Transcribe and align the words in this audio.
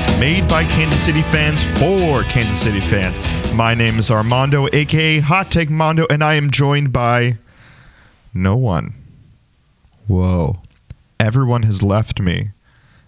podcast 0.00 0.20
made 0.20 0.48
by 0.48 0.64
Kansas 0.64 1.00
City 1.00 1.22
fans 1.22 1.62
for 1.78 2.22
Kansas 2.24 2.60
City 2.60 2.80
fans. 2.80 3.18
My 3.54 3.74
name 3.74 3.98
is 3.98 4.10
Armando, 4.10 4.68
aka 4.72 5.20
Hot 5.20 5.50
Take 5.50 5.70
Mondo, 5.70 6.06
and 6.10 6.22
I 6.22 6.34
am 6.34 6.50
joined 6.50 6.92
by 6.92 7.38
no 8.32 8.56
one. 8.56 8.94
Whoa. 10.06 10.60
Everyone 11.18 11.62
has 11.64 11.82
left 11.82 12.20
me, 12.20 12.50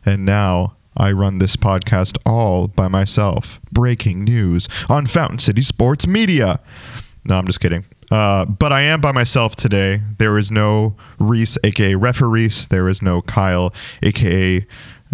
and 0.05 0.25
now 0.25 0.77
I 0.97 1.12
run 1.12 1.39
this 1.39 1.57
podcast 1.57 2.19
all 2.27 2.69
by 2.69 2.89
myself. 2.89 3.61
Breaking 3.70 4.24
news 4.24 4.69
on 4.88 5.06
Fountain 5.06 5.38
City 5.38 5.62
Sports 5.62 6.06
Media. 6.06 6.61
No, 7.24 7.38
I'm 7.38 7.47
just 7.47 7.61
kidding. 7.61 7.84
Uh, 8.11 8.45
but 8.45 8.73
I 8.73 8.83
am 8.83 9.01
by 9.01 9.12
myself 9.12 9.56
today. 9.56 10.02
There 10.19 10.37
is 10.37 10.51
no 10.51 10.97
Reese, 11.19 11.56
aka 11.65 11.95
Refereese. 11.95 12.66
There 12.66 12.88
is 12.88 13.01
no 13.01 13.23
Kyle, 13.23 13.73
aka 14.02 14.66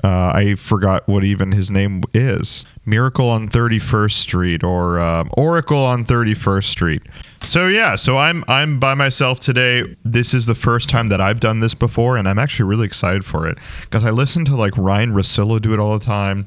uh, 0.04 0.32
I 0.34 0.54
forgot 0.54 1.08
what 1.08 1.24
even 1.24 1.52
his 1.52 1.70
name 1.70 2.02
is. 2.14 2.64
Miracle 2.84 3.28
on 3.28 3.48
31st 3.48 4.12
Street 4.12 4.62
or 4.62 4.98
uh, 4.98 5.24
Oracle 5.32 5.84
on 5.84 6.04
31st 6.04 6.64
Street. 6.64 7.02
So 7.40 7.66
yeah, 7.68 7.96
so 7.96 8.18
I'm 8.18 8.44
I'm 8.48 8.78
by 8.78 8.94
myself 8.94 9.40
today. 9.40 9.96
This 10.04 10.34
is 10.34 10.46
the 10.46 10.54
first 10.54 10.88
time 10.88 11.08
that 11.08 11.20
I've 11.20 11.40
done 11.40 11.60
this 11.60 11.74
before, 11.74 12.16
and 12.16 12.28
I'm 12.28 12.38
actually 12.38 12.68
really 12.68 12.86
excited 12.86 13.24
for 13.24 13.48
it 13.48 13.58
because 13.82 14.04
I 14.04 14.10
listen 14.10 14.44
to 14.46 14.56
like 14.56 14.76
Ryan 14.76 15.12
Russillo 15.12 15.60
do 15.60 15.74
it 15.74 15.80
all 15.80 15.98
the 15.98 16.04
time. 16.04 16.46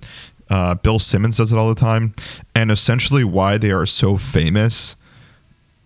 Uh, 0.50 0.76
Bill 0.76 1.00
Simmons 1.00 1.38
does 1.38 1.54
it 1.54 1.58
all 1.58 1.70
the 1.70 1.80
time, 1.80 2.14
and 2.56 2.72
essentially 2.72 3.24
why 3.24 3.58
they 3.58 3.72
are 3.72 3.86
so 3.86 4.18
famous 4.18 4.96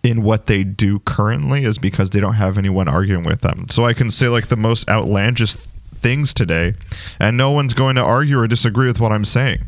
in 0.02 0.22
what 0.22 0.46
they 0.46 0.62
do 0.62 1.00
currently 1.00 1.64
is 1.64 1.78
because 1.78 2.10
they 2.10 2.20
don't 2.20 2.34
have 2.34 2.56
anyone 2.56 2.88
arguing 2.88 3.24
with 3.24 3.40
them. 3.40 3.66
So 3.68 3.84
I 3.84 3.92
can 3.92 4.08
say 4.08 4.28
like 4.28 4.46
the 4.46 4.56
most 4.56 4.88
outlandish 4.88 5.56
things 6.06 6.32
today, 6.32 6.72
and 7.18 7.36
no 7.36 7.50
one's 7.50 7.74
going 7.74 7.96
to 7.96 8.00
argue 8.00 8.38
or 8.38 8.46
disagree 8.46 8.86
with 8.86 9.00
what 9.00 9.10
I'm 9.10 9.24
saying. 9.24 9.66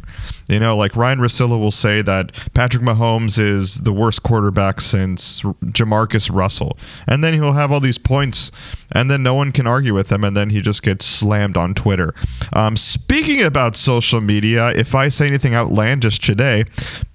You 0.49 0.61
know, 0.61 0.77
like 0.77 0.95
Ryan 0.95 1.19
Russillo 1.19 1.59
will 1.59 1.73
say 1.73 2.01
that 2.03 2.31
Patrick 2.55 2.85
Mahomes 2.85 3.41
is 3.41 3.79
the 3.79 3.93
worst 3.93 4.23
quarterback 4.23 4.81
since 4.81 5.43
Jamarcus 5.43 6.33
Russell, 6.33 6.79
and 7.09 7.25
then 7.25 7.35
he'll 7.35 7.55
have 7.55 7.73
all 7.73 7.81
these 7.81 7.99
points, 7.99 8.53
and 8.93 9.11
then 9.11 9.21
no 9.25 9.35
one 9.35 9.51
can 9.51 9.67
argue 9.67 9.95
with 9.95 10.13
him, 10.13 10.23
and 10.23 10.37
then 10.37 10.51
he 10.51 10.61
just 10.61 10.85
gets 10.85 11.05
slammed 11.05 11.57
on 11.57 11.75
Twitter. 11.75 12.15
Um, 12.53 12.77
speaking 12.77 13.43
about 13.43 13.75
social 13.75 14.21
media, 14.21 14.69
if 14.69 14.95
I 14.95 15.09
say 15.09 15.27
anything 15.27 15.57
outlandish 15.57 16.21
today, 16.21 16.67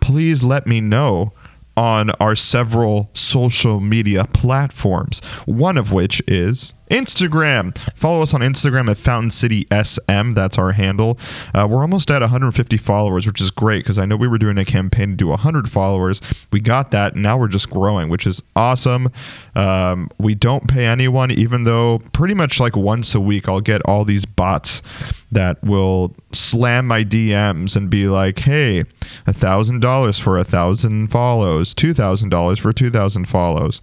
please 0.02 0.44
let 0.44 0.68
me 0.68 0.82
know 0.82 1.32
on 1.76 2.12
our 2.20 2.36
several 2.36 3.10
social 3.14 3.80
media 3.80 4.26
platforms, 4.26 5.22
one 5.46 5.78
of 5.78 5.92
which 5.92 6.22
is 6.28 6.76
Instagram. 6.94 7.76
Follow 7.96 8.22
us 8.22 8.36
on 8.36 8.42
Instagram 8.42 8.88
at 8.88 8.98
Fountain 8.98 9.32
City 9.32 9.66
SM. 9.72 10.32
That's 10.32 10.60
our 10.60 10.74
handle. 10.74 11.18
Uh, 11.54 11.68
we're 11.70 11.82
almost 11.82 12.12
at 12.12 12.22
150 12.22 12.78
followers, 12.78 13.26
which 13.26 13.42
is 13.42 13.50
great 13.50 13.80
because 13.80 13.98
I 13.98 14.06
know 14.06 14.16
we 14.16 14.28
were 14.28 14.38
doing 14.38 14.60
a 14.60 14.66
campaign 14.66 15.10
to 15.10 15.16
do 15.16 15.28
100 15.30 15.72
followers. 15.72 16.22
We 16.52 16.60
got 16.60 16.92
that. 16.92 17.16
Now 17.16 17.38
we're 17.40 17.48
just 17.48 17.72
growing, 17.72 18.10
which 18.10 18.28
is 18.28 18.44
awesome. 18.56 19.10
Um, 19.56 20.12
we 20.20 20.36
don't 20.36 20.68
pay 20.68 20.86
anyone, 20.86 21.32
even 21.32 21.64
though 21.64 22.00
pretty 22.14 22.36
much 22.36 22.60
like 22.60 22.76
once 22.76 23.16
a 23.16 23.20
week 23.20 23.50
I'll 23.50 23.60
get 23.60 23.82
all 23.86 24.06
these 24.06 24.26
bots 24.26 24.84
that 25.32 25.64
will 25.64 26.16
slam 26.32 26.86
my 26.88 27.04
DMs 27.04 27.76
and 27.76 27.90
be 27.90 28.08
like, 28.08 28.38
"Hey, 28.40 28.84
a 29.26 29.34
thousand 29.34 29.80
dollars 29.82 30.20
for 30.20 30.38
a 30.38 30.44
thousand 30.44 31.08
follows, 31.08 31.74
two 31.74 31.94
thousand 31.94 32.30
dollars 32.30 32.60
for 32.60 32.72
two 32.72 32.92
thousand 32.92 33.26
follows," 33.26 33.82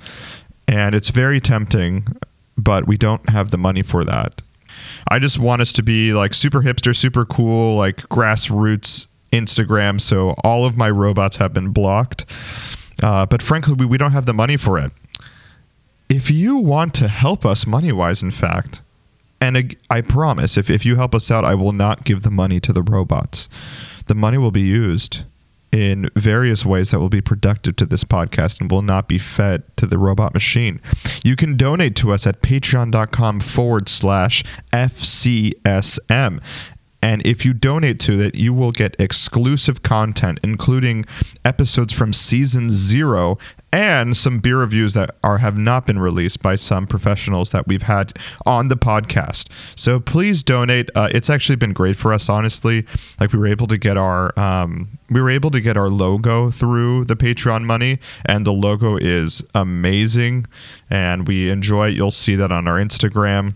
and 0.69 0.95
it's 0.95 1.11
very 1.11 1.41
tempting 1.41 2.07
but 2.61 2.87
we 2.87 2.97
don't 2.97 3.29
have 3.29 3.51
the 3.51 3.59
money 3.59 3.83
for 3.83 4.05
that. 4.05 4.43
I 5.09 5.19
just 5.19 5.39
want 5.39 5.63
us 5.63 5.73
to 5.75 5.83
be 5.83 6.13
like 6.13 6.35
super 6.35 6.63
hipster, 6.63 6.95
super 6.95 7.25
cool, 7.25 7.77
like 7.77 7.97
grassroots 8.09 9.07
Instagram. 9.33 10.01
So 10.01 10.31
all 10.45 10.65
of 10.65 10.77
my 10.77 10.91
robots 10.91 11.39
have 11.39 11.53
been 11.53 11.71
blocked. 11.71 12.25
Uh, 13.03 13.27
but 13.27 13.43
frankly, 13.43 13.75
we, 13.75 13.87
we 13.87 13.99
don't 13.99 14.13
have 14.13 14.27
the 14.27 14.35
money 14.35 14.57
for 14.57 14.79
it. 14.79 14.93
If 16.09 16.31
you 16.31 16.57
want 16.57 16.95
to 16.95 17.09
help 17.09 17.47
us 17.47 17.67
money 17.67 17.93
wise, 17.93 18.23
in 18.23 18.31
fact, 18.31 18.83
and 19.41 19.77
I 19.89 20.01
promise, 20.03 20.59
if, 20.59 20.69
if 20.69 20.85
you 20.85 20.97
help 20.97 21.15
us 21.15 21.31
out, 21.31 21.45
I 21.45 21.55
will 21.55 21.73
not 21.73 22.05
give 22.05 22.23
the 22.23 22.31
money 22.31 22.61
to 22.61 22.73
the 22.73 22.83
robots. 22.83 23.49
The 24.07 24.15
money 24.15 24.37
will 24.37 24.51
be 24.51 24.61
used 24.61 25.23
in 25.73 26.09
various 26.17 26.65
ways 26.67 26.91
that 26.91 26.99
will 26.99 27.09
be 27.09 27.21
productive 27.21 27.77
to 27.77 27.87
this 27.87 28.05
podcast 28.05 28.61
and 28.61 28.71
will 28.71 28.83
not 28.83 29.09
be 29.09 29.19
fed 29.19 29.63
to 29.77 29.87
the 29.87 29.99
robot 29.99 30.35
machine. 30.35 30.81
You 31.23 31.37
can 31.37 31.57
donate 31.57 31.95
to 31.97 32.13
us 32.13 32.27
at 32.27 32.43
patreon.com 32.43 33.41
forward 33.41 33.89
slash 33.89 34.43
FCSM. 34.73 36.41
And 37.03 37.27
if 37.27 37.47
you 37.47 37.55
donate 37.55 37.99
to 38.01 38.21
it, 38.21 38.35
you 38.35 38.53
will 38.53 38.73
get 38.73 38.95
exclusive 38.99 39.83
content, 39.83 40.39
including 40.43 41.07
episodes 41.45 41.93
from 41.93 42.13
season 42.13 42.69
zero 42.69 43.39
and 43.73 44.17
some 44.17 44.39
beer 44.39 44.59
reviews 44.59 44.95
that 44.95 45.15
are 45.23 45.39
have 45.39 45.57
not 45.57 45.87
been 45.87 45.99
released 45.99 46.43
by 46.43 46.57
some 46.57 46.87
professionals 46.87 47.53
that 47.53 47.67
we've 47.67 47.83
had 47.83 48.13
on 48.45 48.69
the 48.69 48.77
podcast. 48.77 49.49
So 49.77 50.01
please 50.01 50.43
donate. 50.43 50.91
Uh, 50.95 51.09
it's 51.13 51.31
actually 51.31 51.57
been 51.57 51.73
great 51.73 51.97
for 51.97 52.13
us, 52.13 52.29
honestly. 52.29 52.87
Like 53.19 53.33
we 53.33 53.39
were 53.39 53.47
able 53.47 53.67
to 53.69 53.79
get 53.79 53.97
our 53.97 54.39
um, 54.39 54.99
we 55.09 55.21
were 55.21 55.31
able 55.31 55.51
to 55.51 55.61
get 55.61 55.77
our 55.77 55.89
logo 55.89 56.51
through 56.51 57.05
the 57.05 57.17
Patreon 57.17 57.65
money, 57.65 57.99
and 58.25 58.47
the 58.47 58.53
logo 58.53 58.97
is 58.97 59.43
amazing, 59.55 60.47
and 60.89 61.27
we 61.27 61.51
enjoy 61.51 61.89
it. 61.89 61.95
You'll 61.95 62.11
see 62.11 62.37
that 62.37 62.53
on 62.53 62.67
our 62.67 62.79
Instagram 62.79 63.55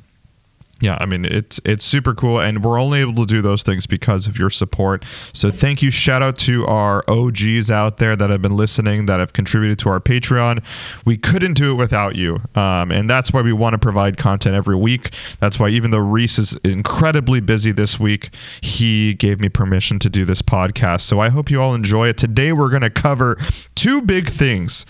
yeah, 0.84 0.98
I 1.00 1.06
mean 1.06 1.24
it's 1.24 1.58
it's 1.64 1.82
super 1.82 2.14
cool, 2.14 2.38
and 2.38 2.62
we're 2.62 2.78
only 2.78 3.00
able 3.00 3.14
to 3.14 3.24
do 3.24 3.40
those 3.40 3.62
things 3.62 3.86
because 3.86 4.26
of 4.26 4.38
your 4.38 4.50
support. 4.50 5.02
So 5.32 5.50
thank 5.50 5.80
you. 5.80 5.90
Shout 5.90 6.22
out 6.22 6.36
to 6.40 6.66
our 6.66 7.02
OGs 7.08 7.70
out 7.70 7.96
there 7.96 8.14
that 8.14 8.28
have 8.28 8.42
been 8.42 8.54
listening, 8.54 9.06
that 9.06 9.18
have 9.18 9.32
contributed 9.32 9.78
to 9.78 9.88
our 9.88 9.98
Patreon. 9.98 10.62
We 11.06 11.16
couldn't 11.16 11.54
do 11.54 11.70
it 11.70 11.74
without 11.76 12.16
you, 12.16 12.42
um, 12.54 12.92
and 12.92 13.08
that's 13.08 13.32
why 13.32 13.40
we 13.40 13.54
want 13.54 13.72
to 13.72 13.78
provide 13.78 14.18
content 14.18 14.54
every 14.54 14.76
week. 14.76 15.14
That's 15.40 15.58
why 15.58 15.70
even 15.70 15.90
though 15.90 15.96
Reese 15.96 16.38
is 16.38 16.54
incredibly 16.56 17.40
busy 17.40 17.72
this 17.72 17.98
week, 17.98 18.34
he 18.60 19.14
gave 19.14 19.40
me 19.40 19.48
permission 19.48 19.98
to 20.00 20.10
do 20.10 20.26
this 20.26 20.42
podcast. 20.42 21.00
So 21.00 21.18
I 21.18 21.30
hope 21.30 21.50
you 21.50 21.62
all 21.62 21.74
enjoy 21.74 22.08
it. 22.08 22.18
Today 22.18 22.52
we're 22.52 22.68
going 22.68 22.82
to 22.82 22.90
cover 22.90 23.38
two 23.74 24.02
big 24.02 24.28
things. 24.28 24.84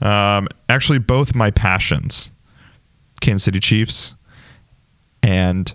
Um, 0.00 0.46
actually, 0.68 0.98
both 0.98 1.34
my 1.34 1.50
passions: 1.50 2.30
Kansas 3.20 3.42
City 3.46 3.58
Chiefs 3.58 4.14
and 5.22 5.72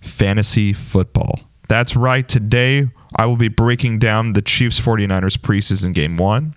fantasy 0.00 0.72
football. 0.72 1.40
That's 1.68 1.94
right. 1.94 2.28
Today, 2.28 2.88
I 3.16 3.26
will 3.26 3.36
be 3.36 3.48
breaking 3.48 3.98
down 3.98 4.32
the 4.32 4.42
Chiefs 4.42 4.80
49ers 4.80 5.38
preseason 5.38 5.94
game 5.94 6.16
one, 6.16 6.54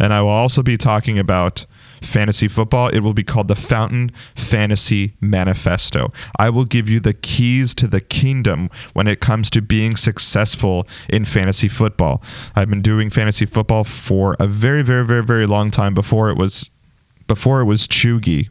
and 0.00 0.12
I 0.12 0.22
will 0.22 0.30
also 0.30 0.62
be 0.62 0.76
talking 0.76 1.18
about 1.18 1.66
fantasy 2.02 2.48
football. 2.48 2.88
It 2.88 3.00
will 3.00 3.14
be 3.14 3.24
called 3.24 3.48
the 3.48 3.56
Fountain 3.56 4.10
Fantasy 4.34 5.14
Manifesto. 5.20 6.12
I 6.38 6.50
will 6.50 6.64
give 6.64 6.88
you 6.88 7.00
the 7.00 7.14
keys 7.14 7.74
to 7.76 7.86
the 7.86 8.00
kingdom 8.00 8.70
when 8.92 9.06
it 9.06 9.20
comes 9.20 9.50
to 9.50 9.62
being 9.62 9.96
successful 9.96 10.86
in 11.08 11.24
fantasy 11.24 11.68
football. 11.68 12.22
I've 12.54 12.70
been 12.70 12.82
doing 12.82 13.10
fantasy 13.10 13.46
football 13.46 13.84
for 13.84 14.36
a 14.38 14.46
very, 14.46 14.82
very, 14.82 15.04
very, 15.04 15.24
very 15.24 15.46
long 15.46 15.70
time 15.70 15.94
before 15.94 16.30
it 16.30 16.36
was 16.36 16.70
before 17.26 17.60
it 17.60 17.64
was 17.64 17.88
Cheugy, 17.88 18.50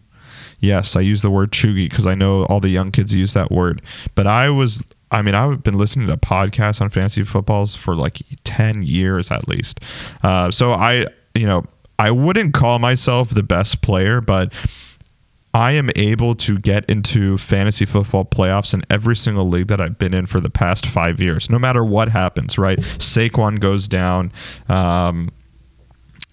Yes, 0.64 0.96
I 0.96 1.02
use 1.02 1.22
the 1.22 1.30
word 1.30 1.52
cheugy 1.52 1.90
because 1.90 2.08
I 2.08 2.16
know 2.16 2.46
all 2.46 2.62
the 2.62 2.70
young 2.70 2.90
kids 2.90 3.14
use 3.14 3.34
that 3.34 3.52
word. 3.52 3.82
But 4.16 4.28
I 4.28 4.50
was, 4.50 4.82
I 5.12 5.22
mean, 5.22 5.36
I've 5.36 5.62
been 5.62 5.78
listening 5.78 6.08
to 6.08 6.16
podcasts 6.16 6.80
on 6.80 6.88
fantasy 6.90 7.24
footballs 7.24 7.76
for 7.76 7.98
like 7.98 8.22
10 8.46 8.82
years 8.84 9.30
at 9.30 9.50
least. 9.50 9.82
Uh, 10.24 10.52
so 10.52 10.72
I, 10.72 11.08
you 11.36 11.46
know, 11.46 11.66
I 12.00 12.12
wouldn't 12.12 12.54
call 12.54 12.80
myself 12.80 13.32
the 13.32 13.44
best 13.44 13.82
player, 13.82 14.22
but 14.22 14.54
I 15.54 15.74
am 15.74 15.90
able 15.98 16.34
to 16.36 16.58
get 16.58 16.86
into 16.90 17.38
fantasy 17.38 17.84
football 17.84 18.24
playoffs 18.24 18.74
in 18.74 18.84
every 18.90 19.18
single 19.18 19.50
league 19.50 19.68
that 19.68 19.82
I've 19.82 20.00
been 20.00 20.14
in 20.14 20.28
for 20.28 20.40
the 20.40 20.50
past 20.50 20.86
five 20.86 21.20
years, 21.20 21.50
no 21.50 21.60
matter 21.60 21.84
what 21.84 22.08
happens, 22.08 22.58
right? 22.58 22.80
Saquon 22.80 23.60
goes 23.60 23.90
down. 23.90 24.32
Um, 24.70 25.30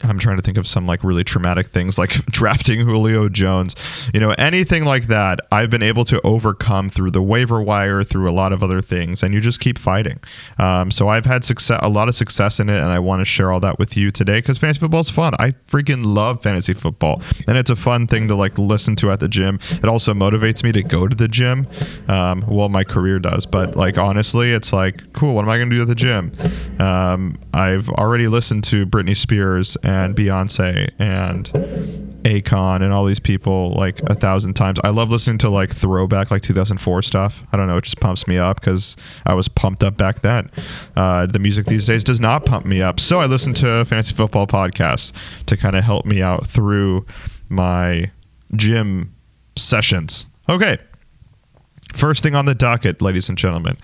I'm 0.02 0.18
trying 0.18 0.36
to 0.36 0.42
think 0.42 0.56
of 0.56 0.66
some 0.66 0.86
like 0.86 1.04
really 1.04 1.24
traumatic 1.24 1.66
things 1.68 1.98
like 1.98 2.10
drafting 2.26 2.80
Julio 2.80 3.28
Jones. 3.28 3.76
You 4.14 4.20
know, 4.20 4.30
anything 4.32 4.84
like 4.84 5.06
that, 5.08 5.40
I've 5.52 5.70
been 5.70 5.82
able 5.82 6.04
to 6.06 6.20
overcome 6.22 6.88
through 6.88 7.10
the 7.10 7.22
waiver 7.22 7.60
wire, 7.60 8.02
through 8.02 8.28
a 8.28 8.32
lot 8.32 8.52
of 8.52 8.62
other 8.62 8.80
things, 8.80 9.22
and 9.22 9.34
you 9.34 9.40
just 9.40 9.60
keep 9.60 9.78
fighting. 9.78 10.20
Um, 10.58 10.90
so 10.90 11.08
I've 11.08 11.26
had 11.26 11.44
success, 11.44 11.80
a 11.82 11.88
lot 11.88 12.08
of 12.08 12.14
success 12.14 12.60
in 12.60 12.68
it, 12.68 12.78
and 12.78 12.90
I 12.90 12.98
want 12.98 13.20
to 13.20 13.24
share 13.24 13.52
all 13.52 13.60
that 13.60 13.78
with 13.78 13.96
you 13.96 14.10
today 14.10 14.38
because 14.38 14.58
fantasy 14.58 14.80
football 14.80 15.00
is 15.00 15.10
fun. 15.10 15.34
I 15.38 15.50
freaking 15.66 16.04
love 16.04 16.42
fantasy 16.42 16.72
football, 16.72 17.22
and 17.46 17.56
it's 17.56 17.70
a 17.70 17.76
fun 17.76 18.06
thing 18.06 18.28
to 18.28 18.34
like 18.34 18.58
listen 18.58 18.96
to 18.96 19.10
at 19.10 19.20
the 19.20 19.28
gym. 19.28 19.58
It 19.70 19.86
also 19.86 20.14
motivates 20.14 20.64
me 20.64 20.72
to 20.72 20.82
go 20.82 21.08
to 21.08 21.16
the 21.16 21.28
gym. 21.28 21.66
Um, 22.08 22.44
well, 22.48 22.68
my 22.68 22.84
career 22.84 23.18
does, 23.18 23.46
but 23.46 23.76
like 23.76 23.98
honestly, 23.98 24.52
it's 24.52 24.72
like 24.72 25.12
cool. 25.12 25.34
What 25.34 25.42
am 25.42 25.50
I 25.50 25.58
going 25.58 25.70
to 25.70 25.76
do 25.76 25.82
at 25.82 25.88
the 25.88 25.94
gym? 25.94 26.32
Um, 26.78 27.38
I've 27.52 27.88
already 27.90 28.28
listened 28.28 28.64
to 28.64 28.86
Britney 28.86 29.16
Spears 29.16 29.76
and 29.90 30.14
Beyonce 30.14 30.88
and 31.00 31.46
Akon 32.22 32.80
and 32.80 32.92
all 32.92 33.04
these 33.04 33.18
people 33.18 33.72
like 33.72 34.00
a 34.04 34.14
thousand 34.14 34.54
times. 34.54 34.78
I 34.84 34.90
love 34.90 35.10
listening 35.10 35.38
to 35.38 35.50
like 35.50 35.74
throwback 35.74 36.30
like 36.30 36.42
2004 36.42 37.02
stuff. 37.02 37.42
I 37.50 37.56
don't 37.56 37.66
know, 37.66 37.76
it 37.76 37.84
just 37.84 37.98
pumps 37.98 38.28
me 38.28 38.38
up 38.38 38.60
because 38.60 38.96
I 39.26 39.34
was 39.34 39.48
pumped 39.48 39.82
up 39.82 39.96
back 39.96 40.20
then. 40.20 40.48
Uh, 40.94 41.26
the 41.26 41.40
music 41.40 41.66
these 41.66 41.86
days 41.86 42.04
does 42.04 42.20
not 42.20 42.46
pump 42.46 42.66
me 42.66 42.80
up, 42.80 43.00
so 43.00 43.20
I 43.20 43.26
listen 43.26 43.52
to 43.54 43.84
fantasy 43.84 44.14
football 44.14 44.46
podcasts 44.46 45.12
to 45.46 45.56
kind 45.56 45.74
of 45.74 45.82
help 45.82 46.06
me 46.06 46.22
out 46.22 46.46
through 46.46 47.04
my 47.48 48.12
gym 48.54 49.12
sessions. 49.56 50.26
Okay, 50.48 50.78
first 51.92 52.22
thing 52.22 52.36
on 52.36 52.44
the 52.44 52.54
docket, 52.54 53.02
ladies 53.02 53.28
and 53.28 53.36
gentlemen. 53.36 53.76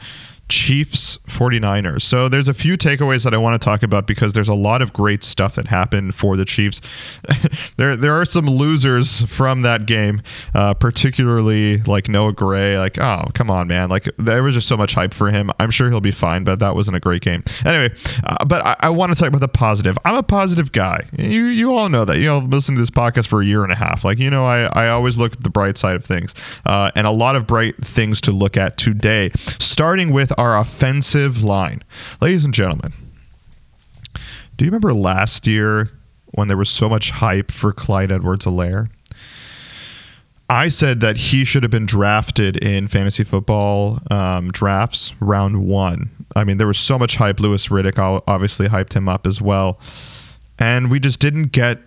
Chiefs 0.49 1.19
49ers. 1.27 2.03
So 2.03 2.29
there's 2.29 2.49
a 2.49 2.55
few 2.55 2.77
takeaways 2.77 3.25
that 3.25 3.35
I 3.35 3.37
want 3.37 3.61
to 3.61 3.65
talk 3.65 3.83
about 3.83 4.07
because 4.07 4.33
there's 4.33 4.49
a 4.49 4.55
lot 4.55 4.81
of 4.81 4.93
great 4.93 5.25
stuff 5.25 5.57
that 5.57 5.67
happened 5.69 6.15
for 6.15 6.37
the 6.37 6.45
Chiefs. 6.45 6.81
there 7.77 7.97
there 7.97 8.15
are 8.15 8.25
some 8.25 8.47
losers 8.47 9.23
from 9.23 9.63
that 9.63 9.87
game, 9.87 10.23
uh, 10.55 10.75
particularly 10.75 11.79
like 11.79 12.09
Noah 12.09 12.33
Gray. 12.33 12.79
Like, 12.79 12.99
oh, 12.99 13.25
come 13.35 13.51
on, 13.51 13.67
man. 13.67 13.89
Like 13.89 14.09
there 14.19 14.43
was 14.43 14.55
just 14.55 14.69
so 14.69 14.77
much 14.77 14.95
hype 14.95 15.13
for 15.13 15.31
him. 15.31 15.51
I'm 15.59 15.71
sure 15.71 15.91
he'll 15.91 16.01
be 16.01 16.13
fine, 16.13 16.45
but 16.45 16.61
that 16.61 16.75
wasn't 16.75 16.97
a 16.97 17.01
great 17.01 17.23
game. 17.23 17.43
Anyway, 17.65 17.95
uh, 18.23 18.45
but 18.45 18.65
I, 18.65 18.77
I, 18.81 18.91
want 18.91 19.13
to 19.13 19.19
talk 19.19 19.29
about 19.29 19.41
the 19.41 19.49
positive. 19.49 19.99
I'm 20.05 20.15
a 20.15 20.23
positive 20.23 20.71
guy. 20.73 21.07
You 21.19 21.47
you 21.47 21.75
all 21.75 21.89
know 21.89 22.05
that. 22.05 22.19
You 22.19 22.37
I've 22.37 22.45
listened 22.45 22.77
to 22.77 22.83
this 22.83 22.91
podcast 22.91 23.27
for 23.27 23.41
a 23.41 23.45
year 23.45 23.63
and 23.63 23.73
a 23.73 23.77
half. 23.77 24.05
Like, 24.05 24.19
you 24.19 24.31
know, 24.31 24.47
I, 24.47 24.65
I 24.65 24.89
always 24.89 25.19
look 25.19 25.33
at 25.33 25.43
the 25.43 25.51
bright 25.51 25.77
side 25.77 25.97
of 25.97 26.05
things. 26.05 26.35
Uh, 26.65 26.91
and 26.95 27.07
a 27.07 27.11
lot 27.11 27.37
of 27.37 27.47
bright 27.47 27.77
things 27.79 28.21
to 28.23 28.33
look 28.33 28.57
at 28.57 28.77
today, 28.77 29.31
starting 29.59 30.13
with 30.13 30.33
our 30.37 30.59
offensive 30.59 31.43
line. 31.43 31.83
Ladies 32.21 32.45
and 32.45 32.55
gentlemen, 32.55 32.93
do 34.57 34.65
you 34.65 34.71
remember 34.71 34.95
last 34.95 35.47
year 35.47 35.91
when 36.27 36.49
there 36.49 36.57
was 36.57 36.71
so 36.71 36.89
much 36.89 37.11
hype 37.11 37.51
for 37.51 37.73
Clyde 37.73 38.13
Edwards-Helaire? 38.13 38.89
I 40.49 40.69
said 40.69 41.01
that 41.01 41.17
he 41.17 41.45
should 41.45 41.65
have 41.65 41.73
been 41.73 41.87
drafted 41.87 42.57
in 42.57 42.87
fantasy 42.87 43.25
football 43.25 44.01
um, 44.11 44.51
drafts 44.53 45.13
round 45.21 45.67
one. 45.67 46.11
I 46.37 46.45
mean, 46.45 46.59
there 46.59 46.69
was 46.69 46.79
so 46.79 46.99
much 46.99 47.17
hype. 47.17 47.41
Louis 47.41 47.67
Riddick 47.69 48.23
obviously 48.27 48.69
hyped 48.69 48.93
him 48.93 49.09
up 49.09 49.27
as 49.27 49.43
well. 49.43 49.81
And 50.59 50.91
we 50.91 51.01
just 51.01 51.21
didn't 51.21 51.53
get 51.53 51.81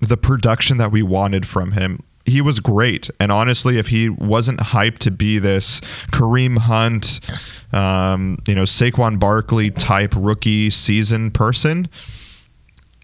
the 0.00 0.16
production 0.16 0.78
that 0.78 0.90
we 0.90 1.02
wanted 1.02 1.46
from 1.46 1.72
him 1.72 2.02
he 2.26 2.40
was 2.40 2.60
great. 2.60 3.08
And 3.20 3.30
honestly, 3.30 3.78
if 3.78 3.88
he 3.88 4.08
wasn't 4.08 4.58
hyped 4.60 4.98
to 4.98 5.10
be 5.10 5.38
this 5.38 5.80
Kareem 6.10 6.58
Hunt, 6.58 7.20
um, 7.72 8.38
you 8.46 8.54
know, 8.54 8.64
Saquon 8.64 9.18
Barkley 9.18 9.70
type 9.70 10.12
rookie 10.16 10.70
season 10.70 11.30
person, 11.30 11.88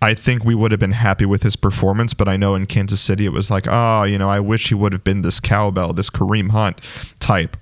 I 0.00 0.14
think 0.14 0.44
we 0.44 0.56
would 0.56 0.72
have 0.72 0.80
been 0.80 0.92
happy 0.92 1.24
with 1.24 1.44
his 1.44 1.54
performance. 1.54 2.14
But 2.14 2.28
I 2.28 2.36
know 2.36 2.54
in 2.54 2.66
Kansas 2.66 3.00
City, 3.00 3.24
it 3.24 3.32
was 3.32 3.50
like, 3.50 3.66
oh, 3.68 4.02
you 4.02 4.18
know, 4.18 4.28
I 4.28 4.40
wish 4.40 4.68
he 4.68 4.74
would 4.74 4.92
have 4.92 5.04
been 5.04 5.22
this 5.22 5.38
cowbell, 5.38 5.92
this 5.92 6.10
Kareem 6.10 6.50
Hunt 6.50 6.80
type. 7.20 7.56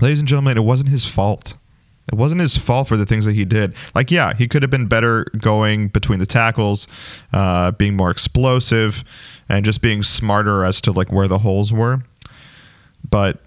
Ladies 0.00 0.20
and 0.20 0.28
gentlemen, 0.28 0.56
it 0.56 0.62
wasn't 0.64 0.90
his 0.90 1.04
fault. 1.04 1.54
It 2.10 2.14
wasn't 2.14 2.40
his 2.40 2.56
fault 2.56 2.88
for 2.88 2.96
the 2.96 3.04
things 3.04 3.26
that 3.26 3.34
he 3.34 3.44
did. 3.44 3.74
Like, 3.94 4.10
yeah, 4.10 4.32
he 4.32 4.48
could 4.48 4.62
have 4.62 4.70
been 4.70 4.86
better 4.86 5.26
going 5.36 5.88
between 5.88 6.20
the 6.20 6.26
tackles, 6.26 6.88
uh, 7.34 7.72
being 7.72 7.96
more 7.96 8.10
explosive 8.10 9.04
and 9.48 9.64
just 9.64 9.82
being 9.82 10.02
smarter 10.02 10.64
as 10.64 10.80
to 10.82 10.92
like 10.92 11.12
where 11.12 11.28
the 11.28 11.38
holes 11.38 11.72
were. 11.72 12.02
But 13.08 13.40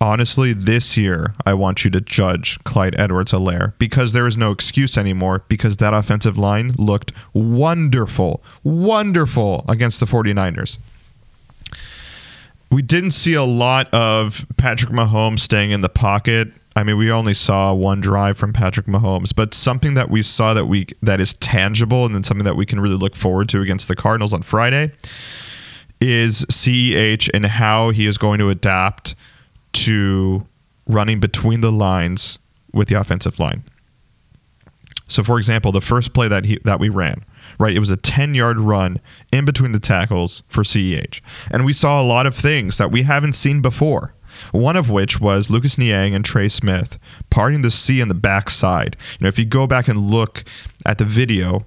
honestly, 0.00 0.52
this 0.52 0.96
year 0.96 1.34
I 1.44 1.54
want 1.54 1.84
you 1.84 1.90
to 1.92 2.00
judge 2.00 2.62
Clyde 2.64 2.98
Edwards-Helaire 2.98 3.74
because 3.78 4.12
there 4.12 4.26
is 4.26 4.38
no 4.38 4.50
excuse 4.50 4.96
anymore 4.96 5.44
because 5.48 5.78
that 5.78 5.94
offensive 5.94 6.38
line 6.38 6.72
looked 6.78 7.12
wonderful, 7.32 8.42
wonderful 8.62 9.64
against 9.68 10.00
the 10.00 10.06
49ers. 10.06 10.78
We 12.70 12.82
didn't 12.82 13.12
see 13.12 13.34
a 13.34 13.44
lot 13.44 13.92
of 13.94 14.44
Patrick 14.56 14.92
Mahomes 14.92 15.40
staying 15.40 15.70
in 15.70 15.80
the 15.80 15.88
pocket 15.88 16.52
I 16.78 16.84
mean, 16.84 16.96
we 16.96 17.10
only 17.10 17.34
saw 17.34 17.74
one 17.74 18.00
drive 18.00 18.38
from 18.38 18.52
Patrick 18.52 18.86
Mahomes, 18.86 19.34
but 19.34 19.52
something 19.52 19.94
that 19.94 20.10
we 20.10 20.22
saw 20.22 20.54
that 20.54 20.66
we 20.66 20.86
that 21.02 21.20
is 21.20 21.34
tangible 21.34 22.06
and 22.06 22.14
then 22.14 22.22
something 22.22 22.44
that 22.44 22.54
we 22.54 22.64
can 22.64 22.78
really 22.78 22.94
look 22.94 23.16
forward 23.16 23.48
to 23.48 23.60
against 23.60 23.88
the 23.88 23.96
Cardinals 23.96 24.32
on 24.32 24.42
Friday 24.42 24.92
is 26.00 26.44
CEH 26.44 27.30
and 27.34 27.46
how 27.46 27.90
he 27.90 28.06
is 28.06 28.16
going 28.16 28.38
to 28.38 28.48
adapt 28.48 29.16
to 29.72 30.46
running 30.86 31.18
between 31.18 31.62
the 31.62 31.72
lines 31.72 32.38
with 32.72 32.86
the 32.86 32.94
offensive 32.94 33.40
line. 33.40 33.64
So, 35.08 35.24
for 35.24 35.36
example, 35.36 35.72
the 35.72 35.80
first 35.80 36.14
play 36.14 36.28
that 36.28 36.44
he 36.44 36.60
that 36.62 36.78
we 36.78 36.90
ran, 36.90 37.24
right, 37.58 37.74
it 37.74 37.80
was 37.80 37.90
a 37.90 37.96
10 37.96 38.34
yard 38.34 38.60
run 38.60 39.00
in 39.32 39.44
between 39.44 39.72
the 39.72 39.80
tackles 39.80 40.44
for 40.46 40.62
CEH, 40.62 41.22
and 41.50 41.64
we 41.64 41.72
saw 41.72 42.00
a 42.00 42.06
lot 42.06 42.24
of 42.24 42.36
things 42.36 42.78
that 42.78 42.92
we 42.92 43.02
haven't 43.02 43.32
seen 43.32 43.60
before. 43.60 44.14
One 44.52 44.76
of 44.76 44.90
which 44.90 45.20
was 45.20 45.50
Lucas 45.50 45.78
Niang 45.78 46.14
and 46.14 46.24
Trey 46.24 46.48
Smith 46.48 46.98
parting 47.30 47.62
the 47.62 47.70
sea 47.70 48.02
on 48.02 48.08
the 48.08 48.14
backside. 48.14 48.96
You 49.12 49.24
know, 49.24 49.28
if 49.28 49.38
you 49.38 49.44
go 49.44 49.66
back 49.66 49.88
and 49.88 49.98
look 50.10 50.44
at 50.86 50.98
the 50.98 51.04
video, 51.04 51.64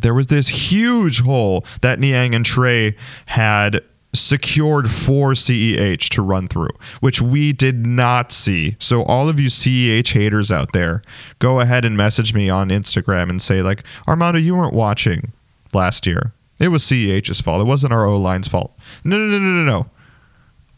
there 0.00 0.14
was 0.14 0.28
this 0.28 0.70
huge 0.70 1.20
hole 1.20 1.64
that 1.82 1.98
Niang 2.00 2.34
and 2.34 2.44
Trey 2.44 2.96
had 3.26 3.82
secured 4.14 4.90
for 4.90 5.32
CEH 5.32 6.08
to 6.10 6.22
run 6.22 6.48
through, 6.48 6.70
which 7.00 7.20
we 7.20 7.52
did 7.52 7.84
not 7.84 8.32
see. 8.32 8.76
So 8.78 9.02
all 9.02 9.28
of 9.28 9.40
you 9.40 9.48
CEH 9.48 10.12
haters 10.12 10.52
out 10.52 10.72
there, 10.72 11.02
go 11.40 11.60
ahead 11.60 11.84
and 11.84 11.96
message 11.96 12.32
me 12.32 12.48
on 12.48 12.68
Instagram 12.68 13.28
and 13.28 13.42
say 13.42 13.60
like, 13.60 13.82
Armando, 14.06 14.38
you 14.38 14.56
weren't 14.56 14.74
watching 14.74 15.32
last 15.72 16.06
year. 16.06 16.32
It 16.58 16.68
was 16.68 16.84
CEH's 16.84 17.40
fault. 17.40 17.60
It 17.60 17.64
wasn't 17.64 17.92
our 17.92 18.06
O 18.06 18.16
line's 18.16 18.48
fault. 18.48 18.78
No, 19.02 19.18
no, 19.18 19.26
no, 19.26 19.38
no, 19.38 19.64
no, 19.64 19.64
no. 19.64 19.90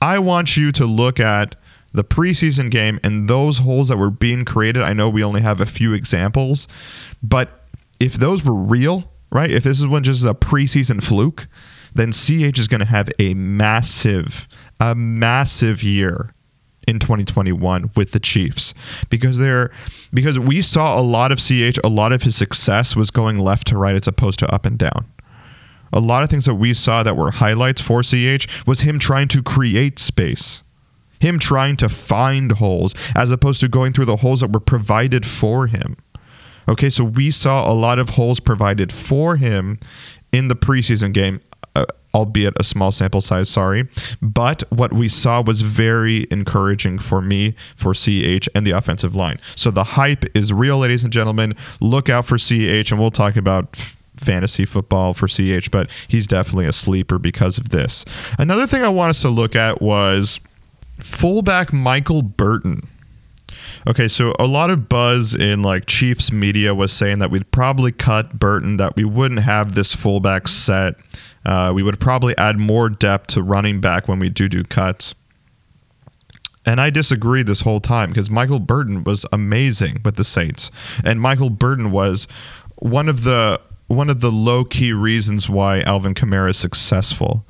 I 0.00 0.18
want 0.18 0.56
you 0.56 0.72
to 0.72 0.86
look 0.86 1.18
at 1.18 1.56
the 1.92 2.04
preseason 2.04 2.70
game 2.70 3.00
and 3.02 3.28
those 3.28 3.58
holes 3.58 3.88
that 3.88 3.96
were 3.96 4.10
being 4.10 4.44
created. 4.44 4.82
I 4.82 4.92
know 4.92 5.08
we 5.08 5.24
only 5.24 5.40
have 5.40 5.60
a 5.60 5.66
few 5.66 5.94
examples, 5.94 6.68
but 7.22 7.64
if 7.98 8.14
those 8.14 8.44
were 8.44 8.54
real, 8.54 9.10
right? 9.30 9.50
If 9.50 9.64
this 9.64 9.78
is 9.78 9.86
one 9.86 10.02
just 10.02 10.24
a 10.24 10.34
preseason 10.34 11.02
fluke, 11.02 11.48
then 11.94 12.12
CH 12.12 12.58
is 12.58 12.68
going 12.68 12.80
to 12.80 12.86
have 12.86 13.08
a 13.18 13.32
massive, 13.34 14.46
a 14.78 14.94
massive 14.94 15.82
year 15.82 16.34
in 16.86 16.98
2021 16.98 17.90
with 17.96 18.12
the 18.12 18.20
Chiefs 18.20 18.72
because 19.10 19.38
they're 19.38 19.72
because 20.14 20.38
we 20.38 20.62
saw 20.62 21.00
a 21.00 21.02
lot 21.02 21.32
of 21.32 21.38
CH, 21.38 21.78
a 21.82 21.88
lot 21.88 22.12
of 22.12 22.22
his 22.22 22.36
success 22.36 22.94
was 22.94 23.10
going 23.10 23.38
left 23.38 23.66
to 23.68 23.78
right 23.78 23.94
as 23.94 24.06
opposed 24.06 24.38
to 24.38 24.54
up 24.54 24.64
and 24.66 24.78
down 24.78 25.06
a 25.96 26.00
lot 26.00 26.22
of 26.22 26.28
things 26.28 26.44
that 26.44 26.54
we 26.56 26.74
saw 26.74 27.02
that 27.02 27.16
were 27.16 27.30
highlights 27.30 27.80
for 27.80 28.02
CH 28.02 28.46
was 28.66 28.80
him 28.80 28.98
trying 28.98 29.28
to 29.28 29.42
create 29.42 29.98
space. 29.98 30.62
Him 31.20 31.38
trying 31.38 31.78
to 31.78 31.88
find 31.88 32.52
holes 32.52 32.94
as 33.16 33.30
opposed 33.30 33.60
to 33.62 33.68
going 33.68 33.94
through 33.94 34.04
the 34.04 34.16
holes 34.16 34.42
that 34.42 34.52
were 34.52 34.60
provided 34.60 35.24
for 35.24 35.66
him. 35.66 35.96
Okay, 36.68 36.90
so 36.90 37.02
we 37.02 37.30
saw 37.30 37.70
a 37.70 37.72
lot 37.72 37.98
of 37.98 38.10
holes 38.10 38.40
provided 38.40 38.92
for 38.92 39.36
him 39.36 39.78
in 40.32 40.48
the 40.48 40.56
preseason 40.56 41.14
game, 41.14 41.40
uh, 41.74 41.86
albeit 42.12 42.54
a 42.60 42.64
small 42.64 42.92
sample 42.92 43.22
size, 43.22 43.48
sorry. 43.48 43.88
But 44.20 44.64
what 44.68 44.92
we 44.92 45.08
saw 45.08 45.40
was 45.40 45.62
very 45.62 46.26
encouraging 46.30 46.98
for 46.98 47.22
me, 47.22 47.54
for 47.74 47.94
CH, 47.94 48.48
and 48.54 48.66
the 48.66 48.72
offensive 48.72 49.16
line. 49.16 49.38
So 49.54 49.70
the 49.70 49.84
hype 49.84 50.24
is 50.36 50.52
real, 50.52 50.78
ladies 50.78 51.04
and 51.04 51.12
gentlemen. 51.12 51.54
Look 51.80 52.10
out 52.10 52.26
for 52.26 52.36
CH, 52.36 52.90
and 52.90 53.00
we'll 53.00 53.10
talk 53.10 53.36
about 53.36 53.76
fantasy 54.16 54.64
football 54.64 55.14
for 55.14 55.28
CH, 55.28 55.70
but 55.70 55.88
he's 56.08 56.26
definitely 56.26 56.66
a 56.66 56.72
sleeper 56.72 57.18
because 57.18 57.58
of 57.58 57.70
this. 57.70 58.04
Another 58.38 58.66
thing 58.66 58.82
I 58.82 58.88
want 58.88 59.10
us 59.10 59.22
to 59.22 59.28
look 59.28 59.54
at 59.54 59.80
was 59.80 60.40
fullback 60.98 61.72
Michael 61.72 62.22
Burton. 62.22 62.82
Okay, 63.86 64.08
so 64.08 64.34
a 64.38 64.46
lot 64.46 64.70
of 64.70 64.88
buzz 64.88 65.34
in 65.34 65.62
like 65.62 65.86
Chiefs 65.86 66.32
media 66.32 66.74
was 66.74 66.92
saying 66.92 67.20
that 67.20 67.30
we'd 67.30 67.50
probably 67.52 67.92
cut 67.92 68.38
Burton, 68.38 68.78
that 68.78 68.96
we 68.96 69.04
wouldn't 69.04 69.40
have 69.40 69.74
this 69.74 69.94
fullback 69.94 70.48
set. 70.48 70.94
Uh, 71.44 71.72
we 71.72 71.82
would 71.82 72.00
probably 72.00 72.36
add 72.36 72.58
more 72.58 72.88
depth 72.88 73.28
to 73.28 73.42
running 73.42 73.80
back 73.80 74.08
when 74.08 74.18
we 74.18 74.28
do 74.28 74.48
do 74.48 74.64
cuts. 74.64 75.14
And 76.66 76.80
I 76.80 76.90
disagreed 76.90 77.46
this 77.46 77.60
whole 77.60 77.78
time 77.78 78.10
because 78.10 78.28
Michael 78.28 78.58
Burton 78.58 79.04
was 79.04 79.24
amazing 79.32 80.00
with 80.04 80.16
the 80.16 80.24
Saints. 80.24 80.72
And 81.04 81.20
Michael 81.20 81.50
Burton 81.50 81.92
was 81.92 82.26
one 82.74 83.08
of 83.08 83.22
the 83.22 83.60
one 83.86 84.10
of 84.10 84.20
the 84.20 84.32
low 84.32 84.64
key 84.64 84.92
reasons 84.92 85.48
why 85.48 85.80
Alvin 85.80 86.14
Kamara 86.14 86.50
is 86.50 86.56
successful 86.56 87.46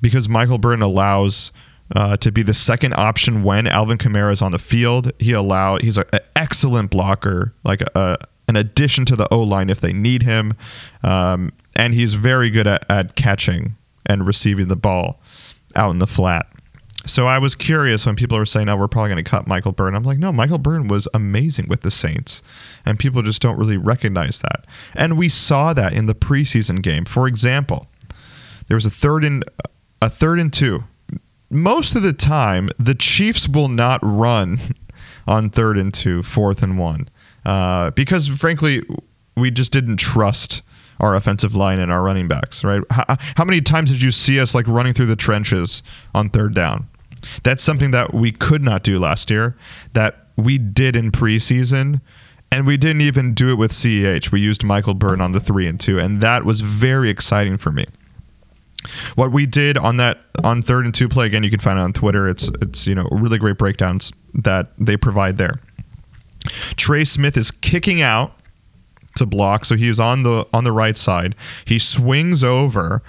because 0.00 0.28
Michael 0.28 0.58
Burton 0.58 0.82
allows 0.82 1.52
uh, 1.94 2.16
to 2.18 2.30
be 2.30 2.42
the 2.42 2.54
second 2.54 2.94
option 2.94 3.42
when 3.42 3.66
Alvin 3.66 3.98
Kamara 3.98 4.32
is 4.32 4.42
on 4.42 4.52
the 4.52 4.58
field. 4.58 5.12
He 5.18 5.32
allow 5.32 5.78
he's 5.78 5.96
an 5.96 6.04
excellent 6.36 6.90
blocker, 6.90 7.54
like 7.64 7.82
a, 7.94 8.18
an 8.48 8.56
addition 8.56 9.04
to 9.06 9.16
the 9.16 9.32
O 9.32 9.40
line 9.40 9.70
if 9.70 9.80
they 9.80 9.92
need 9.92 10.22
him, 10.22 10.54
um, 11.02 11.52
and 11.76 11.94
he's 11.94 12.14
very 12.14 12.50
good 12.50 12.66
at, 12.66 12.84
at 12.90 13.16
catching 13.16 13.76
and 14.06 14.26
receiving 14.26 14.68
the 14.68 14.76
ball 14.76 15.20
out 15.74 15.90
in 15.90 15.98
the 15.98 16.06
flat. 16.06 16.46
So 17.06 17.26
I 17.26 17.38
was 17.38 17.54
curious 17.54 18.06
when 18.06 18.16
people 18.16 18.38
were 18.38 18.46
saying, 18.46 18.68
"Oh, 18.68 18.76
we're 18.76 18.88
probably 18.88 19.10
going 19.10 19.22
to 19.22 19.30
cut 19.30 19.46
Michael 19.46 19.72
Burton." 19.72 19.94
I'm 19.94 20.04
like, 20.04 20.18
"No, 20.18 20.32
Michael 20.32 20.58
Burton 20.58 20.88
was 20.88 21.06
amazing 21.12 21.66
with 21.68 21.82
the 21.82 21.90
Saints, 21.90 22.42
and 22.86 22.98
people 22.98 23.22
just 23.22 23.42
don't 23.42 23.58
really 23.58 23.76
recognize 23.76 24.40
that." 24.40 24.66
And 24.94 25.18
we 25.18 25.28
saw 25.28 25.74
that 25.74 25.92
in 25.92 26.06
the 26.06 26.14
preseason 26.14 26.82
game. 26.82 27.04
For 27.04 27.26
example, 27.26 27.88
there 28.68 28.74
was 28.74 28.86
a 28.86 28.90
third 28.90 29.24
and 29.24 29.44
a 30.00 30.08
third 30.08 30.38
and 30.38 30.52
two. 30.52 30.84
Most 31.50 31.94
of 31.94 32.02
the 32.02 32.12
time, 32.14 32.70
the 32.78 32.94
Chiefs 32.94 33.48
will 33.48 33.68
not 33.68 34.00
run 34.02 34.58
on 35.26 35.50
third 35.50 35.76
and 35.76 35.92
two, 35.92 36.22
fourth 36.22 36.62
and 36.62 36.78
one, 36.78 37.08
uh, 37.44 37.90
because 37.90 38.28
frankly, 38.28 38.82
we 39.36 39.50
just 39.50 39.72
didn't 39.72 39.98
trust 39.98 40.62
our 41.00 41.14
offensive 41.14 41.54
line 41.54 41.80
and 41.80 41.92
our 41.92 42.02
running 42.02 42.28
backs. 42.28 42.64
Right? 42.64 42.80
How, 42.90 43.04
how 43.36 43.44
many 43.44 43.60
times 43.60 43.90
did 43.90 44.00
you 44.00 44.10
see 44.10 44.40
us 44.40 44.54
like 44.54 44.66
running 44.66 44.94
through 44.94 45.06
the 45.06 45.16
trenches 45.16 45.82
on 46.14 46.30
third 46.30 46.54
down? 46.54 46.88
That's 47.42 47.62
something 47.62 47.90
that 47.92 48.14
we 48.14 48.32
could 48.32 48.62
not 48.62 48.82
do 48.82 48.98
last 48.98 49.30
year. 49.30 49.56
That 49.92 50.28
we 50.36 50.58
did 50.58 50.96
in 50.96 51.12
preseason 51.12 52.00
and 52.54 52.68
we 52.68 52.76
didn't 52.76 53.00
even 53.00 53.34
do 53.34 53.50
it 53.50 53.54
with 53.54 53.72
CEH. 53.72 54.30
We 54.30 54.40
used 54.40 54.62
Michael 54.62 54.94
Burton 54.94 55.20
on 55.20 55.32
the 55.32 55.40
three 55.40 55.66
and 55.66 55.78
two, 55.80 55.98
and 55.98 56.20
that 56.20 56.44
was 56.44 56.60
very 56.60 57.10
exciting 57.10 57.56
for 57.56 57.72
me. 57.72 57.84
What 59.16 59.32
we 59.32 59.44
did 59.44 59.76
on 59.76 59.96
that 59.96 60.20
on 60.44 60.62
third 60.62 60.84
and 60.84 60.94
two 60.94 61.08
play 61.08 61.26
again, 61.26 61.42
you 61.42 61.50
can 61.50 61.58
find 61.58 61.80
it 61.80 61.82
on 61.82 61.92
Twitter. 61.92 62.28
It's 62.28 62.48
it's 62.62 62.86
you 62.86 62.94
know 62.94 63.08
really 63.10 63.38
great 63.38 63.58
breakdowns 63.58 64.12
that 64.34 64.70
they 64.78 64.96
provide 64.96 65.36
there. 65.36 65.54
Trey 66.76 67.04
Smith 67.04 67.36
is 67.36 67.50
kicking 67.50 68.00
out 68.00 68.38
to 69.16 69.26
block, 69.26 69.64
so 69.64 69.74
he 69.74 69.88
is 69.88 69.98
on 69.98 70.22
the 70.22 70.46
on 70.52 70.62
the 70.62 70.72
right 70.72 70.96
side. 70.96 71.34
He 71.64 71.80
swings 71.80 72.44
over. 72.44 73.02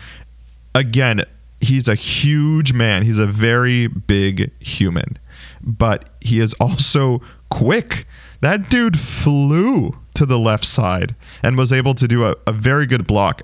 Again, 0.74 1.24
he's 1.66 1.88
a 1.88 1.96
huge 1.96 2.74
man. 2.74 3.04
He's 3.04 3.20
a 3.20 3.26
very 3.28 3.88
big 3.88 4.52
human, 4.62 5.18
but 5.62 6.10
he 6.22 6.40
is 6.40 6.54
also 6.60 7.22
quick. 7.50 8.08
That 8.42 8.70
dude 8.70 9.00
flew 9.00 9.98
to 10.16 10.26
the 10.26 10.40
left 10.40 10.66
side 10.66 11.16
and 11.44 11.58
was 11.58 11.74
able 11.74 11.94
to 11.96 12.08
do 12.08 12.26
a, 12.26 12.36
a 12.48 12.52
very 12.52 12.86
good 12.86 13.06
block. 13.06 13.42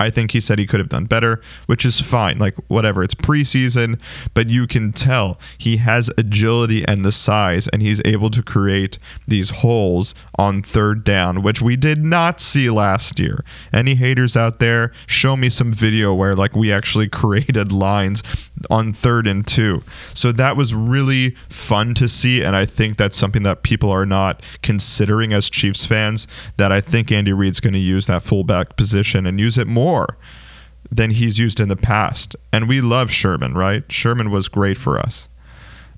I 0.00 0.10
think 0.10 0.32
he 0.32 0.40
said 0.40 0.58
he 0.58 0.66
could 0.66 0.80
have 0.80 0.88
done 0.88 1.04
better, 1.04 1.40
which 1.66 1.84
is 1.84 2.00
fine. 2.00 2.38
Like, 2.38 2.56
whatever. 2.68 3.02
It's 3.02 3.14
preseason, 3.14 4.00
but 4.34 4.50
you 4.50 4.66
can 4.66 4.92
tell 4.92 5.38
he 5.56 5.76
has 5.78 6.10
agility 6.18 6.86
and 6.86 7.04
the 7.04 7.12
size, 7.12 7.68
and 7.68 7.80
he's 7.80 8.02
able 8.04 8.30
to 8.30 8.42
create 8.42 8.98
these 9.26 9.50
holes 9.50 10.14
on 10.36 10.62
third 10.62 11.04
down, 11.04 11.42
which 11.42 11.62
we 11.62 11.76
did 11.76 12.04
not 12.04 12.40
see 12.40 12.68
last 12.68 13.20
year. 13.20 13.44
Any 13.72 13.94
haters 13.94 14.36
out 14.36 14.58
there, 14.58 14.92
show 15.06 15.36
me 15.36 15.48
some 15.48 15.72
video 15.72 16.12
where, 16.12 16.34
like, 16.34 16.56
we 16.56 16.72
actually 16.72 17.08
created 17.14 17.70
lines 17.70 18.22
on 18.70 18.92
third 18.92 19.26
and 19.26 19.46
two. 19.46 19.82
So 20.12 20.32
that 20.32 20.56
was 20.56 20.74
really 20.74 21.36
fun 21.48 21.94
to 21.94 22.08
see, 22.08 22.42
and 22.42 22.56
I 22.56 22.66
think 22.66 22.96
that's 22.96 23.16
something 23.16 23.44
that 23.44 23.62
people 23.62 23.90
are 23.90 24.06
not 24.06 24.42
considering 24.62 25.32
as 25.32 25.48
Chiefs 25.48 25.86
fans. 25.86 26.26
That 26.56 26.72
I 26.72 26.80
think 26.80 27.12
Andy 27.12 27.32
Reid's 27.32 27.60
going 27.60 27.74
to 27.74 27.78
use 27.78 28.06
that 28.06 28.22
fullback 28.22 28.76
position 28.76 29.26
and 29.26 29.38
use 29.38 29.56
it 29.56 29.66
more 29.66 29.83
than 30.90 31.10
he's 31.10 31.38
used 31.38 31.60
in 31.60 31.68
the 31.68 31.76
past. 31.76 32.36
And 32.52 32.68
we 32.68 32.80
love 32.80 33.10
Sherman, 33.10 33.54
right? 33.54 33.90
Sherman 33.90 34.30
was 34.30 34.48
great 34.48 34.78
for 34.78 34.98
us. 34.98 35.28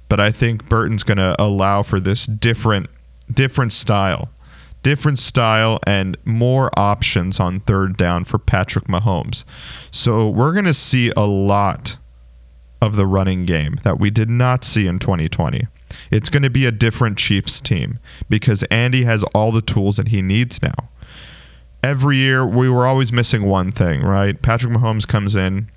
But 0.09 0.21
I 0.21 0.31
think 0.31 0.69
Burton's 0.69 1.03
going 1.03 1.19
to 1.19 1.35
allow 1.39 1.83
for 1.83 2.01
this 2.01 2.27
different 2.27 2.89
different 3.33 3.73
style. 3.73 4.31
Different 4.83 5.19
style 5.19 5.81
and 5.85 6.17
more 6.25 6.71
options 6.79 7.41
on 7.41 7.59
third 7.61 7.97
down 7.97 8.23
for 8.23 8.39
Patrick 8.39 8.85
Mahomes. 8.85 9.45
So 9.91 10.29
we're 10.29 10.53
going 10.53 10.67
to 10.67 10.75
see 10.75 11.11
a 11.17 11.27
lot 11.27 11.97
of 12.81 12.95
the 12.95 13.07
running 13.07 13.47
game 13.47 13.81
that 13.83 13.99
we 13.99 14.11
did 14.11 14.31
not 14.31 14.65
see 14.65 14.87
in 14.87 15.01
2020. 15.01 15.67
It's 16.13 16.31
going 16.31 16.45
to 16.45 16.51
be 16.51 16.67
a 16.67 16.71
different 16.71 17.19
Chiefs 17.19 17.61
team 17.61 17.99
because 18.29 18.63
Andy 18.65 19.05
has 19.05 19.25
all 19.35 19.51
the 19.51 19.63
tools 19.63 19.97
that 19.97 20.09
he 20.09 20.23
needs 20.23 20.63
now. 20.63 20.89
Every 21.87 22.17
year, 22.17 22.45
we 22.45 22.69
were 22.69 22.85
always 22.85 23.13
missing 23.13 23.45
one 23.45 23.71
thing, 23.71 24.03
right? 24.03 24.43
Patrick 24.43 24.73
Mahomes 24.73 25.07
comes 25.07 25.37
in, 25.37 25.71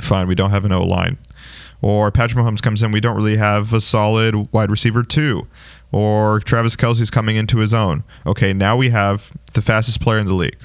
fine, 0.00 0.26
we 0.26 0.34
don't 0.34 0.48
have 0.48 0.64
an 0.64 0.72
O 0.72 0.82
line. 0.82 1.18
Or 1.82 2.10
Patrick 2.10 2.42
Mahomes 2.42 2.62
comes 2.62 2.82
in, 2.82 2.92
we 2.92 3.00
don't 3.00 3.14
really 3.14 3.36
have 3.36 3.74
a 3.74 3.80
solid 3.82 4.50
wide 4.54 4.70
receiver, 4.70 5.02
two. 5.02 5.46
Or 5.92 6.40
Travis 6.40 6.76
Kelce's 6.76 7.10
coming 7.10 7.36
into 7.36 7.58
his 7.58 7.74
own. 7.74 8.04
Okay, 8.26 8.54
now 8.54 8.74
we 8.74 8.88
have 8.88 9.32
the 9.52 9.60
fastest 9.60 10.00
player 10.00 10.18
in 10.18 10.24
the 10.24 10.32
league. 10.32 10.56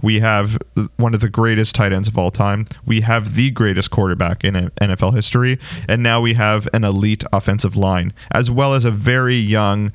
We 0.00 0.20
have 0.20 0.56
one 0.96 1.12
of 1.12 1.18
the 1.18 1.28
greatest 1.28 1.74
tight 1.74 1.92
ends 1.92 2.06
of 2.06 2.16
all 2.16 2.30
time. 2.30 2.66
We 2.86 3.00
have 3.00 3.34
the 3.34 3.50
greatest 3.50 3.90
quarterback 3.90 4.44
in 4.44 4.54
NFL 4.80 5.12
history. 5.12 5.58
And 5.88 6.04
now 6.04 6.20
we 6.20 6.34
have 6.34 6.68
an 6.72 6.84
elite 6.84 7.24
offensive 7.32 7.76
line, 7.76 8.12
as 8.30 8.48
well 8.48 8.74
as 8.74 8.84
a 8.84 8.92
very 8.92 9.34
young, 9.34 9.90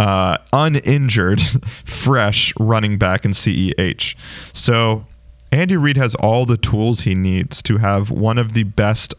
uh, 0.00 0.38
uninjured, 0.50 1.42
fresh 1.84 2.54
running 2.58 2.96
back 2.96 3.26
in 3.26 3.32
CEH. 3.32 4.16
So 4.54 5.04
Andy 5.52 5.76
Reid 5.76 5.98
has 5.98 6.14
all 6.14 6.46
the 6.46 6.56
tools 6.56 7.00
he 7.00 7.14
needs 7.14 7.62
to 7.64 7.76
have 7.76 8.10
one 8.10 8.38
of 8.38 8.54
the 8.54 8.62
best 8.62 9.12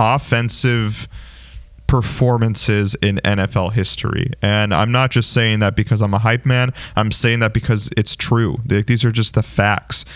offensive 0.00 1.08
performances 1.92 2.94
in 3.02 3.20
NFL 3.22 3.74
history. 3.74 4.32
And 4.40 4.72
I'm 4.72 4.90
not 4.90 5.10
just 5.10 5.30
saying 5.30 5.58
that 5.58 5.76
because 5.76 6.00
I'm 6.00 6.14
a 6.14 6.20
hype 6.20 6.46
man. 6.46 6.72
I'm 6.96 7.12
saying 7.12 7.40
that 7.40 7.52
because 7.52 7.90
it's 7.98 8.16
true. 8.16 8.62
These 8.64 9.04
are 9.04 9.12
just 9.12 9.34
the 9.34 9.42
facts. 9.42 10.06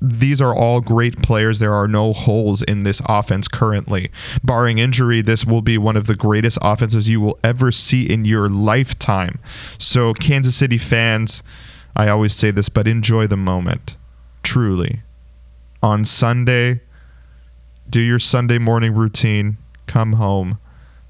These 0.00 0.42
are 0.42 0.52
all 0.52 0.80
great 0.80 1.22
players. 1.22 1.60
There 1.60 1.74
are 1.74 1.86
no 1.86 2.12
holes 2.12 2.60
in 2.62 2.82
this 2.82 3.00
offense 3.06 3.46
currently. 3.46 4.10
Barring 4.42 4.78
injury, 4.78 5.22
this 5.22 5.46
will 5.46 5.62
be 5.62 5.78
one 5.78 5.96
of 5.96 6.08
the 6.08 6.16
greatest 6.16 6.58
offenses 6.60 7.08
you 7.08 7.20
will 7.20 7.38
ever 7.44 7.70
see 7.70 8.04
in 8.04 8.24
your 8.24 8.48
lifetime. 8.48 9.38
So, 9.78 10.14
Kansas 10.14 10.56
City 10.56 10.76
fans, 10.76 11.44
I 11.94 12.08
always 12.08 12.34
say 12.34 12.50
this, 12.50 12.68
but 12.68 12.88
enjoy 12.88 13.28
the 13.28 13.36
moment. 13.36 13.96
Truly. 14.42 15.02
On 15.84 16.04
Sunday, 16.04 16.80
do 17.88 18.00
your 18.00 18.18
Sunday 18.18 18.58
morning 18.58 18.92
routine, 18.92 19.58
come 19.86 20.14
home 20.14 20.58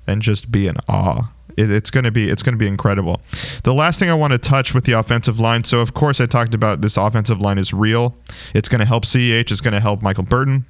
and 0.06 0.23
just 0.23 0.50
be 0.50 0.66
in 0.66 0.76
awe. 0.88 1.30
It, 1.56 1.71
it's 1.71 1.90
going 1.90 2.04
to 2.04 2.11
be 2.11 2.28
it's 2.28 2.42
going 2.42 2.54
to 2.54 2.59
be 2.59 2.66
incredible. 2.66 3.21
The 3.64 3.75
last 3.75 3.99
thing 3.99 4.11
I 4.11 4.14
want 4.14 4.32
to 4.32 4.38
touch 4.38 4.75
with 4.75 4.85
the 4.85 4.92
offensive 4.92 5.38
line. 5.38 5.64
So 5.64 5.80
of 5.80 5.94
course 5.94 6.21
I 6.21 6.26
talked 6.26 6.54
about 6.54 6.80
this 6.80 6.97
offensive 6.97 7.40
line 7.40 7.59
is 7.59 7.73
real. 7.73 8.16
It's 8.54 8.68
going 8.68 8.80
to 8.80 8.87
help 8.87 9.04
CEH. 9.04 9.50
It's 9.50 9.61
going 9.61 9.75
to 9.75 9.80
help 9.80 10.02
Michael 10.02 10.25
Burton. 10.25 10.66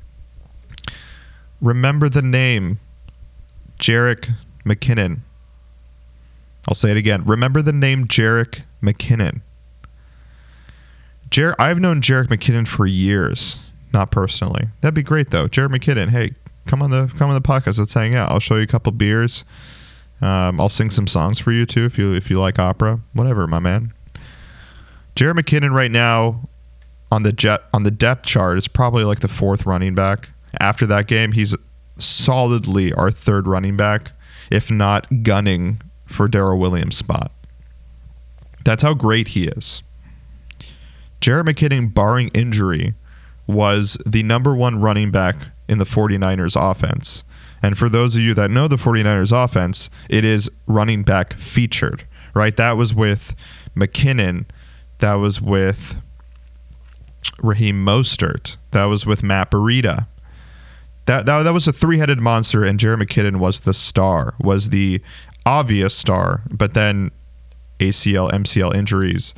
Remember 1.61 2.09
the 2.09 2.23
name, 2.23 2.81
Jerick 3.79 4.31
McKinnon. 4.65 5.21
I'll 6.69 6.75
say 6.75 6.91
it 6.91 6.97
again. 6.97 7.25
Remember 7.25 7.63
the 7.63 7.73
name 7.73 8.07
Jerick 8.07 8.63
McKinnon. 8.83 9.41
Jer- 11.31 11.57
I've 11.59 11.81
known 11.81 12.01
Jerick 12.01 12.27
McKinnon 12.27 12.69
for 12.69 12.87
years, 12.87 13.59
not 13.93 14.11
personally. 14.11 14.67
That'd 14.81 14.95
be 14.95 15.03
great 15.03 15.31
though. 15.31 15.49
Jerick 15.49 15.71
McKinnon, 15.71 16.11
hey, 16.11 16.33
come 16.67 16.83
on 16.83 16.91
the 16.91 17.13
come 17.17 17.29
on 17.29 17.35
the 17.35 17.47
podcast. 17.47 17.79
Let's 17.79 17.95
hang 17.95 18.15
out. 18.15 18.31
I'll 18.31 18.41
show 18.41 18.57
you 18.57 18.63
a 18.63 18.67
couple 18.67 18.93
beers. 18.93 19.45
Um, 20.21 20.61
I'll 20.61 20.69
sing 20.69 20.91
some 20.91 21.07
songs 21.07 21.41
for 21.41 21.51
you 21.53 21.67
too 21.67 21.85
if 21.85 21.99
you 21.99 22.13
if 22.15 22.31
you 22.31 22.41
like 22.41 22.59
opera. 22.59 23.01
Whatever, 23.13 23.47
my 23.47 23.59
man. 23.59 23.93
Jared 25.15 25.37
McKinnon 25.37 25.73
right 25.73 25.91
now 25.91 26.49
on 27.11 27.23
the 27.25 27.33
jet 27.33 27.63
on 27.75 27.83
the 27.83 27.91
depth 27.91 28.27
chart 28.27 28.57
is 28.57 28.69
probably 28.69 29.05
like 29.05 29.21
the 29.21 29.29
fourth 29.29 29.67
running 29.67 29.95
back. 29.95 30.31
After 30.61 30.87
that 30.87 31.07
game, 31.07 31.33
he's 31.33 31.57
solidly 31.97 32.93
our 32.93 33.11
third 33.11 33.47
running 33.47 33.77
back, 33.77 34.13
if 34.51 34.71
not 34.71 35.23
gunning 35.23 35.81
for 36.07 36.29
Darrel 36.29 36.59
Williams' 36.59 36.97
spot. 36.97 37.33
That's 38.65 38.83
how 38.83 38.95
great 38.95 39.29
he 39.29 39.47
is. 39.47 39.83
Jared 41.21 41.47
McKinnon, 41.47 41.93
barring 41.93 42.29
injury, 42.29 42.95
was 43.47 43.97
the 44.07 44.23
number 44.23 44.55
one 44.55 44.81
running 44.81 45.11
back 45.11 45.37
in 45.73 45.79
the 45.79 45.85
49ers 45.85 46.57
offense. 46.71 47.25
And 47.63 47.79
for 47.79 47.89
those 47.89 48.15
of 48.17 48.23
you 48.23 48.35
that 48.35 48.51
know 48.51 48.69
the 48.69 48.77
49ers 48.77 49.33
offense, 49.33 49.89
it 50.09 50.25
is 50.25 50.51
running 50.67 51.03
back 51.03 51.33
featured, 51.35 52.05
right? 52.35 52.57
That 52.57 52.73
was 52.73 52.95
with 52.95 53.35
McKinnon. 53.75 54.45
That 54.99 55.15
was 55.15 55.41
with 55.41 55.97
Raheem 57.43 57.85
Mostert. 57.85 58.57
That 58.73 58.85
was 58.85 59.07
with 59.07 59.23
Matt 59.23 59.51
Breida. 59.51 60.07
That, 61.07 61.27
that, 61.27 61.43
that 61.43 61.53
was 61.53 61.67
a 61.67 61.73
three 61.73 61.99
headed 61.99 62.21
monster, 62.21 62.65
and 62.65 62.79
Jerry 62.79 62.97
McKinnon 62.97 63.37
was 63.37 63.61
the 63.61 63.75
star, 63.75 64.35
was 64.39 64.69
the 64.69 65.01
obvious 65.47 65.97
star. 65.97 66.43
But 66.51 66.75
then 66.75 67.11
ACL, 67.79 68.31
MCL 68.31 68.75
injuries 68.75 69.35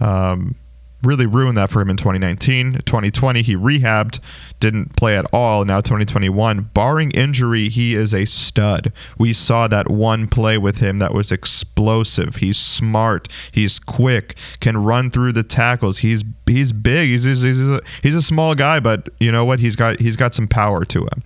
um, 0.00 0.56
really 1.02 1.26
ruined 1.26 1.56
that 1.56 1.70
for 1.70 1.80
him 1.80 1.90
in 1.90 1.96
2019. 1.96 2.72
2020, 2.84 3.42
he 3.42 3.56
rehabbed, 3.56 4.20
didn't 4.60 4.96
play 4.96 5.16
at 5.16 5.26
all. 5.32 5.64
Now 5.64 5.80
2021, 5.80 6.70
barring 6.74 7.10
injury, 7.12 7.68
he 7.68 7.94
is 7.94 8.14
a 8.14 8.24
stud. 8.24 8.92
We 9.18 9.32
saw 9.32 9.68
that 9.68 9.90
one 9.90 10.28
play 10.28 10.58
with 10.58 10.78
him 10.78 10.98
that 10.98 11.14
was 11.14 11.32
explosive. 11.32 12.36
He's 12.36 12.58
smart. 12.58 13.28
He's 13.50 13.78
quick. 13.78 14.36
Can 14.60 14.78
run 14.78 15.10
through 15.10 15.32
the 15.32 15.42
tackles. 15.42 15.98
He's 15.98 16.24
he's 16.46 16.72
big. 16.72 17.08
He's 17.08 17.24
he's, 17.24 17.42
he's, 17.42 17.68
a, 17.68 17.80
he's 18.02 18.16
a 18.16 18.22
small 18.22 18.54
guy, 18.54 18.80
but 18.80 19.08
you 19.18 19.32
know 19.32 19.44
what? 19.44 19.60
He's 19.60 19.76
got 19.76 20.00
he's 20.00 20.16
got 20.16 20.34
some 20.34 20.48
power 20.48 20.84
to 20.84 21.00
him. 21.02 21.22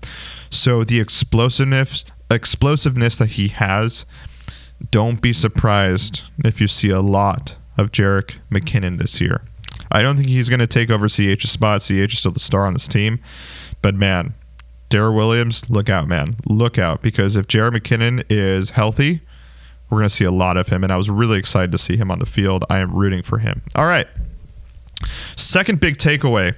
So 0.51 0.85
the 0.85 1.01
explosiveness 1.01 2.05
explosiveness 2.31 3.19
that 3.19 3.31
he 3.31 3.49
has, 3.49 4.05
don't 4.91 5.21
be 5.21 5.33
surprised 5.33 6.25
if 6.45 6.61
you 6.61 6.67
see 6.67 6.91
a 6.91 7.01
lot 7.01 7.57
of 7.77 7.93
Jerick 7.93 8.37
McKinnon 8.51 8.99
this 8.99 9.21
year. 9.21 9.43
I 9.97 10.03
don't 10.03 10.15
think 10.15 10.29
he's 10.29 10.51
going 10.51 10.61
to 10.61 10.67
take 10.67 10.91
over 10.91 11.09
CH's 11.09 11.51
spot. 11.51 11.81
CH 11.81 12.13
is 12.13 12.19
still 12.19 12.31
the 12.31 12.39
star 12.39 12.67
on 12.67 12.75
this 12.75 12.87
team. 12.87 13.19
But 13.81 13.95
man, 13.95 14.35
Darrel 14.91 15.15
Williams, 15.15 15.71
look 15.71 15.89
out, 15.89 16.07
man. 16.07 16.37
Look 16.45 16.79
out. 16.79 17.01
Because 17.01 17.35
if 17.35 17.49
Jared 17.49 17.73
McKinnon 17.73 18.23
is 18.29 18.71
healthy, 18.71 19.23
we're 19.89 19.97
going 19.97 20.09
to 20.11 20.15
see 20.15 20.27
a 20.27 20.31
lot 20.31 20.59
of 20.59 20.69
him. 20.69 20.83
And 20.83 20.93
I 20.93 20.99
was 20.99 21.09
really 21.09 21.39
excited 21.39 21.73
to 21.73 21.79
see 21.79 21.97
him 21.97 22.11
on 22.11 22.19
the 22.19 22.27
field. 22.27 22.63
I 22.69 22.81
am 22.81 22.95
rooting 22.95 23.23
for 23.23 23.39
him. 23.39 23.63
All 23.75 23.87
right. 23.87 24.07
Second 25.35 25.81
big 25.81 25.97
takeaway 25.97 26.55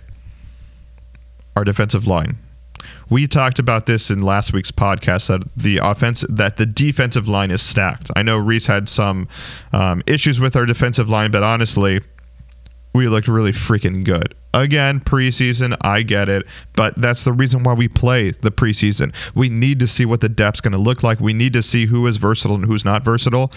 our 1.55 1.63
defensive 1.63 2.09
line. 2.09 2.39
We 3.09 3.29
talked 3.29 3.61
about 3.61 3.87
this 3.87 4.11
in 4.11 4.21
last 4.21 4.53
week's 4.53 4.73
podcast 4.73 5.29
that 5.29 5.49
the 5.57 5.79
offense 5.79 6.25
that 6.29 6.57
the 6.57 6.67
defensive 6.67 7.29
line 7.29 7.53
is 7.53 7.63
stacked. 7.63 8.11
I 8.17 8.23
know 8.25 8.37
Reese 8.37 8.67
had 8.67 8.89
some 8.89 9.29
um, 9.73 10.03
issues 10.09 10.41
with 10.41 10.57
our 10.57 10.67
defensive 10.67 11.09
line, 11.09 11.31
but 11.31 11.45
honestly, 11.45 12.01
we 12.99 13.09
looked 13.09 13.29
really 13.29 13.53
freaking 13.53 14.05
good. 14.05 14.35
Again, 14.53 15.01
preseason, 15.01 15.77
I 15.83 16.03
get 16.03 16.29
it, 16.29 16.47
but 16.75 17.01
that's 17.01 17.23
the 17.23 17.33
reason 17.33 17.63
why 17.63 17.75
we 17.75 17.87
play 17.87 18.33
the 18.33 18.51
preseason. 18.51 19.15
We 19.35 19.49
need 19.49 19.79
to 19.81 19.87
see 19.87 20.05
what 20.05 20.21
the 20.21 20.29
depth's 20.29 20.61
going 20.61 20.73
to 20.73 20.79
look 20.79 21.05
like. 21.05 21.21
We 21.21 21.33
need 21.33 21.53
to 21.53 21.63
see 21.63 21.87
who 21.87 22.07
is 22.09 22.17
versatile 22.17 22.57
and 22.57 22.65
who's 22.65 22.85
not 22.85 23.05
versatile. 23.05 23.53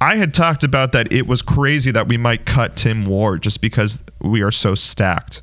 I 0.00 0.16
had 0.16 0.32
talked 0.32 0.64
about 0.64 0.92
that 0.92 1.12
it 1.12 1.26
was 1.26 1.42
crazy 1.42 1.90
that 1.90 2.08
we 2.08 2.16
might 2.16 2.46
cut 2.46 2.76
Tim 2.76 3.04
Ward 3.04 3.42
just 3.42 3.60
because 3.60 4.02
we 4.20 4.40
are 4.40 4.50
so 4.50 4.74
stacked. 4.74 5.42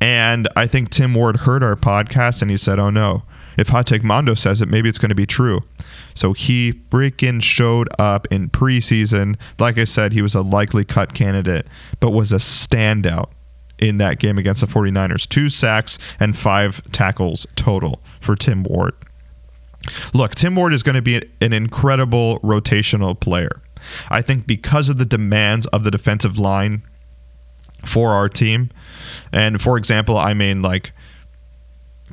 And 0.00 0.46
I 0.54 0.66
think 0.66 0.90
Tim 0.90 1.14
Ward 1.14 1.38
heard 1.38 1.62
our 1.62 1.74
podcast 1.74 2.42
and 2.42 2.50
he 2.50 2.56
said, 2.56 2.78
"Oh 2.78 2.90
no, 2.90 3.22
if 3.58 3.68
Hot 3.68 3.86
Take 3.86 4.02
Mondo 4.02 4.34
says 4.34 4.62
it, 4.62 4.68
maybe 4.68 4.88
it's 4.88 4.98
going 4.98 5.10
to 5.10 5.14
be 5.14 5.26
true." 5.26 5.60
So 6.14 6.32
he 6.32 6.72
freaking 6.72 7.42
showed 7.42 7.88
up 7.98 8.26
in 8.30 8.48
preseason. 8.50 9.36
Like 9.58 9.78
I 9.78 9.84
said, 9.84 10.12
he 10.12 10.22
was 10.22 10.34
a 10.34 10.42
likely 10.42 10.84
cut 10.84 11.14
candidate, 11.14 11.66
but 12.00 12.10
was 12.10 12.32
a 12.32 12.36
standout 12.36 13.30
in 13.78 13.98
that 13.98 14.18
game 14.18 14.38
against 14.38 14.60
the 14.60 14.66
49ers. 14.66 15.28
Two 15.28 15.48
sacks 15.48 15.98
and 16.18 16.36
five 16.36 16.82
tackles 16.92 17.46
total 17.54 18.02
for 18.20 18.34
Tim 18.34 18.64
Ward. 18.64 18.94
Look, 20.12 20.34
Tim 20.34 20.56
Ward 20.56 20.74
is 20.74 20.82
going 20.82 20.96
to 20.96 21.02
be 21.02 21.22
an 21.40 21.52
incredible 21.52 22.40
rotational 22.40 23.18
player. 23.18 23.62
I 24.10 24.22
think 24.22 24.46
because 24.46 24.88
of 24.88 24.98
the 24.98 25.04
demands 25.04 25.66
of 25.68 25.84
the 25.84 25.90
defensive 25.90 26.38
line 26.38 26.82
for 27.84 28.10
our 28.10 28.28
team, 28.28 28.70
and 29.32 29.60
for 29.60 29.76
example, 29.76 30.16
I 30.16 30.34
mean, 30.34 30.62
like 30.62 30.92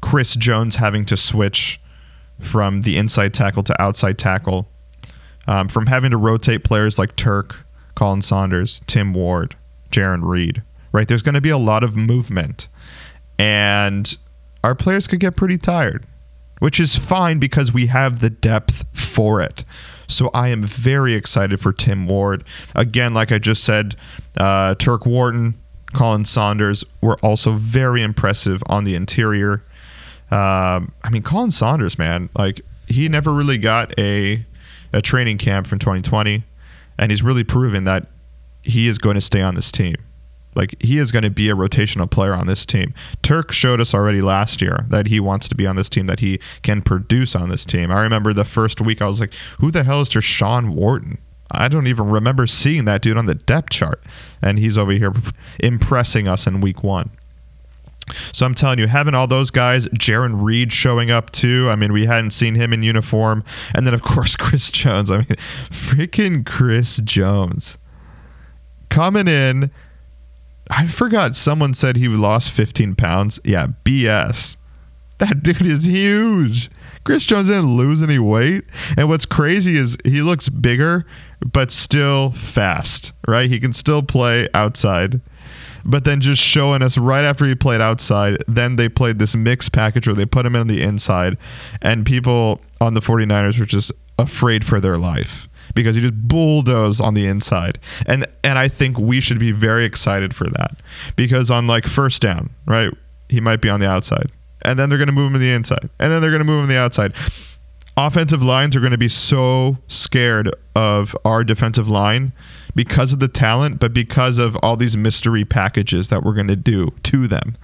Chris 0.02 0.36
Jones 0.36 0.76
having 0.76 1.06
to 1.06 1.18
switch 1.18 1.80
from 2.40 2.82
the 2.82 2.98
inside 2.98 3.34
tackle 3.34 3.64
to 3.64 3.82
outside 3.82 4.18
tackle, 4.18 4.70
um, 5.48 5.68
from 5.68 5.88
having 5.88 6.12
to 6.12 6.18
rotate 6.18 6.64
players 6.64 7.00
like 7.00 7.16
Turk, 7.16 7.66
Colin 7.96 8.22
Saunders, 8.22 8.82
Tim 8.88 9.14
Ward, 9.14 9.56
Jarran 9.92 10.24
Reed 10.24 10.64
right? 10.96 11.10
There's 11.10 11.22
going 11.22 11.36
to 11.36 11.42
be 11.42 11.50
a 11.50 11.58
lot 11.58 11.84
of 11.84 11.98
movement, 11.98 12.70
and 13.38 14.18
our 14.64 14.74
players 14.74 15.08
could 15.08 15.20
get 15.20 15.36
pretty 15.36 15.58
tired, 15.58 16.06
which 16.60 16.80
is 16.80 16.96
fine 16.96 17.38
because 17.38 17.74
we 17.74 17.88
have 17.88 18.22
the 18.22 18.30
depth 18.30 18.86
for 18.94 19.42
it. 19.42 19.66
So 20.08 20.30
I 20.34 20.48
am 20.50 20.64
very 20.64 21.14
excited 21.14 21.60
for 21.60 21.74
Tim 21.74 22.08
Ward. 22.08 22.46
Again, 22.76 23.14
like 23.14 23.32
I 23.34 23.40
just 23.40 23.64
said, 23.64 23.98
uh, 24.38 24.76
Turk 24.76 25.06
Wharton, 25.06 25.56
Colin 25.94 26.24
Saunders 26.24 26.86
were 27.02 27.18
also 27.18 27.54
very 27.54 28.02
impressive 28.02 28.64
on 28.68 28.86
the 28.86 28.96
interior. 28.96 29.64
Um, 30.32 30.92
I 31.04 31.10
mean, 31.12 31.24
Colin 31.24 31.52
Saunders, 31.52 31.98
man, 31.98 32.30
like 32.38 32.62
he 32.88 33.10
never 33.10 33.34
really 33.34 33.58
got 33.58 33.98
a 34.00 34.46
a 34.94 35.02
training 35.02 35.38
camp 35.38 35.68
from 35.68 35.80
2020, 35.80 36.44
and 36.98 37.12
he's 37.12 37.22
really 37.22 37.44
proven 37.44 37.84
that 37.84 38.08
he 38.64 38.88
is 38.88 38.98
going 38.98 39.16
to 39.16 39.22
stay 39.22 39.42
on 39.42 39.56
this 39.56 39.72
team. 39.72 39.96
Like 40.56 40.82
he 40.82 40.98
is 40.98 41.12
going 41.12 41.24
to 41.24 41.30
be 41.30 41.50
a 41.50 41.56
rotational 41.56 42.10
player 42.10 42.34
on 42.34 42.48
this 42.48 42.66
team. 42.66 42.94
Turk 43.22 43.52
showed 43.52 43.82
us 43.82 43.94
already 43.94 44.22
last 44.22 44.62
year 44.62 44.86
that 44.90 45.08
he 45.08 45.20
wants 45.20 45.50
to 45.50 45.56
be 45.56 45.68
on 45.68 45.76
this 45.76 45.90
team, 45.90 46.08
that 46.08 46.22
he 46.22 46.40
can 46.64 46.82
produce 46.82 47.36
on 47.36 47.50
this 47.50 47.66
team. 47.66 47.92
I 47.92 48.02
remember 48.02 48.32
the 48.32 48.46
first 48.46 48.80
week 48.80 49.02
I 49.02 49.08
was 49.08 49.20
like, 49.20 49.34
"Who 49.60 49.70
the 49.70 49.84
hell 49.84 50.02
is 50.02 50.10
Tershawn 50.10 50.70
Wharton?" 50.70 51.18
I 51.52 51.68
don't 51.68 51.88
even 51.88 52.10
remember 52.10 52.48
seeing 52.48 52.86
that 52.86 53.02
dude 53.02 53.18
on 53.18 53.28
the 53.28 53.36
depth 53.36 53.70
chart, 53.70 54.02
and 54.42 54.58
he's 54.58 54.78
over 54.78 54.92
here 54.94 55.12
impressing 55.60 56.28
us 56.28 56.48
in 56.48 56.62
week 56.62 56.84
one. 56.84 57.12
So 58.32 58.46
I'm 58.46 58.54
telling 58.54 58.80
you, 58.80 58.88
having 58.88 59.16
all 59.16 59.28
those 59.28 59.50
guys, 59.50 59.88
Jarran 59.90 60.44
Reed 60.44 60.72
showing 60.72 61.10
up 61.10 61.32
too. 61.32 61.68
I 61.70 61.76
mean, 61.76 61.92
we 61.92 62.06
hadn't 62.06 62.32
seen 62.32 62.56
him 62.56 62.72
in 62.72 62.84
uniform, 62.84 63.44
and 63.74 63.86
then 63.86 63.94
of 63.94 64.02
course 64.02 64.36
Chris 64.38 64.70
Jones. 64.70 65.10
I 65.10 65.18
mean, 65.18 65.26
freaking 65.26 66.46
Chris 66.46 66.98
Jones 66.98 67.78
coming 68.90 69.28
in 69.28 69.72
I 70.70 70.88
forgot 70.88 71.36
someone 71.36 71.74
said 71.74 71.96
he 71.98 72.08
lost 72.08 72.52
15 72.52 72.96
pounds. 72.96 73.40
Yeah, 73.44 73.68
BS. 73.84 74.58
That 75.20 75.44
dude 75.44 75.66
is 75.66 75.86
huge. 75.86 76.70
Chris 77.04 77.26
Jones 77.26 77.48
didn't 77.48 77.78
lose 77.78 78.02
any 78.02 78.18
weight. 78.18 78.64
And 78.98 79.08
what's 79.08 79.26
crazy 79.26 79.78
is 79.78 79.98
he 80.04 80.22
looks 80.22 80.50
bigger, 80.50 81.06
but 81.40 81.72
still 81.72 82.32
fast, 82.32 83.14
right? 83.28 83.50
He 83.50 83.60
can 83.60 83.74
still 83.74 84.02
play 84.02 84.50
outside. 84.54 85.22
But 85.86 86.04
then 86.04 86.20
just 86.20 86.42
showing 86.42 86.82
us 86.82 86.98
right 86.98 87.24
after 87.24 87.46
he 87.46 87.54
played 87.54 87.80
outside, 87.80 88.38
then 88.48 88.76
they 88.76 88.90
played 88.90 89.20
this 89.20 89.36
mixed 89.36 89.72
package 89.72 90.08
where 90.08 90.16
they 90.16 90.26
put 90.26 90.46
him 90.46 90.56
in 90.56 90.62
on 90.62 90.68
the 90.68 90.82
inside, 90.82 91.38
and 91.82 92.06
people 92.06 92.62
on 92.82 92.96
the 92.96 93.02
49ers 93.02 93.60
were 93.60 93.66
just 93.66 93.92
afraid 94.18 94.66
for 94.66 94.80
their 94.80 94.98
life 94.98 95.48
because 95.76 95.96
he 95.96 96.02
just 96.02 96.16
bulldozed 96.28 97.02
on 97.02 97.14
the 97.14 97.26
inside. 97.28 97.78
And 98.08 98.26
and 98.44 98.58
I 98.58 98.68
think 98.68 98.98
we 98.98 99.22
should 99.22 99.40
be 99.40 99.52
very 99.52 99.86
excited 99.86 100.36
for 100.36 100.46
that. 100.50 100.78
Because 101.16 101.52
on 101.52 101.68
like 101.68 101.86
first 101.86 102.22
down, 102.22 102.50
right? 102.66 102.92
He 103.30 103.40
might 103.42 103.62
be 103.62 103.70
on 103.70 103.80
the 103.80 103.90
outside. 103.90 104.32
And 104.62 104.80
then 104.80 104.90
they're 104.90 104.98
going 104.98 105.08
to 105.08 105.14
move 105.14 105.28
him 105.28 105.34
to 105.34 105.40
the 105.40 105.52
inside. 105.52 105.90
And 106.00 106.12
then 106.12 106.22
they're 106.22 106.32
going 106.32 106.40
to 106.40 106.46
move 106.46 106.62
him 106.62 106.68
to 106.68 106.74
the 106.74 106.80
outside. 106.80 107.14
Offensive 107.98 108.42
lines 108.42 108.76
are 108.76 108.80
going 108.80 108.92
to 108.92 108.98
be 108.98 109.08
so 109.08 109.78
scared 109.88 110.54
of 110.76 111.16
our 111.24 111.44
defensive 111.44 111.90
line 111.90 112.34
because 112.76 113.14
of 113.14 113.20
the 113.20 113.28
talent, 113.28 113.80
but 113.80 113.94
because 113.94 114.38
of 114.38 114.56
all 114.58 114.76
these 114.76 114.98
mystery 114.98 115.46
packages 115.46 116.10
that 116.10 116.24
we're 116.24 116.34
going 116.34 116.48
to 116.48 116.56
do 116.56 116.92
to 117.04 117.28
them. 117.28 117.56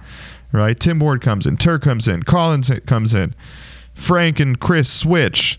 Right? 0.50 0.78
Tim 0.78 0.98
Ward 0.98 1.22
comes 1.22 1.46
in, 1.46 1.56
Turk 1.56 1.82
comes 1.82 2.08
in, 2.08 2.24
Collins 2.24 2.70
comes 2.86 3.14
in, 3.14 3.34
Frank 3.94 4.40
and 4.40 4.58
Chris 4.58 4.92
switch 4.92 5.58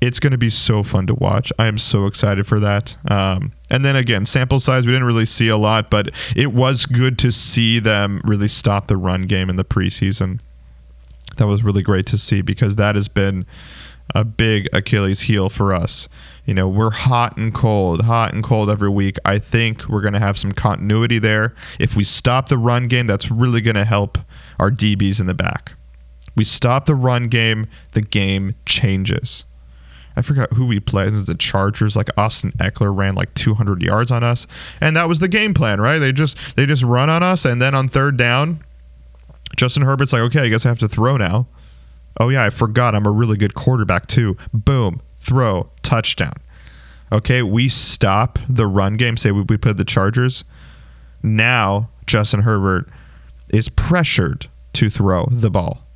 it's 0.00 0.18
going 0.18 0.30
to 0.30 0.38
be 0.38 0.50
so 0.50 0.82
fun 0.82 1.06
to 1.06 1.14
watch. 1.14 1.52
I 1.58 1.66
am 1.66 1.76
so 1.76 2.06
excited 2.06 2.46
for 2.46 2.58
that. 2.60 2.96
Um, 3.10 3.52
and 3.68 3.84
then 3.84 3.96
again, 3.96 4.24
sample 4.24 4.58
size, 4.58 4.86
we 4.86 4.92
didn't 4.92 5.06
really 5.06 5.26
see 5.26 5.48
a 5.48 5.58
lot, 5.58 5.90
but 5.90 6.10
it 6.34 6.52
was 6.52 6.86
good 6.86 7.18
to 7.18 7.30
see 7.30 7.78
them 7.78 8.22
really 8.24 8.48
stop 8.48 8.86
the 8.86 8.96
run 8.96 9.22
game 9.22 9.50
in 9.50 9.56
the 9.56 9.64
preseason. 9.64 10.40
That 11.36 11.46
was 11.46 11.62
really 11.62 11.82
great 11.82 12.06
to 12.06 12.18
see 12.18 12.40
because 12.40 12.76
that 12.76 12.94
has 12.94 13.08
been 13.08 13.46
a 14.14 14.24
big 14.24 14.68
Achilles 14.72 15.22
heel 15.22 15.48
for 15.48 15.74
us. 15.74 16.08
You 16.50 16.54
know, 16.54 16.66
we're 16.66 16.90
hot 16.90 17.36
and 17.36 17.54
cold, 17.54 18.02
hot 18.02 18.34
and 18.34 18.42
cold 18.42 18.70
every 18.70 18.88
week. 18.88 19.18
I 19.24 19.38
think 19.38 19.88
we're 19.88 20.00
going 20.00 20.14
to 20.14 20.18
have 20.18 20.36
some 20.36 20.50
continuity 20.50 21.20
there. 21.20 21.54
If 21.78 21.94
we 21.94 22.02
stop 22.02 22.48
the 22.48 22.58
run 22.58 22.88
game, 22.88 23.06
that's 23.06 23.30
really 23.30 23.60
going 23.60 23.76
to 23.76 23.84
help 23.84 24.18
our 24.58 24.68
DBs 24.68 25.20
in 25.20 25.28
the 25.28 25.32
back. 25.32 25.74
We 26.34 26.42
stop 26.42 26.86
the 26.86 26.96
run 26.96 27.28
game, 27.28 27.68
the 27.92 28.02
game 28.02 28.56
changes. 28.66 29.44
I 30.16 30.22
forgot 30.22 30.54
who 30.54 30.66
we 30.66 30.80
played. 30.80 31.12
The 31.12 31.36
Chargers. 31.36 31.94
Like 31.94 32.08
Austin 32.16 32.50
Ekeler 32.58 32.96
ran 32.96 33.14
like 33.14 33.32
200 33.34 33.80
yards 33.80 34.10
on 34.10 34.24
us, 34.24 34.48
and 34.80 34.96
that 34.96 35.06
was 35.06 35.20
the 35.20 35.28
game 35.28 35.54
plan, 35.54 35.80
right? 35.80 36.00
They 36.00 36.10
just 36.10 36.56
they 36.56 36.66
just 36.66 36.82
run 36.82 37.08
on 37.08 37.22
us, 37.22 37.44
and 37.44 37.62
then 37.62 37.76
on 37.76 37.88
third 37.88 38.16
down, 38.16 38.64
Justin 39.54 39.84
Herbert's 39.84 40.12
like, 40.12 40.22
okay, 40.22 40.40
I 40.40 40.48
guess 40.48 40.66
I 40.66 40.70
have 40.70 40.80
to 40.80 40.88
throw 40.88 41.16
now. 41.16 41.46
Oh 42.18 42.28
yeah, 42.28 42.44
I 42.44 42.50
forgot. 42.50 42.96
I'm 42.96 43.06
a 43.06 43.10
really 43.12 43.36
good 43.36 43.54
quarterback 43.54 44.08
too. 44.08 44.36
Boom, 44.52 45.00
throw, 45.30 45.70
touchdown. 45.82 46.34
Okay, 47.12 47.40
we 47.40 47.68
stop 47.68 48.40
the 48.48 48.66
run 48.66 48.94
game. 48.94 49.16
Say 49.16 49.30
we, 49.30 49.42
we 49.42 49.56
put 49.56 49.76
the 49.76 49.84
Chargers. 49.84 50.42
Now 51.22 51.90
Justin 52.04 52.42
Herbert 52.42 52.88
is 53.52 53.68
pressured 53.68 54.48
to 54.72 54.90
throw 54.90 55.26
the 55.30 55.48
ball. 55.50 55.86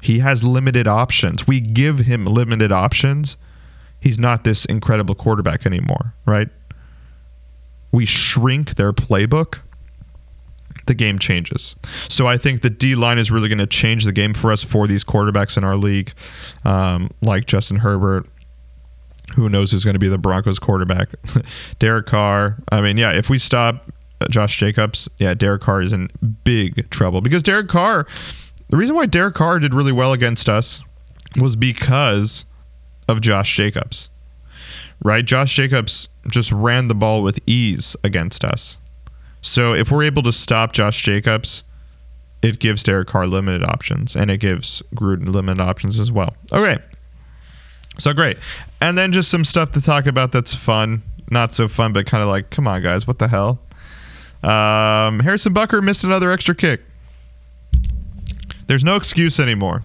He 0.00 0.20
has 0.20 0.42
limited 0.42 0.86
options. 0.88 1.46
We 1.46 1.60
give 1.60 2.00
him 2.00 2.24
limited 2.24 2.72
options. 2.72 3.36
He's 4.00 4.18
not 4.18 4.44
this 4.44 4.64
incredible 4.64 5.14
quarterback 5.14 5.66
anymore, 5.66 6.14
right? 6.24 6.48
We 7.92 8.06
shrink 8.06 8.76
their 8.76 8.94
playbook. 8.94 9.60
The 10.86 10.94
game 10.94 11.18
changes. 11.18 11.76
So 12.08 12.26
I 12.26 12.36
think 12.36 12.62
the 12.62 12.70
D 12.70 12.94
line 12.94 13.18
is 13.18 13.30
really 13.30 13.48
going 13.48 13.58
to 13.58 13.66
change 13.66 14.04
the 14.04 14.12
game 14.12 14.34
for 14.34 14.50
us 14.50 14.64
for 14.64 14.86
these 14.86 15.04
quarterbacks 15.04 15.56
in 15.56 15.64
our 15.64 15.76
league, 15.76 16.12
um, 16.64 17.10
like 17.20 17.46
Justin 17.46 17.78
Herbert, 17.78 18.26
who 19.36 19.48
knows 19.48 19.70
who's 19.70 19.84
going 19.84 19.94
to 19.94 20.00
be 20.00 20.08
the 20.08 20.18
Broncos 20.18 20.58
quarterback. 20.58 21.10
Derek 21.78 22.06
Carr. 22.06 22.58
I 22.70 22.80
mean, 22.80 22.96
yeah, 22.96 23.12
if 23.12 23.30
we 23.30 23.38
stop 23.38 23.90
Josh 24.28 24.56
Jacobs, 24.56 25.08
yeah, 25.18 25.34
Derek 25.34 25.62
Carr 25.62 25.82
is 25.82 25.92
in 25.92 26.10
big 26.44 26.90
trouble 26.90 27.20
because 27.20 27.42
Derek 27.42 27.68
Carr 27.68 28.06
the 28.72 28.78
reason 28.78 28.96
why 28.96 29.04
Derek 29.04 29.34
Carr 29.34 29.58
did 29.58 29.74
really 29.74 29.92
well 29.92 30.14
against 30.14 30.48
us 30.48 30.80
was 31.38 31.56
because 31.56 32.46
of 33.06 33.20
Josh 33.20 33.54
Jacobs. 33.54 34.08
Right? 35.04 35.26
Josh 35.26 35.54
Jacobs 35.54 36.08
just 36.30 36.50
ran 36.50 36.88
the 36.88 36.94
ball 36.94 37.22
with 37.22 37.38
ease 37.46 37.96
against 38.02 38.46
us. 38.46 38.78
So 39.42 39.74
if 39.74 39.90
we're 39.90 40.04
able 40.04 40.22
to 40.22 40.32
stop 40.32 40.72
Josh 40.72 41.02
Jacobs, 41.02 41.64
it 42.42 42.58
gives 42.58 42.82
Derek 42.82 43.08
Carr 43.08 43.26
limited 43.26 43.62
options 43.64 44.16
and 44.16 44.30
it 44.30 44.38
gives 44.38 44.82
Gruden 44.94 45.28
limited 45.28 45.60
options 45.60 46.00
as 46.00 46.10
well. 46.10 46.34
Okay. 46.52 46.78
So 47.98 48.12
great. 48.12 48.38
And 48.80 48.96
then 48.96 49.12
just 49.12 49.30
some 49.30 49.44
stuff 49.44 49.72
to 49.72 49.80
talk 49.80 50.06
about 50.06 50.32
that's 50.32 50.54
fun. 50.54 51.02
Not 51.30 51.52
so 51.52 51.68
fun, 51.68 51.92
but 51.92 52.06
kind 52.06 52.22
of 52.22 52.28
like, 52.28 52.50
come 52.50 52.66
on, 52.66 52.82
guys, 52.82 53.06
what 53.06 53.18
the 53.18 53.28
hell? 53.28 53.60
Um, 54.42 55.20
Harrison 55.20 55.54
Butker 55.54 55.82
missed 55.82 56.04
another 56.04 56.30
extra 56.30 56.54
kick. 56.54 56.80
There's 58.66 58.84
no 58.84 58.96
excuse 58.96 59.38
anymore. 59.38 59.84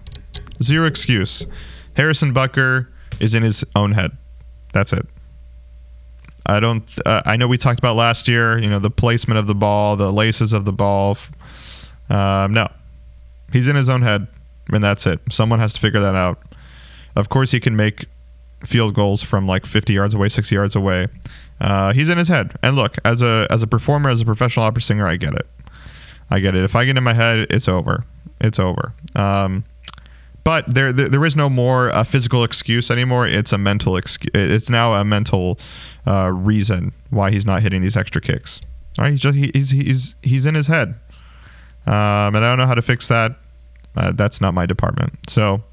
Zero 0.62 0.86
excuse. 0.86 1.46
Harrison 1.96 2.34
Butker 2.34 2.88
is 3.20 3.34
in 3.34 3.42
his 3.42 3.64
own 3.76 3.92
head. 3.92 4.12
That's 4.72 4.92
it. 4.92 5.06
I 6.48 6.60
don't. 6.60 6.84
Uh, 7.04 7.22
I 7.26 7.36
know 7.36 7.46
we 7.46 7.58
talked 7.58 7.78
about 7.78 7.96
last 7.96 8.26
year. 8.26 8.58
You 8.58 8.70
know 8.70 8.78
the 8.78 8.90
placement 8.90 9.38
of 9.38 9.46
the 9.46 9.54
ball, 9.54 9.96
the 9.96 10.12
laces 10.12 10.52
of 10.52 10.64
the 10.64 10.72
ball. 10.72 11.18
Um, 12.08 12.52
no, 12.52 12.68
he's 13.52 13.68
in 13.68 13.76
his 13.76 13.88
own 13.88 14.02
head, 14.02 14.26
and 14.72 14.82
that's 14.82 15.06
it. 15.06 15.20
Someone 15.30 15.58
has 15.58 15.74
to 15.74 15.80
figure 15.80 16.00
that 16.00 16.14
out. 16.14 16.40
Of 17.14 17.28
course, 17.28 17.50
he 17.50 17.60
can 17.60 17.76
make 17.76 18.06
field 18.64 18.94
goals 18.94 19.22
from 19.22 19.46
like 19.46 19.66
50 19.66 19.92
yards 19.92 20.14
away, 20.14 20.28
60 20.28 20.54
yards 20.54 20.74
away. 20.74 21.08
Uh, 21.60 21.92
he's 21.92 22.08
in 22.08 22.18
his 22.18 22.28
head. 22.28 22.56
And 22.62 22.76
look, 22.76 22.96
as 23.04 23.22
a 23.22 23.46
as 23.50 23.62
a 23.62 23.66
performer, 23.66 24.10
as 24.10 24.20
a 24.20 24.24
professional 24.24 24.64
opera 24.64 24.82
singer, 24.82 25.06
I 25.06 25.16
get 25.16 25.34
it. 25.34 25.46
I 26.30 26.40
get 26.40 26.54
it. 26.54 26.64
If 26.64 26.76
I 26.76 26.84
get 26.84 26.96
in 26.96 27.04
my 27.04 27.14
head, 27.14 27.46
it's 27.50 27.68
over. 27.68 28.04
It's 28.40 28.58
over. 28.58 28.94
Um, 29.16 29.64
but 30.48 30.64
there, 30.66 30.94
there, 30.94 31.10
there 31.10 31.26
is 31.26 31.36
no 31.36 31.50
more 31.50 31.90
a 31.90 32.06
physical 32.06 32.42
excuse 32.42 32.90
anymore. 32.90 33.26
It's 33.26 33.52
a 33.52 33.58
mental 33.58 33.98
excuse. 33.98 34.30
It's 34.32 34.70
now 34.70 34.94
a 34.94 35.04
mental 35.04 35.58
uh, 36.06 36.32
reason 36.34 36.94
why 37.10 37.30
he's 37.30 37.44
not 37.44 37.60
hitting 37.60 37.82
these 37.82 37.98
extra 37.98 38.22
kicks. 38.22 38.62
All 38.98 39.04
right, 39.04 39.10
he's 39.10 39.20
just 39.20 39.36
he, 39.36 39.50
he's 39.52 39.72
he's 39.72 40.14
he's 40.22 40.46
in 40.46 40.54
his 40.54 40.66
head, 40.66 40.94
um, 41.84 42.34
and 42.34 42.38
I 42.38 42.40
don't 42.48 42.56
know 42.56 42.64
how 42.64 42.74
to 42.74 42.80
fix 42.80 43.08
that. 43.08 43.32
Uh, 43.94 44.12
that's 44.12 44.40
not 44.40 44.54
my 44.54 44.64
department. 44.64 45.18
So, 45.28 45.64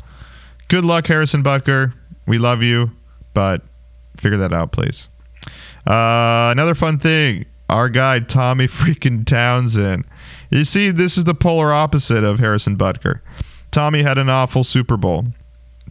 good 0.68 0.84
luck, 0.84 1.08
Harrison 1.08 1.42
Butker. 1.42 1.94
We 2.28 2.38
love 2.38 2.62
you, 2.62 2.92
but 3.34 3.62
figure 4.18 4.40
that 4.40 4.52
out, 4.52 4.74
please. 4.74 5.08
Uh, 5.88 6.52
another 6.52 6.76
fun 6.76 7.00
thing 7.00 7.46
our 7.70 7.88
guy 7.88 8.20
Tommy 8.20 8.68
freaking 8.68 9.26
Townsend. 9.26 10.04
You 10.50 10.66
see, 10.66 10.92
this 10.92 11.18
is 11.18 11.24
the 11.24 11.34
polar 11.34 11.72
opposite 11.72 12.26
of 12.26 12.40
Harrison 12.40 12.76
Butker. 12.76 13.22
Tommy 13.76 14.04
had 14.04 14.18
an 14.18 14.30
awful 14.30 14.64
Super 14.64 14.96
Bowl. 14.96 15.26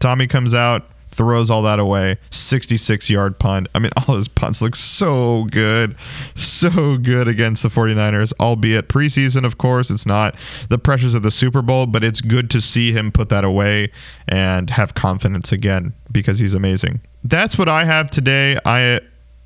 Tommy 0.00 0.26
comes 0.26 0.54
out, 0.54 0.88
throws 1.08 1.50
all 1.50 1.60
that 1.60 1.78
away. 1.78 2.16
66 2.30 3.10
yard 3.10 3.38
punt. 3.38 3.68
I 3.74 3.78
mean, 3.78 3.90
all 4.08 4.16
his 4.16 4.26
punts 4.26 4.62
look 4.62 4.74
so 4.74 5.44
good. 5.50 5.94
So 6.34 6.96
good 6.96 7.28
against 7.28 7.62
the 7.62 7.68
49ers, 7.68 8.32
albeit 8.40 8.88
preseason, 8.88 9.44
of 9.44 9.58
course. 9.58 9.90
It's 9.90 10.06
not 10.06 10.34
the 10.70 10.78
pressures 10.78 11.14
of 11.14 11.22
the 11.22 11.30
Super 11.30 11.60
Bowl, 11.60 11.84
but 11.84 12.02
it's 12.02 12.22
good 12.22 12.48
to 12.52 12.60
see 12.62 12.92
him 12.92 13.12
put 13.12 13.28
that 13.28 13.44
away 13.44 13.92
and 14.26 14.70
have 14.70 14.94
confidence 14.94 15.52
again 15.52 15.92
because 16.10 16.38
he's 16.38 16.54
amazing. 16.54 17.02
That's 17.22 17.58
what 17.58 17.68
I 17.68 17.84
have 17.84 18.08
today. 18.08 18.58
I 18.64 19.00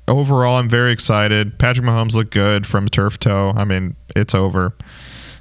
overall, 0.07 0.55
I'm 0.55 0.69
very 0.69 0.93
excited. 0.93 1.59
Patrick 1.59 1.85
Mahomes 1.85 2.15
looked 2.15 2.31
good 2.31 2.65
from 2.65 2.87
turf 2.87 3.19
toe. 3.19 3.51
I 3.57 3.65
mean, 3.65 3.97
it's 4.15 4.33
over. 4.33 4.73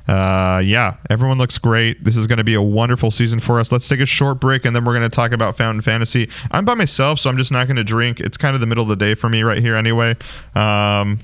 Uh, 0.08 0.62
yeah, 0.64 0.96
everyone 1.10 1.36
looks 1.36 1.58
great. 1.58 2.02
This 2.02 2.16
is 2.16 2.26
going 2.26 2.38
to 2.38 2.44
be 2.44 2.54
a 2.54 2.62
wonderful 2.62 3.10
season 3.10 3.40
for 3.40 3.60
us. 3.60 3.70
Let's 3.70 3.86
take 3.88 4.00
a 4.00 4.06
short 4.06 4.40
break 4.40 4.64
and 4.64 4.74
then 4.74 4.84
we're 4.84 4.94
going 4.94 5.08
to 5.08 5.14
talk 5.14 5.32
about 5.32 5.56
Fountain 5.56 5.82
Fantasy. 5.82 6.30
I'm 6.50 6.64
by 6.64 6.74
myself, 6.74 7.18
so 7.18 7.28
I'm 7.28 7.36
just 7.36 7.52
not 7.52 7.66
going 7.66 7.76
to 7.76 7.84
drink. 7.84 8.18
It's 8.18 8.38
kind 8.38 8.54
of 8.54 8.60
the 8.60 8.66
middle 8.66 8.82
of 8.82 8.88
the 8.88 8.96
day 8.96 9.14
for 9.14 9.28
me 9.28 9.42
right 9.42 9.58
here, 9.58 9.76
anyway. 9.76 10.16
Um, 10.54 11.18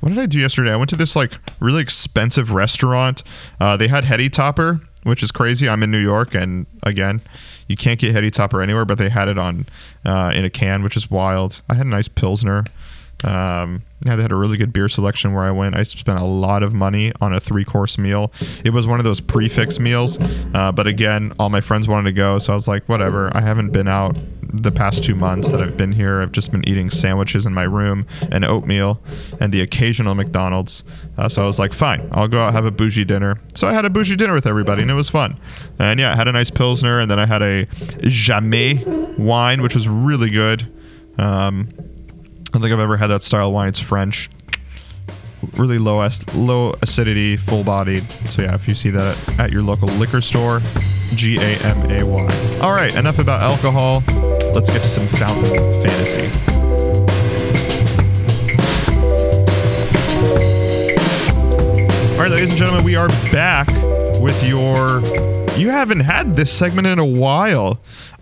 what 0.00 0.08
did 0.08 0.18
I 0.18 0.26
do 0.26 0.38
yesterday? 0.38 0.72
I 0.72 0.76
went 0.76 0.88
to 0.90 0.96
this 0.96 1.14
like 1.14 1.32
really 1.60 1.82
expensive 1.82 2.52
restaurant. 2.52 3.22
Uh, 3.60 3.76
they 3.76 3.88
had 3.88 4.04
Heady 4.04 4.30
Topper, 4.30 4.80
which 5.02 5.22
is 5.22 5.30
crazy. 5.30 5.68
I'm 5.68 5.82
in 5.82 5.90
New 5.90 5.98
York, 5.98 6.34
and 6.34 6.66
again, 6.82 7.20
you 7.68 7.76
can't 7.76 8.00
get 8.00 8.12
Heady 8.12 8.30
Topper 8.30 8.62
anywhere, 8.62 8.86
but 8.86 8.96
they 8.96 9.10
had 9.10 9.28
it 9.28 9.38
on 9.38 9.66
uh, 10.04 10.32
in 10.34 10.44
a 10.44 10.50
can, 10.50 10.82
which 10.82 10.96
is 10.96 11.10
wild. 11.10 11.60
I 11.68 11.74
had 11.74 11.86
a 11.86 11.90
nice 11.90 12.08
pilsner. 12.08 12.64
Um, 13.24 13.82
yeah, 14.04 14.16
they 14.16 14.22
had 14.22 14.32
a 14.32 14.36
really 14.36 14.56
good 14.56 14.72
beer 14.72 14.88
selection 14.88 15.34
where 15.34 15.44
I 15.44 15.50
went. 15.50 15.76
I 15.76 15.82
spent 15.82 16.18
a 16.18 16.24
lot 16.24 16.62
of 16.62 16.72
money 16.72 17.12
on 17.20 17.34
a 17.34 17.40
three 17.40 17.64
course 17.64 17.98
meal. 17.98 18.32
It 18.64 18.70
was 18.70 18.86
one 18.86 18.98
of 18.98 19.04
those 19.04 19.20
prix 19.20 19.48
fixe 19.48 19.78
meals, 19.78 20.18
uh, 20.54 20.72
but 20.72 20.86
again, 20.86 21.32
all 21.38 21.50
my 21.50 21.60
friends 21.60 21.86
wanted 21.86 22.08
to 22.08 22.12
go, 22.12 22.38
so 22.38 22.52
I 22.52 22.56
was 22.56 22.66
like, 22.66 22.88
whatever. 22.88 23.30
I 23.36 23.42
haven't 23.42 23.70
been 23.70 23.88
out 23.88 24.16
the 24.52 24.72
past 24.72 25.04
two 25.04 25.14
months 25.14 25.50
that 25.50 25.62
I've 25.62 25.76
been 25.76 25.92
here. 25.92 26.22
I've 26.22 26.32
just 26.32 26.50
been 26.50 26.66
eating 26.68 26.90
sandwiches 26.90 27.46
in 27.46 27.54
my 27.54 27.62
room 27.62 28.06
and 28.32 28.44
oatmeal 28.44 29.00
and 29.38 29.52
the 29.52 29.60
occasional 29.60 30.14
McDonald's. 30.14 30.82
Uh, 31.16 31.28
so 31.28 31.44
I 31.44 31.46
was 31.46 31.58
like, 31.58 31.72
fine, 31.72 32.08
I'll 32.12 32.26
go 32.26 32.40
out 32.40 32.52
have 32.54 32.64
a 32.64 32.70
bougie 32.70 33.04
dinner. 33.04 33.38
So 33.54 33.68
I 33.68 33.74
had 33.74 33.84
a 33.84 33.90
bougie 33.90 34.16
dinner 34.16 34.34
with 34.34 34.46
everybody, 34.46 34.82
and 34.82 34.90
it 34.90 34.94
was 34.94 35.10
fun. 35.10 35.38
And 35.78 36.00
yeah, 36.00 36.12
I 36.12 36.16
had 36.16 36.26
a 36.26 36.32
nice 36.32 36.50
pilsner, 36.50 37.00
and 37.00 37.10
then 37.10 37.18
I 37.18 37.26
had 37.26 37.42
a 37.42 37.66
Gamay 38.00 39.18
wine, 39.18 39.60
which 39.62 39.74
was 39.74 39.88
really 39.88 40.30
good. 40.30 40.72
Um, 41.18 41.68
I 42.50 42.54
don't 42.54 42.62
think 42.62 42.72
I've 42.72 42.80
ever 42.80 42.96
had 42.96 43.06
that 43.06 43.22
style 43.22 43.46
of 43.46 43.54
wine. 43.54 43.68
It's 43.68 43.78
French. 43.78 44.28
Really 45.56 45.78
low 45.78 46.06
low 46.34 46.74
acidity, 46.82 47.36
full 47.36 47.62
bodied. 47.62 48.10
So 48.10 48.42
yeah, 48.42 48.56
if 48.56 48.66
you 48.66 48.74
see 48.74 48.90
that 48.90 49.16
at, 49.28 49.38
at 49.38 49.52
your 49.52 49.62
local 49.62 49.86
liquor 49.86 50.20
store, 50.20 50.60
G 51.14 51.36
A 51.36 51.56
M 51.64 51.90
A 51.92 52.04
Y. 52.04 52.58
All 52.60 52.72
right, 52.72 52.92
enough 52.96 53.20
about 53.20 53.40
alcohol. 53.40 54.02
Let's 54.52 54.68
get 54.68 54.82
to 54.82 54.88
some 54.88 55.06
fountain 55.06 55.54
fantasy. 55.80 56.26
All 62.14 62.18
right, 62.18 62.32
ladies 62.32 62.50
and 62.50 62.58
gentlemen, 62.58 62.84
we 62.84 62.96
are 62.96 63.08
back 63.30 63.68
with 64.20 64.42
your. 64.42 65.00
You 65.56 65.70
haven't 65.70 66.00
had 66.00 66.34
this 66.34 66.50
segment 66.50 66.88
in 66.88 66.98
a 66.98 67.04
while. 67.04 67.80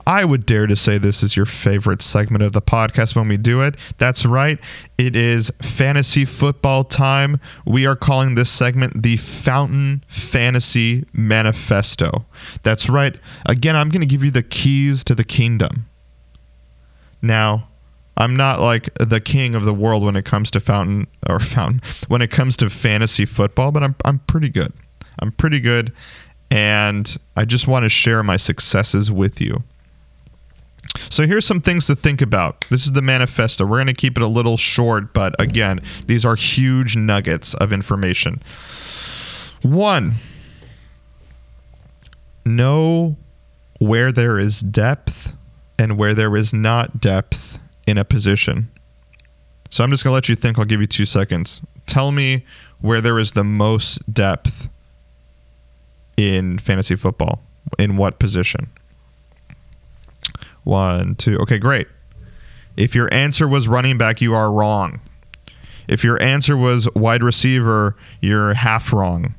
I 0.09 0.25
would 0.25 0.47
dare 0.47 0.67
to 0.67 0.75
say 0.75 0.97
this 0.97 1.23
is 1.23 1.37
your 1.37 1.45
favorite 1.45 2.01
segment 2.01 2.43
of 2.43 2.53
the 2.53 2.63
podcast 2.63 3.15
when 3.15 3.29
we 3.29 3.37
do 3.37 3.61
it. 3.61 3.75
That's 3.99 4.25
right. 4.25 4.59
It 4.97 5.15
is 5.15 5.53
fantasy 5.61 6.25
football 6.25 6.83
time. 6.83 7.39
We 7.67 7.85
are 7.85 7.95
calling 7.95 8.35
this 8.35 8.51
segment 8.51 9.03
the 9.03 9.19
Fountain 9.19 10.03
Fantasy 10.09 11.05
Manifesto. 11.13 12.25
That's 12.63 12.89
right. 12.89 13.17
Again, 13.45 13.77
I'm 13.77 13.91
going 13.91 14.01
to 14.01 14.07
give 14.07 14.25
you 14.25 14.31
the 14.31 14.43
keys 14.43 15.05
to 15.05 15.15
the 15.15 15.25
kingdom. 15.25 15.91
Now, 17.21 17.69
I'm 18.17 18.35
not 18.35 18.63
like 18.63 18.89
the 18.95 19.21
king 19.21 19.55
of 19.55 19.67
the 19.67 19.75
world 19.75 20.03
when 20.03 20.17
it 20.17 20.25
comes 20.25 20.51
to 20.53 20.61
fountain 20.61 21.07
or 21.29 21.39
fountain 21.39 21.83
when 22.09 22.23
it 22.23 22.31
comes 22.31 22.57
to 22.57 22.71
fantasy 22.71 23.27
football, 23.27 23.73
but 23.73 23.83
I'm 23.83 23.95
I'm 24.07 24.21
pretty 24.21 24.49
good. 24.49 24.73
I'm 25.19 25.33
pretty 25.33 25.61
good 25.61 25.93
and 26.51 27.19
I 27.37 27.45
just 27.45 27.69
want 27.69 27.85
to 27.85 27.91
share 27.91 28.23
my 28.23 28.39
successes 28.39 29.13
with 29.13 29.39
you. 29.41 29.63
So 31.11 31.27
here's 31.27 31.47
some 31.47 31.61
things 31.61 31.87
to 31.87 31.97
think 31.97 32.21
about. 32.21 32.63
This 32.71 32.85
is 32.85 32.93
the 32.93 33.03
manifesto. 33.03 33.65
We're 33.65 33.79
going 33.79 33.87
to 33.89 33.95
keep 33.95 34.17
it 34.17 34.23
a 34.23 34.29
little 34.29 34.57
short, 34.57 35.13
but 35.13 35.35
again, 35.41 35.81
these 36.07 36.25
are 36.25 36.35
huge 36.35 36.97
nuggets 36.97 37.55
of 37.55 37.73
information. 37.73 38.43
One, 39.63 40.15
know 42.45 43.17
where 43.79 44.13
there 44.13 44.39
is 44.39 44.61
depth 44.61 45.35
and 45.79 45.97
where 45.97 46.15
there 46.15 46.37
is 46.37 46.53
not 46.53 47.01
depth 47.01 47.59
in 47.87 47.99
a 47.99 48.05
position. 48.05 48.71
So 49.71 49.85
I'm 49.85 49.91
just 49.91 50.03
going 50.03 50.13
to 50.13 50.15
let 50.15 50.29
you 50.29 50.35
think. 50.35 50.59
I'll 50.59 50.65
give 50.65 50.81
you 50.81 50.87
two 50.87 51.07
seconds. 51.07 51.61
Tell 51.87 52.11
me 52.11 52.45
where 52.81 53.01
there 53.01 53.19
is 53.19 53.33
the 53.33 53.45
most 53.45 54.13
depth 54.13 54.69
in 56.17 56.59
fantasy 56.59 56.97
football. 56.97 57.43
In 57.79 57.97
what 57.97 58.19
position? 58.19 58.71
One, 60.69 61.15
two. 61.15 61.39
Okay, 61.39 61.57
great. 61.57 61.87
If 62.77 62.95
your 62.95 63.11
answer 63.11 63.49
was 63.49 63.69
running 63.69 63.97
back, 63.97 64.21
you 64.21 64.35
are 64.35 64.53
wrong. 64.53 65.01
If 65.89 66.05
your 66.05 66.21
answer 66.23 66.59
was 66.59 66.87
wide 66.95 67.23
receiver, 67.23 67.97
you're 68.21 68.53
half 68.53 68.93
wrong. 68.93 69.35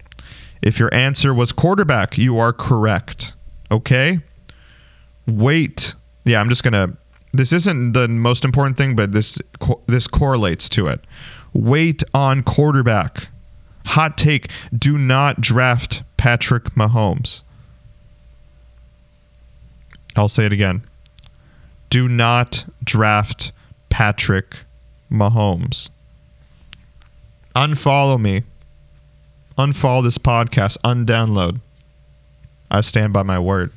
If 0.63 0.79
your 0.79 0.91
answer 0.91 1.31
was 1.31 1.51
quarterback, 1.51 2.17
you 2.17 2.39
are 2.39 2.51
correct. 2.51 3.33
Okay? 3.69 4.21
Wait. 5.27 5.93
Yeah, 6.25 6.41
I'm 6.41 6.49
just 6.49 6.63
going 6.63 6.73
to 6.73 6.97
this 7.31 7.53
isn't 7.53 7.91
the 7.91 8.07
most 8.07 8.43
important 8.43 8.75
thing, 8.75 8.95
but 8.95 9.11
this 9.11 9.37
this 9.85 10.07
correlates 10.07 10.67
to 10.69 10.87
it. 10.87 11.01
Wait 11.53 12.01
on 12.11 12.41
quarterback. 12.41 13.27
Hot 13.85 14.17
take, 14.17 14.49
do 14.75 14.97
not 14.97 15.41
draft 15.41 16.01
Patrick 16.17 16.73
Mahomes. 16.73 17.43
I'll 20.15 20.27
say 20.27 20.47
it 20.47 20.51
again 20.51 20.81
do 21.89 22.07
not 22.07 22.65
draft 22.83 23.51
Patrick 23.89 24.57
Mahomes. 25.11 25.89
Unfollow 27.55 28.19
me. 28.19 28.43
Unfollow 29.57 30.03
this 30.03 30.17
podcast. 30.17 30.77
Undownload. 30.83 31.59
I 32.71 32.81
stand 32.81 33.13
by 33.13 33.23
my 33.23 33.39
word. 33.39 33.71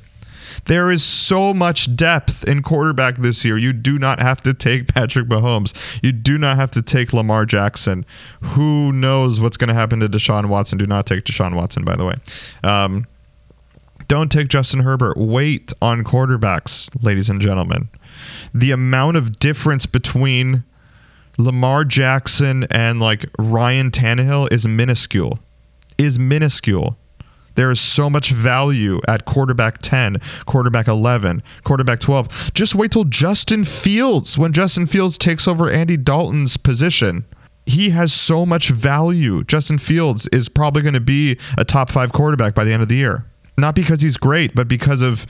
There 0.66 0.90
is 0.90 1.02
so 1.02 1.54
much 1.54 1.96
depth 1.96 2.46
in 2.46 2.62
quarterback 2.62 3.16
this 3.16 3.44
year. 3.44 3.56
You 3.56 3.72
do 3.72 3.98
not 3.98 4.20
have 4.20 4.42
to 4.42 4.54
take 4.54 4.86
Patrick 4.86 5.26
Mahomes. 5.26 5.74
You 6.02 6.12
do 6.12 6.38
not 6.38 6.56
have 6.56 6.70
to 6.72 6.82
take 6.82 7.12
Lamar 7.12 7.46
Jackson. 7.46 8.04
Who 8.42 8.92
knows 8.92 9.40
what's 9.40 9.56
going 9.56 9.68
to 9.68 9.74
happen 9.74 10.00
to 10.00 10.08
Deshaun 10.08 10.46
Watson? 10.46 10.78
Do 10.78 10.86
not 10.86 11.06
take 11.06 11.24
Deshaun 11.24 11.54
Watson, 11.54 11.84
by 11.84 11.96
the 11.96 12.04
way. 12.04 12.14
Um, 12.62 13.06
don't 14.08 14.30
take 14.30 14.48
Justin 14.48 14.80
Herbert. 14.80 15.16
Wait 15.16 15.72
on 15.80 16.04
quarterbacks, 16.04 16.90
ladies 17.02 17.30
and 17.30 17.40
gentlemen. 17.40 17.88
The 18.54 18.70
amount 18.70 19.16
of 19.16 19.38
difference 19.38 19.86
between 19.86 20.64
Lamar 21.38 21.84
Jackson 21.84 22.64
and 22.70 23.00
like 23.00 23.26
Ryan 23.38 23.90
Tannehill 23.90 24.52
is 24.52 24.66
minuscule. 24.66 25.38
Is 25.98 26.18
minuscule. 26.18 26.96
There 27.54 27.70
is 27.70 27.80
so 27.80 28.08
much 28.08 28.30
value 28.30 29.00
at 29.06 29.24
quarterback 29.24 29.78
10, 29.78 30.20
quarterback 30.46 30.88
11, 30.88 31.42
quarterback 31.64 32.00
12. 32.00 32.52
Just 32.54 32.74
wait 32.74 32.92
till 32.92 33.04
Justin 33.04 33.64
Fields, 33.64 34.38
when 34.38 34.52
Justin 34.52 34.86
Fields 34.86 35.18
takes 35.18 35.46
over 35.46 35.68
Andy 35.70 35.96
Dalton's 35.96 36.56
position. 36.56 37.24
He 37.66 37.90
has 37.90 38.12
so 38.12 38.44
much 38.44 38.70
value. 38.70 39.44
Justin 39.44 39.78
Fields 39.78 40.26
is 40.28 40.48
probably 40.48 40.82
going 40.82 40.94
to 40.94 41.00
be 41.00 41.38
a 41.56 41.64
top 41.64 41.90
five 41.90 42.12
quarterback 42.12 42.54
by 42.54 42.64
the 42.64 42.72
end 42.72 42.82
of 42.82 42.88
the 42.88 42.96
year. 42.96 43.26
Not 43.56 43.74
because 43.74 44.00
he's 44.00 44.16
great, 44.16 44.54
but 44.54 44.66
because 44.66 45.02
of 45.02 45.26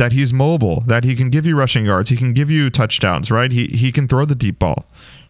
that 0.00 0.12
he's 0.12 0.32
mobile, 0.32 0.80
that 0.86 1.04
he 1.04 1.14
can 1.14 1.28
give 1.28 1.44
you 1.44 1.54
rushing 1.54 1.84
yards, 1.84 2.08
he 2.08 2.16
can 2.16 2.32
give 2.32 2.50
you 2.50 2.70
touchdowns, 2.70 3.30
right? 3.30 3.52
He, 3.52 3.66
he 3.66 3.92
can 3.92 4.08
throw 4.08 4.24
the 4.24 4.34
deep 4.34 4.58
ball. 4.58 4.86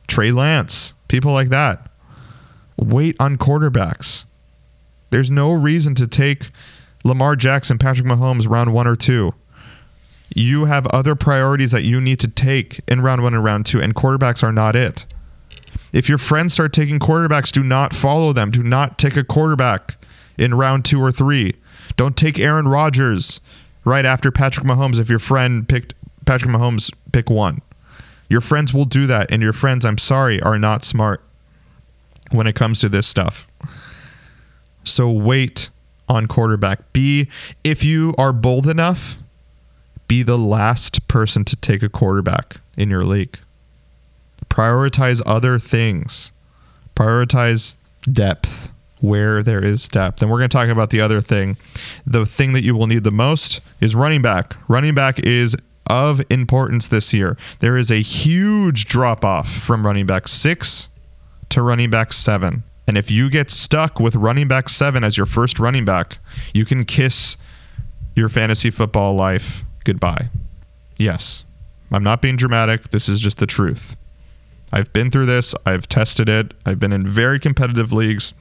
Trey 0.07 0.31
Lance, 0.31 0.95
people 1.09 1.33
like 1.33 1.49
that. 1.49 1.91
Wait 2.77 3.17
on 3.19 3.37
quarterbacks. 3.37 4.27
There's 5.11 5.29
no 5.29 5.53
reason 5.53 5.97
to 5.97 6.07
take 6.07 6.51
Lamar 7.03 7.35
Jackson, 7.35 7.79
Patrick 7.79 8.07
Mahomes 8.07 8.49
round 8.49 8.73
one 8.73 8.87
or 8.87 8.95
two. 8.95 9.35
You 10.37 10.67
have 10.67 10.87
other 10.87 11.17
priorities 11.17 11.73
that 11.73 11.83
you 11.83 12.01
need 12.01 12.21
to 12.21 12.29
take 12.29 12.81
in 12.87 13.01
round 13.01 13.25
one 13.25 13.35
and 13.35 13.43
round 13.43 13.67
two, 13.67 13.81
and 13.83 13.93
quarterbacks 13.93 14.45
are 14.45 14.53
not 14.53 14.77
it. 14.77 15.05
If 15.93 16.09
your 16.09 16.19
friends 16.19 16.53
start 16.53 16.73
taking 16.73 17.01
quarterbacks, 17.01 17.51
do 17.51 17.65
not 17.65 17.93
follow 17.93 18.33
them. 18.33 18.53
Do 18.53 18.63
not 18.63 19.01
take 19.01 19.17
a 19.17 19.25
quarterback 19.25 19.97
in 20.39 20.55
round 20.55 20.85
two 20.85 21.03
or 21.03 21.11
three. 21.11 21.57
Don't 21.97 22.17
take 22.17 22.39
Aaron 22.39 22.69
Rodgers 22.69 23.41
right 23.85 24.05
after 24.05 24.31
Patrick 24.31 24.67
Mahomes 24.67 24.99
if 24.99 25.09
your 25.09 25.19
friend 25.19 25.69
picked 25.69 25.95
Patrick 26.27 26.51
Mahomes 26.51 26.93
pick 27.13 27.31
one. 27.31 27.63
Your 28.29 28.41
friends 28.41 28.73
will 28.73 28.85
do 28.85 29.07
that, 29.09 29.31
and 29.33 29.43
your 29.43 29.53
friends, 29.53 29.85
I'm 29.85 29.99
sorry, 29.99 30.41
are 30.41 30.59
not 30.59 30.85
smart 30.85 31.23
when 32.31 32.47
it 32.47 32.55
comes 32.55 32.81
to 32.81 32.89
this 32.89 33.09
stuff. 33.09 33.49
So 34.85 35.11
wait 35.11 35.71
on 36.09 36.27
quarterback. 36.27 36.93
Be, 36.93 37.29
if 37.65 37.83
you 37.83 38.15
are 38.17 38.33
bold 38.33 38.69
enough, 38.69 39.17
be 40.07 40.23
the 40.23 40.39
last 40.39 41.09
person 41.09 41.45
to 41.45 41.57
take 41.57 41.83
a 41.83 41.89
quarterback 41.89 42.61
in 42.77 42.91
your 42.91 43.05
league. 43.05 43.39
Prioritize 44.49 45.23
other 45.27 45.59
things. 45.59 46.33
Prioritize 46.95 47.77
depth 48.11 48.73
where 49.01 49.43
there 49.43 49.65
is 49.65 49.89
depth. 49.89 50.23
And 50.23 50.31
we're 50.31 50.39
going 50.39 50.51
to 50.51 50.57
talk 50.57 50.69
about 50.69 50.91
the 50.91 51.01
other 51.01 51.21
thing. 51.21 51.57
The 52.07 52.27
thing 52.27 52.53
that 52.53 52.63
you 52.63 52.77
will 52.77 52.87
need 52.87 53.05
the 53.05 53.11
most 53.11 53.61
is 53.81 53.95
running 53.95 54.23
back. 54.23 54.57
Running 54.69 54.95
back 54.95 55.19
is 55.21 55.57
of 55.87 56.23
importance 56.31 56.89
this 56.89 57.13
year. 57.13 57.37
There 57.59 57.77
is 57.77 57.91
a 57.91 58.01
huge 58.01 58.87
drop 58.87 59.25
off 59.25 59.51
from 59.51 59.85
running 59.85 60.07
back 60.07 60.29
six 60.29 60.89
to 61.49 61.63
running 61.63 61.91
back 61.91 62.13
seven. 62.13 62.63
And 62.87 62.97
if 62.97 63.11
you 63.11 63.31
get 63.31 63.51
stuck 63.51 64.01
with 64.01 64.17
running 64.17 64.49
back 64.49 64.69
seven 64.69 65.05
as 65.05 65.17
your 65.17 65.27
first 65.27 65.59
running 65.59 65.85
back, 65.85 66.19
you 66.55 66.65
can 66.65 66.85
kiss 66.85 67.37
your 68.15 68.29
fantasy 68.29 68.71
football 68.71 69.15
life 69.15 69.65
goodbye. 69.85 70.29
Yes, 70.97 71.45
I'm 71.91 72.05
not 72.05 72.21
being 72.23 72.37
dramatic. 72.37 72.91
This 72.91 73.09
is 73.09 73.21
just 73.21 73.39
the 73.39 73.47
truth. 73.47 73.97
I've 74.73 74.93
been 74.93 75.11
through 75.11 75.27
this, 75.27 75.55
I've 75.67 75.89
tested 75.89 76.29
it, 76.29 76.55
I've 76.65 76.79
been 76.79 76.93
in 76.93 77.07
very 77.07 77.41
competitive 77.41 77.93
leagues 77.93 78.35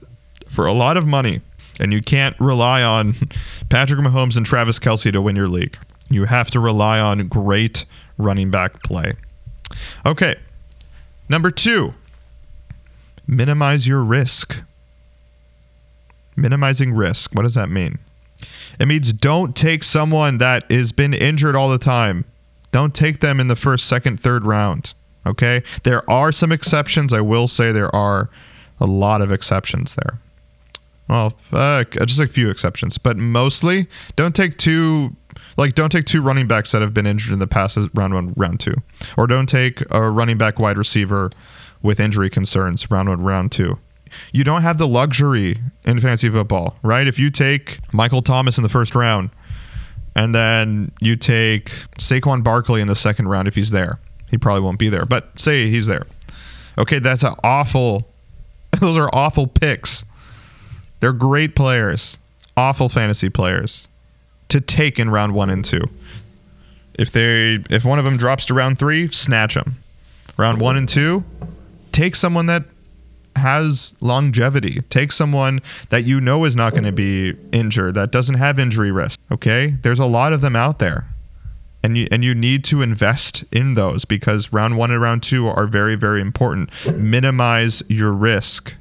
for 0.50 0.66
a 0.66 0.74
lot 0.74 0.98
of 0.98 1.08
money. 1.08 1.42
And 1.80 1.94
you 1.94 2.02
can't 2.02 2.38
rely 2.40 2.84
on 2.84 3.16
Patrick 3.70 4.02
Mahomes 4.02 4.36
and 4.36 4.46
Travis 4.46 4.80
Kelce 4.80 5.12
to 5.12 5.22
win 5.22 5.36
your 5.36 5.48
league. 5.48 5.78
You 6.10 6.26
have 6.26 6.50
to 6.52 6.60
rely 6.60 7.00
on 7.00 7.28
great 7.28 7.86
running 8.18 8.52
back 8.52 8.84
play. 8.84 9.14
Okay, 10.06 10.36
number 11.30 11.52
two, 11.52 11.94
minimize 13.28 13.88
your 13.88 14.04
risk. 14.04 14.62
Minimizing 16.36 16.94
risk. 16.94 17.34
What 17.36 17.44
does 17.44 17.54
that 17.54 17.70
mean? 17.70 18.00
It 18.80 18.88
means 18.88 19.14
don't 19.14 19.56
take 19.56 19.84
someone 19.84 20.38
that 20.40 20.70
has 20.72 20.92
been 20.92 21.14
injured 21.14 21.56
all 21.56 21.70
the 21.70 21.78
time. 21.78 22.26
Don't 22.72 22.96
take 22.96 23.20
them 23.20 23.40
in 23.40 23.48
the 23.48 23.56
first, 23.56 23.86
second, 23.86 24.20
third 24.20 24.46
round. 24.46 24.94
Okay? 25.26 25.64
There 25.84 26.10
are 26.10 26.32
some 26.32 26.52
exceptions. 26.52 27.12
I 27.14 27.22
will 27.22 27.48
say 27.48 27.72
there 27.72 27.94
are 27.94 28.30
a 28.80 28.86
lot 28.86 29.22
of 29.22 29.32
exceptions 29.32 29.96
there. 29.96 30.20
Well, 31.10 31.34
uh, 31.52 31.84
just 31.84 32.20
a 32.20 32.28
few 32.28 32.50
exceptions, 32.50 32.98
but 32.98 33.18
mostly 33.18 33.88
don't 34.16 34.36
take 34.36 34.58
two 34.58 35.16
like 35.58 35.76
don't 35.76 35.92
take 35.92 36.06
two 36.06 36.22
running 36.22 36.48
backs 36.48 36.72
that 36.72 36.82
have 36.82 36.94
been 36.94 37.06
injured 37.06 37.34
in 37.34 37.40
the 37.40 37.48
past 37.48 37.76
as 37.78 37.90
round 37.94 38.14
one, 38.14 38.34
round 38.38 38.60
two, 38.60 38.76
or 39.18 39.28
don't 39.28 39.50
take 39.50 39.84
a 39.92 40.10
running 40.10 40.38
back 40.38 40.60
wide 40.60 40.78
receiver 40.78 41.32
with 41.82 42.00
injury 42.00 42.30
concerns 42.30 42.90
round 42.92 43.10
one, 43.10 43.24
round 43.24 43.52
two. 43.52 43.80
You 44.32 44.44
don't 44.44 44.62
have 44.62 44.78
the 44.78 44.88
luxury 44.88 45.60
in 45.84 46.00
fantasy 46.00 46.30
football, 46.30 46.78
right? 46.84 47.08
If 47.08 47.20
you 47.20 47.30
take 47.30 47.80
Michael 47.94 48.22
Thomas 48.22 48.58
in 48.58 48.64
the 48.64 48.70
first 48.70 48.96
round, 48.96 49.30
and 50.16 50.34
then 50.34 50.92
you 51.00 51.16
take 51.16 51.70
Saquon 51.98 52.44
Barkley 52.44 52.82
in 52.82 52.88
the 52.88 52.96
second 52.96 53.28
round 53.28 53.48
if 53.48 53.56
he's 53.56 53.72
there, 53.72 54.00
he 54.30 54.38
probably 54.38 54.62
won't 54.62 54.80
be 54.80 54.90
there, 54.90 55.06
but 55.06 55.40
say 55.40 55.70
he's 55.70 55.88
there. 55.88 56.06
Okay, 56.78 57.00
that's 57.00 57.24
an 57.24 57.34
awful. 57.44 58.08
Those 58.80 58.98
are 58.98 59.10
awful 59.14 59.48
picks. 59.48 60.06
They're 61.00 61.14
great 61.14 61.56
players, 61.56 62.18
awful 62.58 62.90
fantasy 62.90 63.30
players 63.30 63.88
to 64.50 64.60
take 64.60 65.00
in 65.00 65.10
round 65.10 65.34
one 65.34 65.50
and 65.50 65.64
two. 65.64 65.90
If 66.96 67.12
they 67.12 67.64
if 67.70 67.86
one 67.86 68.00
of 68.00 68.06
them 68.06 68.18
drops 68.18 68.46
to 68.46 68.54
round 68.54 68.78
three, 68.78 69.08
snatch 69.10 69.56
them. 69.56 69.76
Round 70.38 70.60
one 70.60 70.76
and 70.78 70.88
two, 70.88 71.24
take 71.92 72.16
someone 72.16 72.46
that 72.48 72.64
has 73.36 73.96
longevity. 74.02 74.82
Take 74.90 75.12
someone 75.12 75.62
that 75.90 76.04
you 76.04 76.22
know 76.22 76.46
is 76.46 76.56
not 76.56 76.74
going 76.74 76.84
to 76.84 76.92
be 76.92 77.36
injured, 77.52 77.96
that 77.96 78.12
doesn't 78.12 78.36
have 78.36 78.60
injury 78.60 78.92
risk. 78.92 79.20
Okay? 79.32 79.76
There's 79.82 80.00
a 80.00 80.06
lot 80.06 80.34
of 80.34 80.42
them 80.42 80.56
out 80.56 80.80
there. 80.80 81.06
And 81.82 81.98
you 81.98 82.10
and 82.12 82.26
you 82.26 82.36
need 82.36 82.66
to 82.66 82.82
invest 82.82 83.46
in 83.54 83.76
those 83.76 84.04
because 84.04 84.52
round 84.52 84.78
1 84.78 84.92
and 84.92 85.02
round 85.02 85.24
2 85.24 85.48
are 85.48 85.66
very 85.66 85.96
very 85.96 86.20
important. 86.20 86.70
Minimize 86.94 87.82
your 87.88 88.12
risk. 88.12 88.76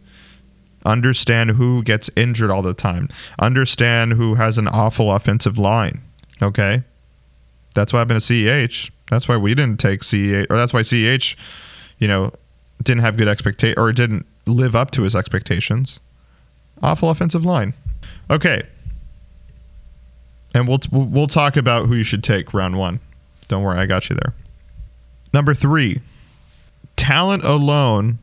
Understand 0.89 1.51
who 1.51 1.83
gets 1.83 2.09
injured 2.17 2.51
all 2.51 2.63
the 2.63 2.73
time. 2.73 3.11
Understand 3.39 4.15
who 4.15 4.37
has 4.37 4.57
an 4.57 4.67
awful 4.69 5.13
offensive 5.13 5.59
line. 5.59 6.01
Okay? 6.41 6.83
That's 7.75 7.93
why 7.93 8.01
I've 8.01 8.09
been 8.09 8.17
a 8.17 8.21
CEH. 8.21 8.91
That's 9.11 9.29
why 9.29 9.37
we 9.37 9.55
didn't 9.55 9.79
take 9.79 10.01
CEH 10.01 10.47
or 10.49 10.57
that's 10.57 10.73
why 10.73 10.81
CEH, 10.81 11.37
you 11.99 12.09
know, 12.09 12.33
didn't 12.83 13.03
have 13.03 13.19
good 13.19 13.29
expectation 13.29 13.79
or 13.79 13.93
didn't 13.93 14.25
live 14.47 14.75
up 14.75 14.91
to 14.93 15.03
his 15.03 15.15
expectations. 15.15 16.01
Awful 16.83 17.11
offensive 17.11 17.45
line. 17.45 17.75
Okay. 18.31 18.63
And 20.55 20.67
we'll 20.67 20.81
we'll 20.91 21.27
talk 21.27 21.59
about 21.59 21.87
who 21.87 21.97
you 21.97 22.03
should 22.03 22.25
take 22.25 22.55
round 22.55 22.79
1. 22.79 22.99
Don't 23.49 23.63
worry, 23.63 23.79
I 23.79 23.85
got 23.85 24.09
you 24.09 24.17
there. 24.17 24.33
Number 25.35 25.53
3. 25.53 26.01
Talent 26.97 27.45
alone 27.45 28.21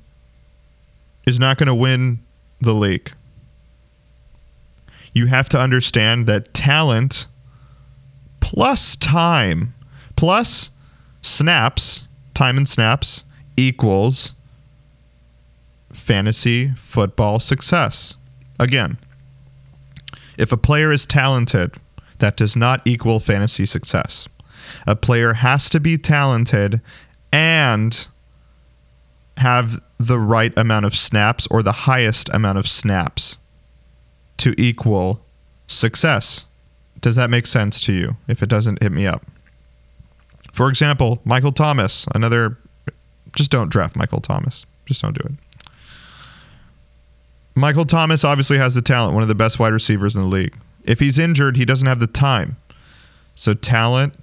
is 1.28 1.40
not 1.40 1.58
going 1.58 1.68
to 1.68 1.76
win 1.76 2.25
the 2.62 2.74
league. 2.74 3.12
You 5.14 5.28
have 5.28 5.50
to 5.50 5.60
understand 5.60 6.28
that 6.28 6.54
talent 6.54 7.28
plus 8.40 8.96
time 8.96 9.74
plus 10.16 10.72
snaps, 11.22 12.08
time 12.34 12.58
and 12.58 12.68
snaps 12.68 13.24
equals 13.58 14.34
fantasy 15.92 16.74
football 16.78 17.40
success. 17.40 18.16
Again, 18.60 18.98
if 20.38 20.52
a 20.52 20.58
player 20.58 20.92
is 20.92 21.06
talented, 21.06 21.76
that 22.20 22.38
does 22.38 22.56
not 22.56 22.82
equal 22.86 23.20
fantasy 23.20 23.66
success. 23.66 24.28
A 24.88 24.96
player 24.96 25.34
has 25.34 25.70
to 25.70 25.80
be 25.80 25.98
talented 25.98 26.82
and 27.32 28.08
have 29.38 29.82
the 29.98 30.20
right 30.20 30.54
amount 30.58 30.86
of 30.86 30.96
snaps 30.96 31.48
or 31.48 31.64
the 31.64 31.72
highest 31.72 32.30
amount 32.30 32.58
of 32.58 32.68
snaps 32.68 33.38
to 34.38 34.54
equal 34.62 35.22
success. 35.68 36.46
Does 37.02 37.16
that 37.16 37.30
make 37.30 37.48
sense 37.48 37.80
to 37.82 37.94
you? 37.94 38.18
If 38.28 38.42
it 38.42 38.50
doesn't, 38.50 38.82
hit 38.82 38.92
me 38.92 39.06
up. 39.06 39.26
For 40.52 40.70
example, 40.70 41.22
Michael 41.26 41.52
Thomas, 41.52 42.08
another. 42.16 42.58
Just 43.36 43.52
don't 43.52 43.70
draft 43.70 43.98
Michael 43.98 44.22
Thomas. 44.22 44.66
Just 44.86 45.02
don't 45.02 45.14
do 45.14 45.28
it. 45.28 45.70
Michael 47.56 47.86
Thomas 47.86 48.24
obviously 48.24 48.58
has 48.58 48.76
the 48.76 48.82
talent, 48.82 49.14
one 49.14 49.24
of 49.24 49.30
the 49.30 49.36
best 49.36 49.60
wide 49.60 49.74
receivers 49.74 50.16
in 50.16 50.22
the 50.22 50.28
league. 50.28 50.56
If 50.84 51.00
he's 51.00 51.20
injured, 51.20 51.58
he 51.58 51.66
doesn't 51.66 51.88
have 51.88 52.00
the 52.00 52.08
time. 52.08 52.58
So 53.34 53.54
talent 53.54 54.14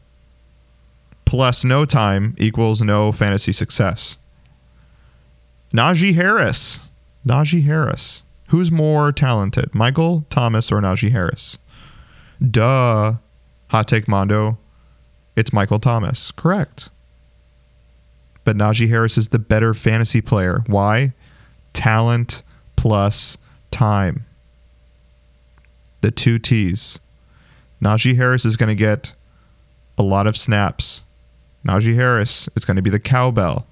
plus 1.25 1.64
no 1.64 1.85
time 1.85 2.35
equals 2.38 2.83
no 2.83 3.11
fantasy 3.12 3.53
success. 3.53 4.18
Najee 5.73 6.15
Harris. 6.15 6.91
Najee 7.27 7.65
Harris. 7.65 8.23
Who's 8.49 8.71
more 8.71 9.13
talented, 9.13 9.75
Michael 9.75 10.27
Thomas 10.29 10.71
or 10.71 10.81
Najee 10.81 11.11
Harris? 11.11 11.59
Duh. 12.51 13.15
Hot 13.71 13.89
take 13.89 14.07
Mondo. 14.07 14.59
It's 15.35 15.53
Michael 15.53 15.79
Thomas. 15.79 16.31
Correct. 16.33 16.91
But 18.45 18.57
Najee 18.57 18.91
Harris 18.91 19.17
is 19.17 19.29
the 19.29 19.39
better 19.39 19.73
fantasy 19.73 20.21
player. 20.21 20.63
Why? 20.67 21.15
Talent 21.73 22.43
plus 22.77 23.39
time. 23.71 24.27
The 26.03 26.11
two 26.11 26.39
T's. 26.39 26.99
Najee 27.81 28.17
Harris 28.17 28.45
is 28.45 28.59
going 28.59 28.69
to 28.69 28.75
get 28.75 29.15
a 29.97 30.03
lot 30.03 30.27
of 30.27 30.37
snaps. 30.37 31.05
Najee 31.67 31.95
Harris 31.95 32.49
is 32.55 32.67
going 32.67 32.77
to 32.77 32.83
be 32.83 32.91
the 32.91 33.01
cowbell 33.01 33.67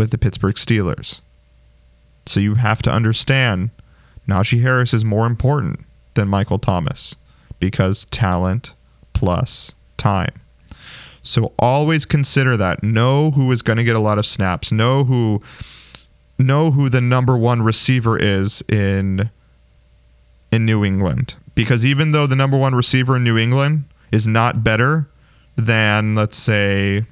with 0.00 0.10
the 0.12 0.16
Pittsburgh 0.16 0.54
Steelers. 0.54 1.20
So 2.24 2.40
you 2.40 2.54
have 2.54 2.80
to 2.82 2.90
understand 2.90 3.68
Najee 4.26 4.62
Harris 4.62 4.94
is 4.94 5.04
more 5.04 5.26
important 5.26 5.80
than 6.14 6.26
Michael 6.26 6.58
Thomas 6.58 7.16
because 7.58 8.06
talent 8.06 8.72
plus 9.12 9.74
time. 9.98 10.40
So 11.22 11.52
always 11.58 12.06
consider 12.06 12.56
that. 12.56 12.82
Know 12.82 13.32
who 13.32 13.52
is 13.52 13.60
going 13.60 13.76
to 13.76 13.84
get 13.84 13.94
a 13.94 13.98
lot 14.00 14.16
of 14.16 14.24
snaps. 14.24 14.72
Know 14.72 15.04
who 15.04 15.42
know 16.38 16.70
who 16.70 16.88
the 16.88 17.02
number 17.02 17.36
1 17.36 17.60
receiver 17.60 18.16
is 18.18 18.62
in 18.70 19.30
in 20.50 20.64
New 20.64 20.82
England 20.82 21.34
because 21.54 21.84
even 21.84 22.12
though 22.12 22.26
the 22.26 22.36
number 22.36 22.56
1 22.56 22.74
receiver 22.74 23.16
in 23.16 23.24
New 23.24 23.36
England 23.36 23.84
is 24.10 24.26
not 24.26 24.64
better 24.64 25.10
than 25.56 26.14
let's 26.14 26.38
say 26.38 27.04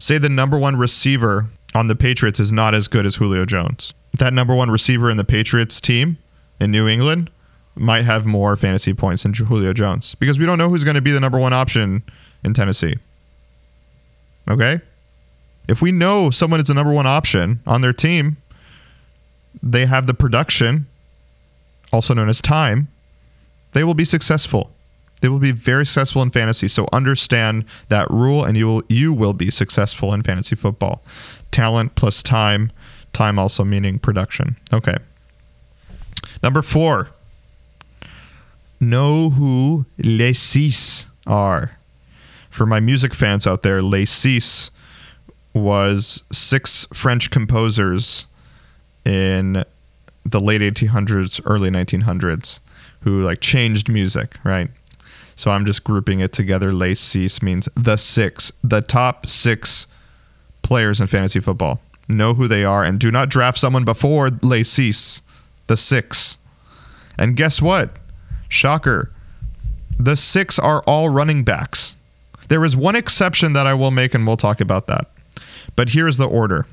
say 0.00 0.18
the 0.18 0.28
number 0.28 0.58
1 0.58 0.74
receiver 0.74 1.46
on 1.74 1.86
the 1.86 1.96
Patriots 1.96 2.40
is 2.40 2.52
not 2.52 2.74
as 2.74 2.88
good 2.88 3.06
as 3.06 3.16
Julio 3.16 3.44
Jones. 3.44 3.94
That 4.18 4.32
number 4.32 4.54
1 4.54 4.70
receiver 4.70 5.10
in 5.10 5.16
the 5.16 5.24
Patriots 5.24 5.80
team 5.80 6.18
in 6.60 6.70
New 6.70 6.86
England 6.86 7.30
might 7.74 8.04
have 8.04 8.26
more 8.26 8.56
fantasy 8.56 8.92
points 8.92 9.22
than 9.22 9.32
Julio 9.32 9.72
Jones 9.72 10.14
because 10.16 10.38
we 10.38 10.44
don't 10.44 10.58
know 10.58 10.68
who's 10.68 10.84
going 10.84 10.96
to 10.96 11.02
be 11.02 11.12
the 11.12 11.20
number 11.20 11.38
1 11.38 11.52
option 11.52 12.02
in 12.44 12.54
Tennessee. 12.54 12.96
Okay? 14.48 14.80
If 15.68 15.80
we 15.80 15.92
know 15.92 16.30
someone 16.30 16.60
is 16.60 16.66
the 16.66 16.74
number 16.74 16.92
one 16.92 17.06
option 17.06 17.60
on 17.66 17.80
their 17.80 17.92
team, 17.92 18.36
they 19.62 19.86
have 19.86 20.06
the 20.06 20.14
production, 20.14 20.86
also 21.92 22.14
known 22.14 22.28
as 22.28 22.40
time, 22.40 22.88
they 23.72 23.84
will 23.84 23.94
be 23.94 24.04
successful. 24.04 24.70
They 25.20 25.28
will 25.28 25.38
be 25.38 25.52
very 25.52 25.86
successful 25.86 26.20
in 26.22 26.30
fantasy. 26.30 26.66
So 26.66 26.88
understand 26.92 27.64
that 27.88 28.10
rule 28.10 28.44
and 28.44 28.56
you 28.56 28.66
will 28.66 28.82
you 28.88 29.12
will 29.12 29.34
be 29.34 29.50
successful 29.50 30.12
in 30.12 30.22
fantasy 30.24 30.56
football. 30.56 31.02
Talent 31.52 31.94
plus 31.94 32.22
time, 32.22 32.72
time 33.12 33.38
also 33.38 33.64
meaning 33.64 34.00
production. 34.00 34.56
Okay. 34.72 34.96
Number 36.42 36.62
4. 36.62 37.10
Know 38.80 39.30
who 39.30 39.86
les 39.98 40.32
six 40.32 41.06
are 41.24 41.78
for 42.52 42.66
my 42.66 42.80
music 42.80 43.14
fans 43.14 43.46
out 43.46 43.62
there, 43.62 43.80
Les 43.80 44.04
Six 44.04 44.70
was 45.54 46.22
six 46.30 46.86
French 46.92 47.30
composers 47.30 48.26
in 49.04 49.64
the 50.24 50.40
late 50.40 50.60
1800s, 50.60 51.40
early 51.46 51.70
1900s 51.70 52.60
who 53.00 53.22
like 53.24 53.40
changed 53.40 53.88
music, 53.88 54.36
right? 54.44 54.70
So 55.34 55.50
I'm 55.50 55.64
just 55.64 55.82
grouping 55.82 56.20
it 56.20 56.32
together. 56.32 56.72
Les 56.72 56.94
Six 56.94 57.42
means 57.42 57.70
the 57.74 57.96
six, 57.96 58.52
the 58.62 58.82
top 58.82 59.26
six 59.26 59.86
players 60.72 61.02
in 61.02 61.06
fantasy 61.06 61.38
football. 61.38 61.82
Know 62.08 62.32
who 62.32 62.48
they 62.48 62.64
are 62.64 62.82
and 62.82 62.98
do 62.98 63.10
not 63.10 63.28
draft 63.28 63.58
someone 63.58 63.84
before 63.84 64.30
Les 64.40 64.64
Six, 64.64 65.20
the 65.66 65.76
six. 65.76 66.38
And 67.18 67.36
guess 67.36 67.60
what? 67.60 67.90
Shocker. 68.48 69.12
The 69.98 70.16
six 70.16 70.58
are 70.58 70.82
all 70.84 71.10
running 71.10 71.44
backs. 71.44 71.96
There 72.48 72.64
is 72.64 72.74
one 72.74 72.96
exception 72.96 73.52
that 73.52 73.66
I 73.66 73.74
will 73.74 73.90
make, 73.90 74.14
and 74.14 74.26
we'll 74.26 74.38
talk 74.38 74.62
about 74.62 74.86
that. 74.86 75.10
But 75.76 75.90
here's 75.90 76.16
the 76.16 76.26
order 76.26 76.64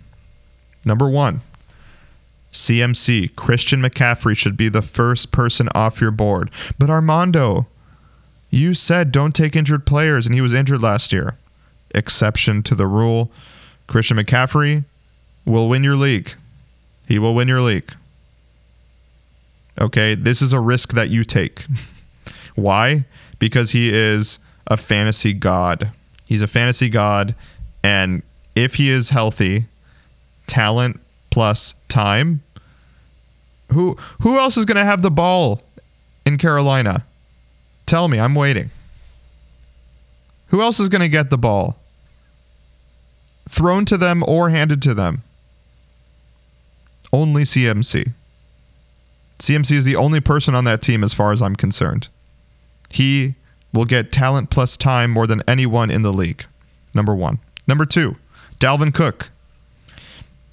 number 0.86 1.10
one, 1.10 1.42
CMC, 2.54 3.36
Christian 3.36 3.82
McCaffrey 3.82 4.38
should 4.38 4.56
be 4.56 4.70
the 4.70 4.82
first 4.82 5.34
person 5.34 5.68
off 5.76 6.00
your 6.00 6.12
board. 6.12 6.50
But 6.78 6.90
Armando, 6.90 7.68
you 8.50 8.74
said 8.74 9.12
don't 9.12 9.36
take 9.36 9.58
injured 9.58 9.86
players, 9.86 10.26
and 10.26 10.34
he 10.34 10.40
was 10.40 10.54
injured 10.54 10.82
last 10.82 11.12
year. 11.12 11.38
Exception 11.94 12.64
to 12.64 12.76
the 12.76 12.88
rule 12.88 13.30
Christian 13.89 14.17
McCaffrey 14.17 14.86
will 15.45 15.67
win 15.67 15.84
your 15.84 15.95
league. 15.95 16.36
He 17.08 17.17
will 17.17 17.34
win 17.34 17.47
your 17.47 17.62
league. 17.62 17.91
Okay, 19.82 20.13
this 20.13 20.43
is 20.43 20.54
a 20.54 20.60
risk 20.60 20.93
that 20.93 21.10
you 21.10 21.23
take. 21.23 21.65
Why? 22.56 23.06
Because 23.39 23.71
he 23.71 23.91
is 23.91 24.38
a 24.67 24.78
fantasy 24.78 25.34
god. 25.34 25.91
He's 26.28 26.43
a 26.43 26.47
fantasy 26.47 26.88
god, 26.88 27.34
and 27.84 28.21
if 28.56 28.75
he 28.75 28.91
is 28.91 29.10
healthy, 29.10 29.65
talent 30.45 30.99
plus 31.32 31.73
time, 31.88 32.43
who 33.73 33.97
who 34.21 34.38
else 34.38 34.56
is 34.56 34.65
going 34.65 34.78
to 34.78 34.86
have 34.86 35.02
the 35.02 35.10
ball 35.10 35.63
in 36.28 36.38
Carolina? 36.38 37.06
Tell 37.88 38.08
me, 38.08 38.19
I'm 38.19 38.36
waiting. 38.36 38.69
Who 40.49 40.62
else 40.62 40.80
is 40.80 40.89
going 40.89 41.02
to 41.02 41.10
get 41.10 41.32
the 41.32 41.38
ball? 41.39 41.79
Thrown 43.50 43.84
to 43.86 43.98
them 43.98 44.24
or 44.28 44.52
handed 44.52 44.80
to 44.84 44.94
them? 44.94 45.24
Only 47.12 47.42
CMC. 47.42 48.14
CMC 49.40 49.72
is 49.72 49.86
the 49.86 49.96
only 49.96 50.22
person 50.22 50.54
on 50.54 50.66
that 50.66 50.84
team 50.84 51.04
as 51.04 51.14
far 51.16 51.32
as 51.32 51.42
I'm 51.42 51.56
concerned. 51.56 52.10
He 52.90 53.34
will 53.74 53.86
get 53.86 54.12
talent 54.12 54.52
plus 54.52 54.78
time 54.78 55.10
more 55.10 55.26
than 55.26 55.42
anyone 55.48 55.90
in 55.90 56.04
the 56.04 56.14
league. 56.14 56.46
Number 56.94 57.16
one. 57.16 57.40
Number 57.68 57.86
two, 57.86 58.18
Dalvin 58.60 58.94
Cook. 58.94 59.32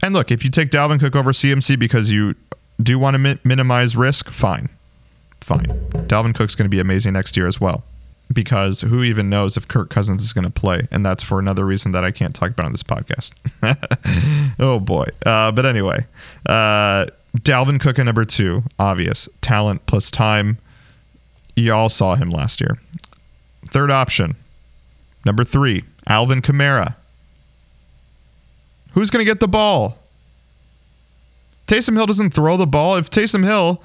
And 0.03 0.15
look, 0.15 0.31
if 0.31 0.43
you 0.43 0.51
take 0.51 0.71
Dalvin 0.71 0.99
Cook 0.99 1.15
over 1.15 1.33
CMC 1.33 1.79
because 1.79 2.11
you 2.11 2.35
do 2.83 2.99
want 2.99 3.15
to 3.15 3.19
mi- 3.19 3.39
minimize 3.45 3.95
risk, 3.95 4.31
fine. 4.31 4.71
Fine. 5.43 5.67
Dalvin 6.09 6.35
Cook's 6.35 6.55
going 6.55 6.65
to 6.65 6.75
be 6.75 6.81
amazing 6.81 7.13
next 7.13 7.37
year 7.37 7.47
as 7.47 7.61
well. 7.61 7.85
Because 8.37 8.83
who 8.83 9.03
even 9.03 9.31
knows 9.31 9.57
if 9.57 9.67
Kirk 9.67 9.89
Cousins 9.89 10.23
is 10.23 10.35
going 10.35 10.45
to 10.45 10.51
play? 10.51 10.87
And 10.91 11.05
that's 11.07 11.23
for 11.23 11.39
another 11.39 11.65
reason 11.65 11.93
that 11.93 12.05
I 12.05 12.11
can't 12.11 12.35
talk 12.35 12.51
about 12.51 12.67
on 12.67 12.73
this 12.73 12.83
podcast. 12.83 13.33
oh 14.59 14.79
boy. 14.79 15.07
Uh, 15.25 15.51
but 15.53 15.65
anyway, 15.65 16.05
uh, 16.45 17.07
Dalvin 17.39 17.81
Cook 17.81 17.99
at 17.99 18.05
number 18.05 18.27
two, 18.27 18.63
obvious. 18.79 19.27
Talent 19.41 19.87
plus 19.87 20.11
time. 20.11 20.59
You 21.57 21.73
all 21.73 21.89
saw 21.89 22.15
him 22.15 22.29
last 22.29 22.61
year. 22.61 22.77
Third 23.69 23.91
option. 23.91 24.37
Number 25.25 25.43
three, 25.43 25.85
Alvin 26.07 26.43
Kamara. 26.43 26.95
Who's 28.93 29.09
going 29.09 29.25
to 29.25 29.31
get 29.31 29.41
the 29.41 29.49
ball? 29.49 29.97
Taysom 31.67 31.97
Hill 31.97 32.05
doesn't 32.05 32.35
throw 32.35 32.59
the 32.59 32.67
ball. 32.67 32.97
If 32.97 33.09
Taysom 33.09 33.45
Hill 33.45 33.83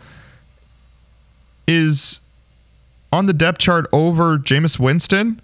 is 1.67 2.19
on 3.11 3.25
the 3.25 3.33
depth 3.33 3.59
chart 3.59 3.87
over 3.91 4.37
Jameis 4.37 4.79
Winston, 4.79 5.41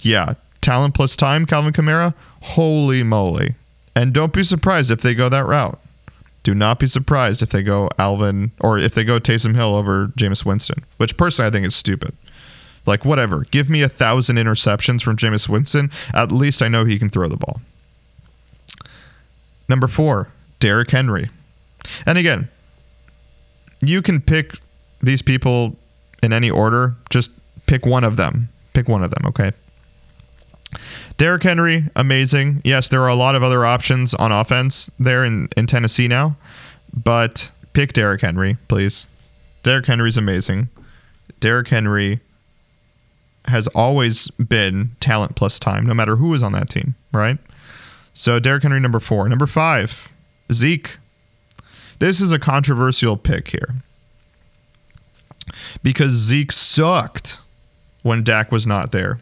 yeah, 0.00 0.34
talent 0.60 0.94
plus 0.94 1.16
time, 1.16 1.46
Calvin 1.46 1.72
Kamara, 1.72 2.14
holy 2.42 3.02
moly. 3.02 3.54
And 3.94 4.12
don't 4.14 4.32
be 4.32 4.44
surprised 4.44 4.90
if 4.90 5.00
they 5.00 5.14
go 5.14 5.28
that 5.28 5.46
route. 5.46 5.78
Do 6.44 6.54
not 6.54 6.78
be 6.78 6.86
surprised 6.86 7.42
if 7.42 7.50
they 7.50 7.62
go 7.62 7.90
Alvin 7.98 8.52
or 8.60 8.78
if 8.78 8.94
they 8.94 9.04
go 9.04 9.18
Taysom 9.18 9.54
Hill 9.54 9.74
over 9.74 10.06
Jameis 10.08 10.46
Winston, 10.46 10.84
which 10.96 11.16
personally 11.16 11.48
I 11.48 11.50
think 11.50 11.66
is 11.66 11.74
stupid. 11.74 12.14
Like, 12.86 13.04
whatever. 13.04 13.44
Give 13.50 13.68
me 13.68 13.82
a 13.82 13.88
thousand 13.88 14.36
interceptions 14.36 15.02
from 15.02 15.16
Jameis 15.16 15.48
Winston. 15.48 15.90
At 16.14 16.32
least 16.32 16.62
I 16.62 16.68
know 16.68 16.84
he 16.84 16.98
can 16.98 17.10
throw 17.10 17.28
the 17.28 17.36
ball. 17.36 17.60
Number 19.68 19.86
four, 19.88 20.28
Derrick 20.60 20.90
Henry. 20.90 21.28
And 22.06 22.16
again, 22.16 22.48
you 23.80 24.00
can 24.00 24.20
pick 24.20 24.52
these 25.02 25.22
people 25.22 25.76
in 26.22 26.32
any 26.32 26.50
order. 26.50 26.94
Just 27.10 27.30
pick 27.66 27.86
one 27.86 28.04
of 28.04 28.16
them. 28.16 28.48
Pick 28.72 28.88
one 28.88 29.02
of 29.02 29.10
them, 29.10 29.26
okay? 29.26 29.52
Derrick 31.16 31.42
Henry, 31.42 31.84
amazing. 31.96 32.62
Yes, 32.64 32.88
there 32.88 33.02
are 33.02 33.08
a 33.08 33.14
lot 33.14 33.34
of 33.34 33.42
other 33.42 33.64
options 33.64 34.14
on 34.14 34.30
offense 34.30 34.90
there 34.98 35.24
in, 35.24 35.48
in 35.56 35.66
Tennessee 35.66 36.06
now, 36.06 36.36
but 36.94 37.50
pick 37.72 37.92
Derrick 37.92 38.20
Henry, 38.20 38.56
please. 38.68 39.08
Derrick 39.62 39.86
Henry's 39.86 40.16
amazing. 40.16 40.68
Derrick 41.40 41.68
Henry 41.68 42.20
has 43.46 43.66
always 43.68 44.28
been 44.30 44.92
talent 45.00 45.34
plus 45.34 45.58
time, 45.58 45.86
no 45.86 45.94
matter 45.94 46.16
who 46.16 46.34
is 46.34 46.42
on 46.42 46.52
that 46.52 46.68
team, 46.68 46.94
right? 47.12 47.38
So 48.12 48.38
Derrick 48.38 48.62
Henry, 48.62 48.80
number 48.80 49.00
four. 49.00 49.28
Number 49.28 49.46
five, 49.46 50.10
Zeke. 50.52 50.98
This 51.98 52.20
is 52.20 52.30
a 52.30 52.38
controversial 52.38 53.16
pick 53.16 53.48
here 53.48 53.82
because 55.82 56.12
Zeke 56.12 56.52
sucked 56.52 57.38
when 58.02 58.22
Dak 58.22 58.50
was 58.52 58.66
not 58.66 58.92
there. 58.92 59.18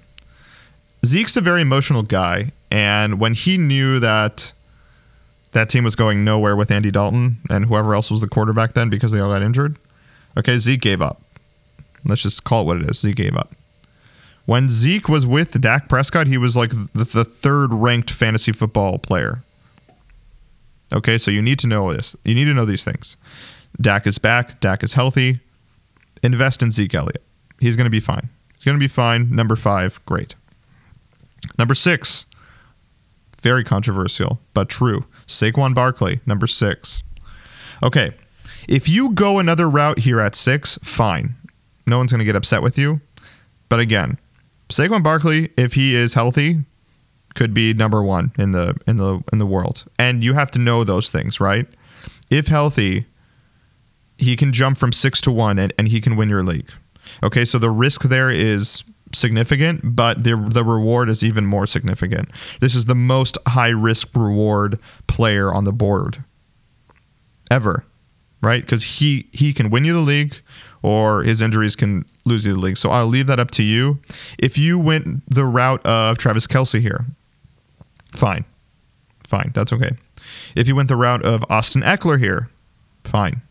Zeke's 1.05 1.37
a 1.37 1.41
very 1.41 1.63
emotional 1.63 2.03
guy, 2.03 2.53
and 2.71 3.21
when 3.21 3.35
he 3.35 3.59
knew 3.59 4.01
that 4.01 4.53
that 5.53 5.71
team 5.71 5.85
was 5.85 5.97
going 5.97 6.25
nowhere 6.25 6.55
with 6.55 6.71
Andy 6.71 6.91
Dalton 6.91 7.39
and 7.49 7.67
whoever 7.67 7.95
else 7.95 8.11
was 8.11 8.21
the 8.21 8.29
quarterback 8.29 8.75
then 8.75 8.91
because 8.91 9.13
they 9.13 9.21
all 9.21 9.31
got 9.31 9.43
injured, 9.43 9.79
okay, 10.37 10.59
Zeke 10.59 10.81
gave 10.81 11.01
up. 11.01 11.23
Let's 12.05 12.23
just 12.23 12.45
call 12.45 12.63
it 12.63 12.67
what 12.67 12.77
it 12.79 12.91
is. 12.91 13.01
Zeke 13.01 13.17
gave 13.17 13.37
up. 13.37 13.53
When 14.45 14.69
Zeke 14.69 15.09
was 15.09 15.27
with 15.27 15.61
Dak 15.61 15.89
Prescott, 15.89 16.27
he 16.29 16.39
was 16.39 16.57
like 16.57 16.71
the, 16.71 17.05
the 17.05 17.25
third 17.25 17.73
ranked 17.73 18.11
fantasy 18.11 18.53
football 18.53 18.99
player. 18.99 19.43
Okay, 20.93 21.19
so 21.19 21.31
you 21.31 21.43
need 21.43 21.59
to 21.61 21.67
know 21.67 21.93
this. 21.93 22.15
You 22.25 22.35
need 22.35 22.45
to 22.45 22.55
know 22.55 22.65
these 22.65 22.85
things. 22.85 23.17
Dak 23.81 24.07
is 24.07 24.19
back. 24.19 24.61
Dak 24.61 24.85
is 24.85 24.93
healthy. 24.95 25.41
Invest 26.23 26.63
in 26.63 26.71
Zeke 26.71 26.95
Elliott. 26.95 27.23
He's 27.61 27.77
going 27.77 27.85
to 27.85 27.91
be 27.91 28.01
fine. 28.01 28.29
He's 28.55 28.65
going 28.65 28.77
to 28.77 28.83
be 28.83 28.89
fine. 28.89 29.35
Number 29.35 29.57
five, 29.57 30.05
great. 30.07 30.35
Number 31.59 31.75
six, 31.75 32.27
very 33.41 33.65
controversial, 33.65 34.41
but 34.55 34.69
true. 34.69 35.05
Saquon 35.27 35.75
Barkley, 35.75 36.21
number 36.27 36.47
six. 36.47 37.03
Okay, 37.83 38.13
if 38.69 38.89
you 38.89 39.11
go 39.11 39.39
another 39.39 39.69
route 39.69 40.01
here 40.01 40.21
at 40.21 40.35
six, 40.35 40.79
fine. 40.83 41.37
No 41.87 41.99
one's 41.99 42.13
going 42.13 42.19
to 42.19 42.25
get 42.25 42.37
upset 42.37 42.63
with 42.63 42.79
you. 42.79 43.01
But 43.69 43.81
again, 43.81 44.19
Saquon 44.69 45.03
Barkley, 45.03 45.51
if 45.57 45.75
he 45.75 45.95
is 45.95 46.15
healthy, 46.15 46.65
could 47.35 47.55
be 47.55 47.75
number 47.75 48.03
one 48.03 48.33
in 48.39 48.51
the 48.51 48.75
in 48.87 48.97
the 48.97 49.23
in 49.33 49.39
the 49.39 49.47
world. 49.47 49.85
And 49.99 50.25
you 50.25 50.35
have 50.35 50.51
to 50.53 50.59
know 50.59 50.83
those 50.83 51.11
things, 51.11 51.39
right? 51.39 51.67
If 52.31 52.49
healthy, 52.49 53.07
he 54.19 54.37
can 54.37 54.53
jump 54.53 54.79
from 54.79 54.93
six 54.93 55.21
to 55.23 55.31
one 55.31 55.59
and, 55.59 55.73
and 55.79 55.89
he 55.89 56.01
can 56.01 56.17
win 56.17 56.29
your 56.29 56.43
league. 56.43 56.71
Okay, 57.23 57.45
so 57.45 57.59
the 57.59 57.71
risk 57.71 58.03
there 58.03 58.31
is 58.31 58.85
significant, 59.13 59.81
but 59.97 60.25
the 60.25 60.37
the 60.37 60.65
reward 60.65 61.09
is 61.09 61.23
even 61.23 61.47
more 61.47 61.67
significant. 61.67 62.31
This 62.61 62.75
is 62.75 62.87
the 62.87 62.95
most 62.95 63.39
high 63.47 63.69
risk 63.69 64.15
reward 64.15 64.79
player 65.07 65.53
on 65.53 65.65
the 65.65 65.73
board 65.73 66.25
ever, 67.51 67.85
right? 68.43 68.63
Because 68.63 68.83
he 68.99 69.29
he 69.33 69.53
can 69.53 69.71
win 69.71 69.85
you 69.85 69.93
the 69.93 70.01
league, 70.01 70.41
or 70.83 71.23
his 71.23 71.41
injuries 71.41 71.77
can 71.77 72.05
lose 72.25 72.45
you 72.45 72.53
the 72.53 72.59
league. 72.59 72.77
So 72.77 72.91
I'll 72.91 73.07
leave 73.07 73.29
that 73.29 73.41
up 73.41 73.51
to 73.53 73.63
you. 73.63 74.01
If 74.39 74.59
you 74.59 74.79
went 74.79 75.23
the 75.33 75.45
route 75.45 75.85
of 75.87 76.19
Travis 76.19 76.47
Kelce 76.47 76.81
here, 76.81 77.07
fine, 78.13 78.45
fine, 79.25 79.53
that's 79.55 79.73
okay. 79.73 79.93
If 80.55 80.67
you 80.67 80.75
went 80.75 80.89
the 80.89 80.97
route 80.97 81.25
of 81.25 81.45
Austin 81.49 81.83
Ekeler 81.83 82.19
here, 82.19 82.51
fine. 83.05 83.43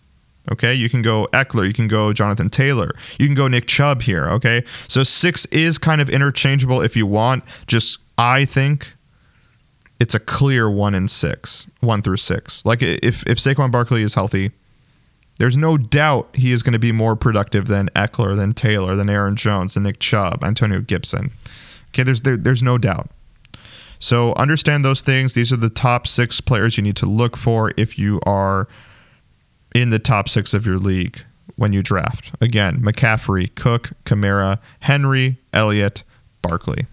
Okay, 0.52 0.74
you 0.74 0.90
can 0.90 1.02
go 1.02 1.28
Ekeler, 1.34 1.68
you 1.68 1.74
can 1.74 1.88
go 1.88 2.14
Jonathan 2.14 2.50
Taylor, 2.50 2.92
you 3.18 3.26
can 3.26 3.36
go 3.36 3.48
Nick 3.48 3.68
Chubb 3.68 4.04
here. 4.04 4.26
Okay, 4.26 4.64
so 4.88 5.04
six 5.04 5.46
is 5.46 5.78
kind 5.78 6.02
of 6.02 6.10
interchangeable 6.10 6.82
if 6.82 6.96
you 6.96 7.06
want. 7.06 7.44
Just 7.68 8.00
I 8.18 8.46
think 8.46 8.94
it's 10.00 10.14
a 10.14 10.20
clear 10.20 10.70
one 10.70 10.94
in 10.94 11.08
six, 11.08 11.70
one 11.80 12.02
through 12.02 12.18
six. 12.18 12.66
Like 12.66 12.82
if 12.82 13.26
if 13.26 13.38
Saquon 13.38 13.72
Barkley 13.72 14.04
is 14.04 14.14
healthy, 14.14 14.52
there's 15.38 15.58
no 15.58 15.78
doubt 15.78 16.30
he 16.34 16.52
is 16.52 16.64
going 16.64 16.74
to 16.74 16.80
be 16.80 16.92
more 16.92 17.16
productive 17.16 17.68
than 17.68 17.90
Ekeler, 17.96 18.36
than 18.36 18.54
Taylor, 18.54 18.96
than 18.96 19.10
Aaron 19.10 19.36
Jones, 19.36 19.74
than 19.74 19.84
Nick 19.84 20.00
Chubb, 20.00 20.44
Antonio 20.44 20.82
Gibson. 20.82 21.32
Okay, 21.90 22.04
there's 22.04 22.22
there, 22.22 22.38
there's 22.38 22.64
no 22.64 22.78
doubt. 22.78 23.10
So 24.00 24.34
understand 24.34 24.84
those 24.84 25.02
things. 25.02 25.34
These 25.34 25.52
are 25.52 25.58
the 25.58 25.70
top 25.70 26.08
six 26.08 26.42
players 26.42 26.78
you 26.78 26.84
need 26.84 26.98
to 26.98 27.06
look 27.06 27.38
for 27.38 27.74
if 27.78 27.98
you 27.98 28.20
are 28.26 28.68
in 29.76 29.90
the 29.90 30.00
top 30.00 30.30
six 30.30 30.54
of 30.54 30.66
your 30.66 30.78
league 30.78 31.22
when 31.58 31.74
you 31.74 31.84
draft. 31.84 32.32
Again, 32.40 32.80
McCaffrey, 32.82 33.54
Cook, 33.56 33.92
Kamara, 34.06 34.60
Henry, 34.80 35.38
Elliott, 35.52 36.04
Barkley. 36.42 36.88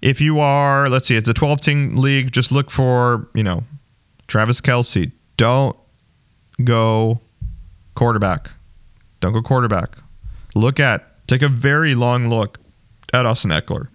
If 0.00 0.20
you 0.22 0.40
are, 0.40 0.88
let's 0.88 1.06
see, 1.06 1.14
it's 1.14 1.28
a 1.28 1.34
12 1.34 1.60
team 1.60 1.96
league, 1.96 2.32
just 2.32 2.50
look 2.50 2.70
for, 2.70 3.28
you 3.34 3.44
know, 3.44 3.62
Travis 4.26 4.60
Kelce. 4.62 5.12
Don't 5.36 5.76
go 6.64 7.20
quarterback. 7.94 8.50
Don't 9.20 9.34
go 9.34 9.42
quarterback. 9.42 9.96
Look 10.54 10.80
at, 10.80 11.26
take 11.28 11.42
a 11.42 11.48
very 11.48 11.94
long 11.94 12.28
look 12.28 12.58
at 13.12 13.26
Austin 13.26 13.50
Ekeler. 13.50 13.88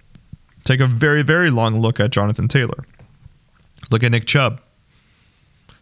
Take 0.63 0.81
a 0.81 0.87
very, 0.87 1.23
very 1.23 1.49
long 1.49 1.81
look 1.81 1.99
at 1.99 2.11
Jonathan 2.11 2.47
Taylor. 2.47 2.85
Look 3.89 4.03
at 4.03 4.11
Nick 4.11 4.25
Chubb. 4.25 4.61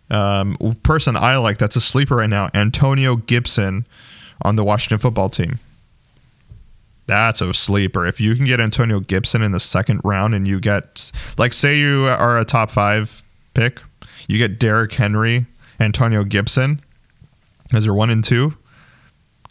Um, 0.10 0.56
person 0.84 1.16
I 1.16 1.38
like 1.38 1.58
that's 1.58 1.76
a 1.76 1.82
sleeper 1.82 2.18
right 2.18 2.30
now, 2.30 2.50
Antonio 2.54 3.16
Gibson 3.16 3.88
on 4.42 4.56
the 4.56 4.64
Washington 4.64 5.00
football 5.00 5.30
team. 5.30 5.60
That's 7.08 7.42
a 7.42 7.54
sleeper. 7.54 8.06
If 8.06 8.20
you 8.20 8.36
can 8.36 8.46
get 8.46 8.60
Antonio 8.60 9.00
Gibson 9.00 9.42
in 9.42 9.52
the 9.52 9.60
second 9.60 10.02
round 10.04 10.34
and 10.34 10.48
you 10.48 10.60
get, 10.60 11.12
like, 11.38 11.54
say 11.54 11.78
you 11.78 12.06
are 12.06 12.38
a 12.38 12.46
top 12.46 12.72
five 12.72 13.24
pick, 13.54 13.80
you 14.28 14.38
get 14.38 14.60
Derrick 14.60 14.94
Henry, 14.94 15.46
Antonio 15.80 16.24
Gibson 16.24 16.82
as 17.74 17.86
your 17.86 17.96
one 17.96 18.10
and 18.10 18.24
two. 18.24 18.58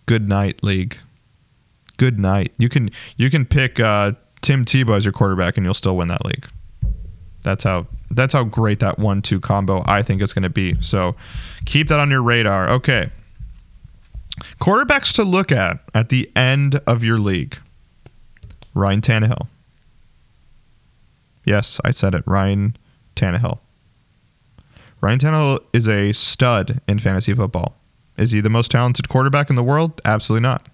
Good 0.07 0.29
night, 0.29 0.63
league. 0.63 0.99
Good 1.97 2.19
night. 2.19 2.53
You 2.59 2.69
can 2.69 2.91
you 3.17 3.31
can 3.31 3.47
pick 3.47 3.79
uh, 3.79 4.13
Tim 4.41 4.65
Tebow 4.65 4.97
as 4.97 5.05
your 5.05 5.13
quarterback 5.13 5.57
and 5.57 5.65
you'll 5.65 5.75
still 5.75 5.97
win 5.97 6.09
that 6.09 6.25
league. 6.25 6.47
That's 7.45 7.63
how 7.63 7.87
that's 8.11 8.33
how 8.33 8.43
great 8.43 8.81
that 8.81 8.99
one 8.99 9.23
two 9.23 9.39
combo 9.39 9.85
I 9.87 10.03
think 10.03 10.21
is 10.21 10.33
going 10.33 10.43
to 10.43 10.51
be. 10.51 10.81
So 10.81 11.15
keep 11.65 11.89
that 11.89 12.01
on 12.01 12.11
your 12.11 12.23
radar. 12.23 12.69
Okay. 12.71 13.11
Quarterbacks 14.61 15.13
to 15.15 15.23
look 15.23 15.53
at 15.53 15.79
at 15.95 16.09
the 16.09 16.29
end 16.35 16.81
of 16.87 17.05
your 17.05 17.19
league. 17.19 17.59
Ryan 18.75 19.01
Tannehill. 19.01 19.47
Yes, 21.45 21.81
I 21.85 21.93
said 21.93 22.15
it. 22.15 22.25
Ryan 22.27 22.77
Tannehill. 23.15 23.59
Ryan 25.01 25.19
Tannehill 25.19 25.61
is 25.73 25.87
a 25.87 26.13
stud 26.13 26.81
in 26.89 26.99
fantasy 26.99 27.35
football. 27.35 27.77
Is 28.17 28.31
he 28.33 28.41
the 28.41 28.51
most 28.51 28.71
talented 28.71 29.09
quarterback 29.09 29.51
in 29.51 29.57
the 29.57 29.63
world? 29.63 30.01
Absolutely 30.05 30.43
not. 30.43 30.69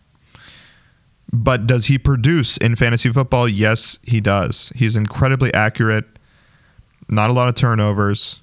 But 1.32 1.66
does 1.66 1.86
he 1.86 1.98
produce 1.98 2.56
in 2.56 2.76
fantasy 2.76 3.10
football? 3.10 3.48
Yes, 3.48 3.98
he 4.04 4.20
does. 4.20 4.72
He's 4.76 4.96
incredibly 4.96 5.52
accurate 5.52 6.04
not 7.10 7.30
a 7.30 7.32
lot 7.32 7.48
of 7.48 7.54
turnovers, 7.54 8.40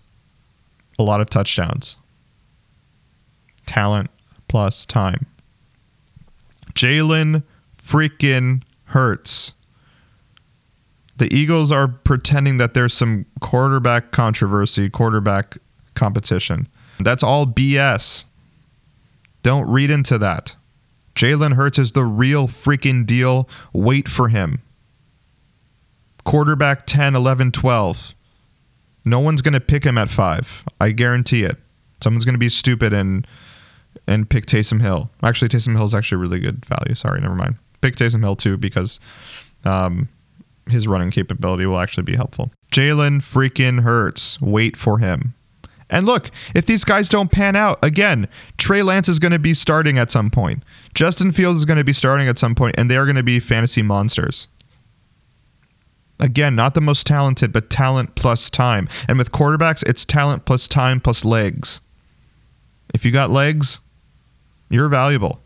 a 1.00 1.04
lot 1.04 1.22
of 1.22 1.30
touchdowns. 1.30 1.98
Talent 3.66 4.10
plus 4.48 4.86
time. 4.86 5.26
Jalen 6.74 7.44
freaking 7.76 8.62
Hurts. 8.92 9.54
The 11.18 11.34
Eagles 11.34 11.72
are 11.72 11.88
pretending 11.88 12.58
that 12.58 12.74
there's 12.74 12.94
some 12.94 13.26
quarterback 13.42 14.12
controversy, 14.12 14.90
quarterback 14.90 15.58
competition. 15.96 16.68
That's 17.00 17.24
all 17.24 17.46
BS. 17.46 18.26
Don't 19.42 19.68
read 19.68 19.90
into 19.90 20.18
that. 20.20 20.56
Jalen 21.16 21.56
Hurts 21.56 21.80
is 21.80 21.94
the 21.94 22.06
real 22.06 22.48
freaking 22.48 23.06
deal. 23.06 23.50
Wait 23.74 24.08
for 24.08 24.30
him. 24.30 24.62
Quarterback 26.24 26.86
10, 26.86 27.16
11, 27.16 27.52
12. 27.52 28.14
No 29.10 29.20
one's 29.20 29.42
going 29.42 29.54
to 29.54 29.62
pick 29.62 29.84
him 29.84 29.98
at 29.98 30.10
five. 30.10 30.64
I 30.82 30.92
guarantee 30.92 31.44
it. 31.44 31.58
Someone's 32.04 32.26
going 32.26 32.36
to 32.36 32.40
be 32.40 32.50
stupid 32.50 32.94
and 32.94 33.26
and 34.06 34.30
pick 34.30 34.46
Taysom 34.46 34.82
Hill. 34.82 35.10
Actually, 35.24 35.50
Taysom 35.50 35.76
Hill 35.76 35.86
is 35.86 35.96
actually 35.96 36.20
really 36.20 36.40
good 36.40 36.66
value. 36.66 36.94
Sorry, 36.94 37.20
never 37.20 37.36
mind. 37.36 37.56
Pick 37.82 37.96
Taysom 37.96 38.22
Hill 38.22 38.36
too 38.36 38.58
because 38.58 39.00
um, 39.66 40.10
his 40.70 40.88
running 40.88 41.12
capability 41.12 41.66
will 41.66 41.80
actually 41.80 42.04
be 42.04 42.16
helpful. 42.16 42.52
Jalen 42.72 43.22
freaking 43.22 43.82
Hurts. 43.82 44.40
Wait 44.42 44.78
for 44.78 45.00
him. 45.00 45.34
And 45.90 46.06
look, 46.06 46.30
if 46.54 46.66
these 46.66 46.84
guys 46.84 47.08
don't 47.08 47.32
pan 47.32 47.56
out, 47.56 47.80
again, 47.82 48.28
Trey 48.58 48.84
Lance 48.84 49.08
is 49.08 49.20
going 49.20 49.32
to 49.32 49.40
be 49.40 49.54
starting 49.54 49.98
at 49.98 50.12
some 50.12 50.30
point. 50.30 50.64
Justin 50.94 51.32
Fields 51.32 51.60
is 51.60 51.66
going 51.66 51.78
to 51.78 51.86
be 51.86 51.94
starting 51.94 52.28
at 52.28 52.38
some 52.38 52.56
point, 52.56 52.76
and 52.78 52.92
they 52.92 52.98
are 52.98 53.06
going 53.06 53.16
to 53.16 53.24
be 53.24 53.40
fantasy 53.40 53.82
monsters. 53.82 54.50
Again, 56.20 56.56
not 56.56 56.74
the 56.74 56.82
most 56.82 57.06
talented, 57.06 57.54
but 57.54 57.70
talent 57.70 58.16
plus 58.16 58.50
time. 58.50 58.90
And 59.08 59.18
with 59.18 59.32
quarterbacks, 59.32 59.88
it's 59.88 60.04
talent 60.04 60.46
plus 60.46 60.68
time 60.68 61.00
plus 61.00 61.24
legs. 61.24 61.82
If 62.94 63.06
you 63.06 63.12
got 63.12 63.30
legs, 63.30 63.82
you're 64.70 64.90
valuable. 64.90 65.42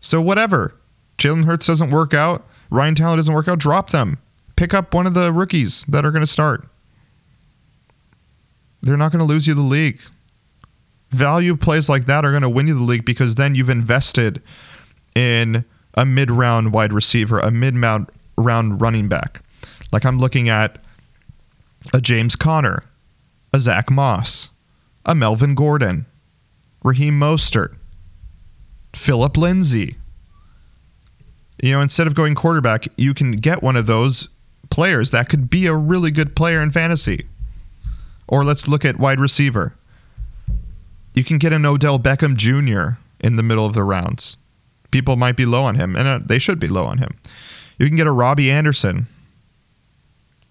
So 0.00 0.20
whatever. 0.20 0.74
Jalen 1.16 1.44
Hurts 1.44 1.66
doesn't 1.66 1.90
work 1.90 2.12
out. 2.12 2.44
Ryan 2.70 2.94
Talent 2.94 3.18
doesn't 3.18 3.34
work 3.34 3.48
out. 3.48 3.58
Drop 3.58 3.90
them. 3.90 4.18
Pick 4.56 4.74
up 4.74 4.94
one 4.94 5.06
of 5.06 5.14
the 5.14 5.32
rookies 5.32 5.84
that 5.86 6.04
are 6.04 6.10
going 6.10 6.22
to 6.22 6.26
start. 6.26 6.68
They're 8.82 8.96
not 8.96 9.12
going 9.12 9.20
to 9.20 9.24
lose 9.24 9.46
you 9.46 9.54
the 9.54 9.60
league. 9.60 10.00
Value 11.10 11.56
plays 11.56 11.88
like 11.88 12.06
that 12.06 12.24
are 12.24 12.30
going 12.30 12.42
to 12.42 12.48
win 12.48 12.66
you 12.66 12.74
the 12.74 12.82
league 12.82 13.04
because 13.04 13.36
then 13.36 13.54
you've 13.54 13.68
invested 13.68 14.42
in 15.14 15.64
a 15.94 16.04
mid 16.04 16.30
round 16.30 16.72
wide 16.72 16.92
receiver, 16.92 17.38
a 17.38 17.50
mid 17.50 17.76
round 17.76 18.08
running 18.36 19.08
back. 19.08 19.42
Like 19.92 20.04
I'm 20.04 20.18
looking 20.18 20.48
at 20.48 20.78
a 21.92 22.00
James 22.00 22.36
Conner, 22.36 22.84
a 23.52 23.60
Zach 23.60 23.90
Moss, 23.90 24.50
a 25.04 25.14
Melvin 25.14 25.54
Gordon, 25.54 26.06
Raheem 26.82 27.18
Mostert, 27.18 27.76
Phillip 28.94 29.36
Lindsay. 29.36 29.96
You 31.62 31.72
know, 31.72 31.80
instead 31.80 32.06
of 32.06 32.14
going 32.14 32.34
quarterback, 32.34 32.88
you 32.96 33.14
can 33.14 33.32
get 33.32 33.62
one 33.62 33.76
of 33.76 33.86
those 33.86 34.28
players 34.70 35.10
that 35.10 35.28
could 35.28 35.50
be 35.50 35.66
a 35.66 35.74
really 35.74 36.10
good 36.10 36.34
player 36.34 36.60
in 36.60 36.70
fantasy. 36.70 37.26
Or 38.26 38.44
let's 38.44 38.66
look 38.66 38.84
at 38.84 38.98
wide 38.98 39.20
receiver. 39.20 39.74
You 41.14 41.22
can 41.22 41.38
get 41.38 41.52
an 41.52 41.66
Odell 41.66 41.98
Beckham 41.98 42.36
Jr. 42.36 42.98
in 43.20 43.36
the 43.36 43.42
middle 43.42 43.66
of 43.66 43.74
the 43.74 43.84
rounds. 43.84 44.38
People 44.90 45.16
might 45.16 45.36
be 45.36 45.44
low 45.44 45.62
on 45.64 45.74
him, 45.74 45.94
and 45.94 46.08
uh, 46.08 46.20
they 46.24 46.38
should 46.38 46.58
be 46.58 46.68
low 46.68 46.84
on 46.84 46.98
him. 46.98 47.18
You 47.78 47.88
can 47.88 47.96
get 47.96 48.06
a 48.06 48.12
Robbie 48.12 48.50
Anderson. 48.50 49.06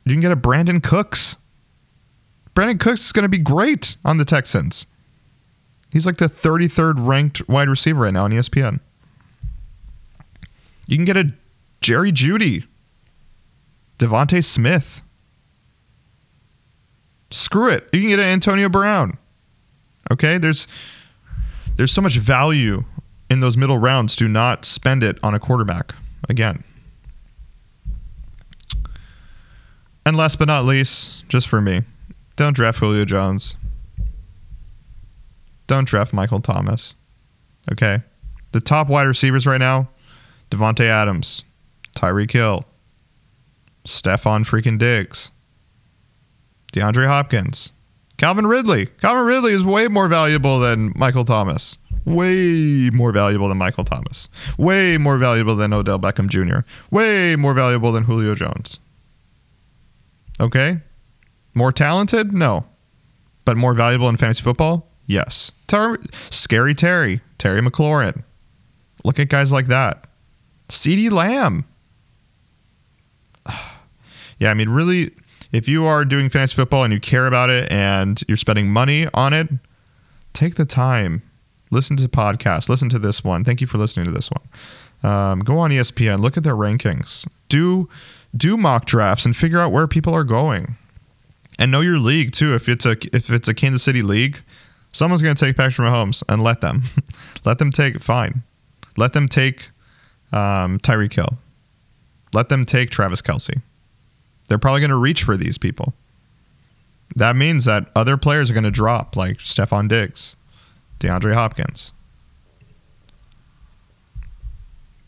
You 0.05 0.13
can 0.13 0.22
get 0.22 0.32
a 0.32 0.36
Brandin 0.36 0.82
Cooks. 0.84 1.38
Brandin 2.55 2.80
Cooks 2.80 3.05
is 3.05 3.11
going 3.11 3.24
to 3.24 3.30
be 3.30 3.38
great 3.38 3.95
on 4.03 4.17
the 4.17 4.26
Texans. 4.26 4.88
He's 5.91 6.05
like 6.05 6.17
the 6.17 6.26
33rd 6.26 7.05
ranked 7.05 7.47
wide 7.47 7.69
receiver 7.69 8.01
right 8.01 8.13
now 8.13 8.24
on 8.24 8.32
ESPN. 8.32 8.80
You 10.88 10.97
can 10.97 11.05
get 11.05 11.17
a 11.17 11.34
Jerry 11.82 12.11
Jeudy, 12.11 12.65
DeVonta 13.99 14.43
Smith. 14.43 15.01
Screw 17.30 17.69
it. 17.69 17.88
You 17.93 18.01
can 18.01 18.09
get 18.09 18.19
an 18.19 18.26
Antonio 18.26 18.67
Brown. 18.67 19.17
Okay, 20.11 20.38
there's 20.38 20.67
there's 21.76 21.91
so 21.91 22.01
much 22.01 22.17
value 22.17 22.84
in 23.30 23.39
those 23.39 23.55
middle 23.55 23.78
rounds. 23.78 24.15
Do 24.15 24.28
not 24.28 24.65
spend 24.65 25.03
it 25.03 25.17
on 25.24 25.34
a 25.34 25.39
quarterback 25.39 25.95
again. 26.28 26.63
And 30.05 30.17
last 30.17 30.39
but 30.39 30.47
not 30.47 30.65
least, 30.65 31.27
just 31.29 31.47
for 31.47 31.61
me, 31.61 31.83
don't 32.35 32.55
draft 32.55 32.79
Julio 32.79 33.05
Jones. 33.05 33.55
Don't 35.67 35.87
draft 35.87 36.11
Michael 36.11 36.41
Thomas. 36.41 36.95
Okay? 37.71 38.01
The 38.51 38.59
top 38.59 38.87
wide 38.87 39.03
receivers 39.07 39.45
right 39.45 39.59
now 39.59 39.89
Davante 40.49 40.85
Adams, 40.85 41.43
Tyreek 41.95 42.31
Hill, 42.31 42.65
Stefon 43.85 44.43
freaking 44.45 44.77
Diggs, 44.77 45.31
DeAndre 46.73 47.07
Hopkins, 47.07 47.71
Calvin 48.17 48.45
Ridley. 48.45 48.87
Calvin 49.01 49.25
Ridley 49.25 49.53
is 49.53 49.63
way 49.63 49.87
more 49.87 50.07
valuable 50.07 50.59
than 50.59 50.93
Michael 50.95 51.25
Thomas. 51.25 51.77
Way 52.05 52.89
more 52.91 53.11
valuable 53.11 53.47
than 53.47 53.57
Michael 53.57 53.83
Thomas. 53.83 54.27
Way 54.57 54.97
more 54.97 55.17
valuable 55.17 55.55
than 55.55 55.71
Odell 55.71 55.99
Beckham 55.99 56.27
Jr. 56.27 56.67
Way 56.89 57.35
more 57.35 57.53
valuable 57.53 57.91
than 57.91 58.03
Julio 58.03 58.35
Jones. 58.35 58.79
Okay? 60.39 60.79
More 61.53 61.71
talented? 61.71 62.34
No. 62.34 62.65
But 63.45 63.57
more 63.57 63.73
valuable 63.73 64.09
in 64.09 64.17
fantasy 64.17 64.43
football? 64.43 64.88
Yes. 65.05 65.51
Ter- 65.67 65.97
Scary 66.29 66.73
Terry, 66.73 67.21
Terry 67.38 67.61
McLaurin. 67.61 68.23
Look 69.03 69.19
at 69.19 69.29
guys 69.29 69.51
like 69.51 69.67
that. 69.67 70.05
CeeDee 70.69 71.11
Lamb. 71.11 71.65
yeah, 74.38 74.51
I 74.51 74.53
mean, 74.53 74.69
really, 74.69 75.11
if 75.51 75.67
you 75.67 75.86
are 75.86 76.05
doing 76.05 76.29
fantasy 76.29 76.55
football 76.55 76.84
and 76.84 76.93
you 76.93 76.99
care 76.99 77.27
about 77.27 77.49
it 77.49 77.71
and 77.71 78.21
you're 78.27 78.38
spending 78.38 78.69
money 78.71 79.07
on 79.13 79.34
it, 79.34 79.49
take 80.34 80.55
the 80.55 80.65
time. 80.65 81.23
Listen 81.71 81.97
to 81.97 82.07
podcasts. 82.07 82.69
Listen 82.69 82.89
to 82.89 82.99
this 82.99 83.23
one. 83.23 83.43
Thank 83.43 83.61
you 83.61 83.67
for 83.67 83.77
listening 83.77 84.05
to 84.05 84.11
this 84.11 84.29
one. 84.29 84.43
Um, 85.03 85.39
go 85.39 85.57
on 85.57 85.71
ESPN. 85.71 86.19
Look 86.19 86.37
at 86.37 86.43
their 86.43 86.55
rankings. 86.55 87.27
Do 87.49 87.89
do 88.35 88.55
mock 88.55 88.85
drafts 88.85 89.25
and 89.25 89.35
figure 89.35 89.59
out 89.59 89.71
where 89.71 89.87
people 89.87 90.13
are 90.13 90.23
going. 90.23 90.77
And 91.59 91.71
know 91.71 91.81
your 91.81 91.97
league 91.97 92.31
too. 92.31 92.53
If 92.53 92.69
it's 92.69 92.85
a 92.85 92.97
if 93.15 93.29
it's 93.29 93.47
a 93.47 93.53
Kansas 93.53 93.83
City 93.83 94.01
league, 94.01 94.41
someone's 94.91 95.21
going 95.21 95.35
to 95.35 95.45
take 95.45 95.57
Patrick 95.57 95.87
Mahomes 95.87 96.23
and 96.29 96.43
let 96.43 96.61
them. 96.61 96.83
let 97.45 97.59
them 97.59 97.71
take 97.71 98.01
fine. 98.01 98.43
Let 98.97 99.13
them 99.13 99.27
take 99.27 99.69
um, 100.31 100.79
Tyreek 100.79 101.13
Hill. 101.13 101.37
Let 102.33 102.49
them 102.49 102.65
take 102.65 102.89
Travis 102.89 103.21
Kelce. 103.21 103.61
They're 104.47 104.57
probably 104.57 104.81
going 104.81 104.89
to 104.89 104.97
reach 104.97 105.23
for 105.23 105.37
these 105.37 105.57
people. 105.57 105.93
That 107.15 107.35
means 107.35 107.65
that 107.65 107.89
other 107.95 108.17
players 108.17 108.49
are 108.49 108.53
going 108.53 108.63
to 108.63 108.71
drop, 108.71 109.15
like 109.15 109.37
Stefon 109.39 109.89
Diggs, 109.89 110.35
DeAndre 110.99 111.33
Hopkins. 111.33 111.93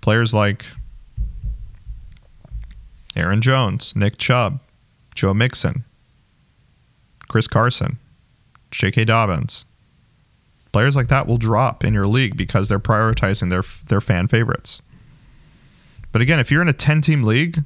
Players 0.04 0.34
like 0.34 0.66
Aaron 3.16 3.40
Jones, 3.40 3.96
Nick 3.96 4.18
Chubb, 4.18 4.60
Joe 5.16 5.34
Mixon, 5.34 5.86
Chris 7.30 7.48
Carson, 7.48 8.00
J.K. 8.70 9.06
Dobbins. 9.06 9.64
Players 10.74 10.98
like 10.98 11.08
that 11.08 11.26
will 11.26 11.38
drop 11.38 11.86
in 11.86 11.94
your 11.94 12.06
league 12.06 12.36
because 12.36 12.68
they're 12.68 12.80
prioritizing 12.80 13.50
their 13.50 13.64
their 13.88 14.02
fan 14.02 14.28
favorites. 14.28 14.82
But 16.12 16.22
again, 16.22 16.38
if 16.38 16.52
you're 16.52 16.62
in 16.62 16.68
a 16.68 16.74
10 16.74 17.00
team 17.00 17.24
league, 17.24 17.64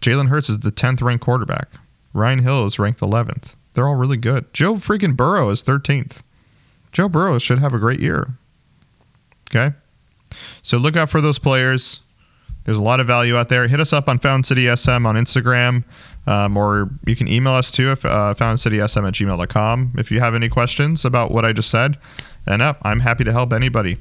Jalen 0.00 0.28
Hurts 0.28 0.50
is 0.50 0.60
the 0.60 0.70
10th 0.70 1.02
ranked 1.02 1.24
quarterback. 1.24 1.68
Ryan 2.12 2.38
Hill 2.38 2.64
is 2.64 2.78
ranked 2.78 3.00
11th. 3.00 3.56
They're 3.74 3.88
all 3.88 3.96
really 3.96 4.18
good. 4.18 4.54
Joe 4.54 4.74
freaking 4.74 5.16
Burrow 5.16 5.50
is 5.50 5.64
13th. 5.64 6.20
Joe 6.92 7.08
Burrow 7.08 7.40
should 7.40 7.58
have 7.58 7.74
a 7.74 7.80
great 7.80 7.98
year. 7.98 8.38
Okay? 9.54 9.74
So 10.62 10.78
look 10.78 10.96
out 10.96 11.10
for 11.10 11.20
those 11.20 11.38
players. 11.38 12.00
There's 12.64 12.78
a 12.78 12.82
lot 12.82 13.00
of 13.00 13.06
value 13.06 13.36
out 13.36 13.48
there. 13.48 13.66
Hit 13.66 13.80
us 13.80 13.92
up 13.92 14.08
on 14.08 14.18
Fountain 14.18 14.44
City 14.44 14.74
SM 14.74 15.04
on 15.04 15.16
Instagram, 15.16 15.84
um, 16.26 16.56
or 16.56 16.90
you 17.04 17.16
can 17.16 17.26
email 17.26 17.54
us 17.54 17.70
too 17.70 17.90
at 17.90 18.04
uh, 18.04 18.34
fountaincitysm 18.34 19.06
at 19.06 19.14
gmail.com 19.14 19.94
if 19.98 20.10
you 20.10 20.20
have 20.20 20.34
any 20.34 20.48
questions 20.48 21.04
about 21.04 21.32
what 21.32 21.44
I 21.44 21.52
just 21.52 21.70
said. 21.70 21.98
And 22.46 22.62
uh, 22.62 22.74
I'm 22.82 23.00
happy 23.00 23.24
to 23.24 23.32
help 23.32 23.52
anybody 23.52 23.98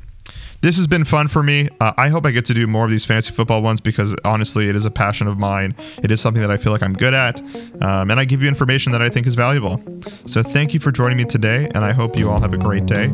this 0.61 0.77
has 0.77 0.87
been 0.87 1.03
fun 1.03 1.27
for 1.27 1.43
me. 1.43 1.69
Uh, 1.79 1.93
I 1.97 2.09
hope 2.09 2.25
I 2.25 2.31
get 2.31 2.45
to 2.45 2.53
do 2.53 2.67
more 2.67 2.85
of 2.85 2.91
these 2.91 3.03
fantasy 3.03 3.33
football 3.33 3.61
ones 3.61 3.81
because 3.81 4.15
honestly, 4.23 4.69
it 4.69 4.75
is 4.75 4.85
a 4.85 4.91
passion 4.91 5.27
of 5.27 5.37
mine. 5.37 5.75
It 6.03 6.11
is 6.11 6.21
something 6.21 6.41
that 6.41 6.51
I 6.51 6.57
feel 6.57 6.71
like 6.71 6.83
I'm 6.83 6.93
good 6.93 7.13
at, 7.13 7.39
um, 7.81 8.11
and 8.11 8.19
I 8.19 8.25
give 8.25 8.41
you 8.41 8.47
information 8.47 8.91
that 8.91 9.01
I 9.01 9.09
think 9.09 9.27
is 9.27 9.35
valuable. 9.35 9.81
So 10.27 10.43
thank 10.43 10.73
you 10.73 10.79
for 10.79 10.91
joining 10.91 11.17
me 11.17 11.25
today, 11.25 11.69
and 11.73 11.83
I 11.83 11.91
hope 11.91 12.17
you 12.17 12.29
all 12.29 12.39
have 12.39 12.53
a 12.53 12.57
great 12.57 12.85
day. 12.85 13.11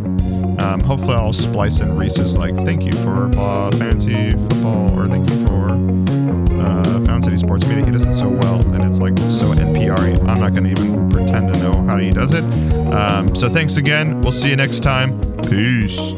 Um, 0.59 0.79
hopefully, 0.81 1.13
I'll 1.13 1.33
splice 1.33 1.79
in 1.79 1.95
Reese's 1.95 2.35
like 2.37 2.55
thank 2.57 2.83
you 2.83 2.91
for 3.03 3.27
uh, 3.37 3.71
fantasy 3.71 4.31
football 4.31 4.97
or 4.99 5.07
thank 5.07 5.29
you 5.29 5.45
for 5.47 5.69
uh, 5.69 6.83
Fountain 7.05 7.21
City 7.21 7.37
Sports 7.37 7.67
Media. 7.67 7.85
He 7.85 7.91
does 7.91 8.05
it 8.05 8.13
so 8.13 8.29
well, 8.29 8.61
and 8.73 8.83
it's 8.83 8.99
like 8.99 9.17
so 9.19 9.53
NPR. 9.53 10.17
I'm 10.27 10.39
not 10.39 10.53
going 10.53 10.63
to 10.63 10.69
even 10.81 11.09
pretend 11.09 11.53
to 11.53 11.59
know 11.59 11.83
how 11.83 11.97
he 11.97 12.09
does 12.09 12.33
it. 12.33 12.43
Um, 12.93 13.35
so 13.35 13.49
thanks 13.49 13.77
again. 13.77 14.21
We'll 14.21 14.31
see 14.31 14.49
you 14.49 14.55
next 14.55 14.81
time. 14.81 15.19
Peace. 15.43 16.13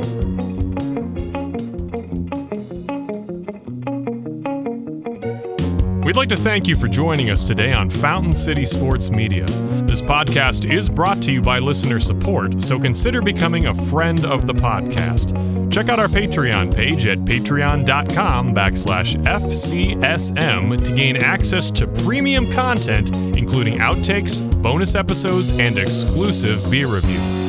We'd 6.09 6.17
like 6.17 6.29
to 6.29 6.35
thank 6.35 6.67
you 6.67 6.75
for 6.75 6.87
joining 6.87 7.29
us 7.29 7.43
today 7.43 7.71
on 7.71 7.87
Fountain 7.87 8.33
City 8.33 8.65
Sports 8.65 9.11
Media. 9.11 9.45
This 9.85 10.01
podcast 10.01 10.67
is 10.67 10.89
brought 10.89 11.21
to 11.21 11.31
you 11.31 11.39
by 11.39 11.59
listener 11.59 11.99
support, 11.99 12.63
so 12.63 12.79
consider 12.79 13.21
becoming 13.21 13.67
a 13.67 13.75
friend 13.75 14.25
of 14.25 14.47
the 14.47 14.53
podcast. 14.55 15.35
Check 15.71 15.87
out 15.87 15.99
our 15.99 16.07
Patreon 16.07 16.75
page 16.75 17.05
at 17.05 17.19
patreon.com 17.19 18.55
backslash 18.55 19.23
FCSM 19.23 20.83
to 20.83 20.93
gain 20.95 21.15
access 21.15 21.69
to 21.69 21.85
premium 21.85 22.49
content, 22.49 23.15
including 23.37 23.77
outtakes, 23.77 24.41
bonus 24.63 24.95
episodes, 24.95 25.51
and 25.59 25.77
exclusive 25.77 26.71
beer 26.71 26.87
reviews. 26.87 27.48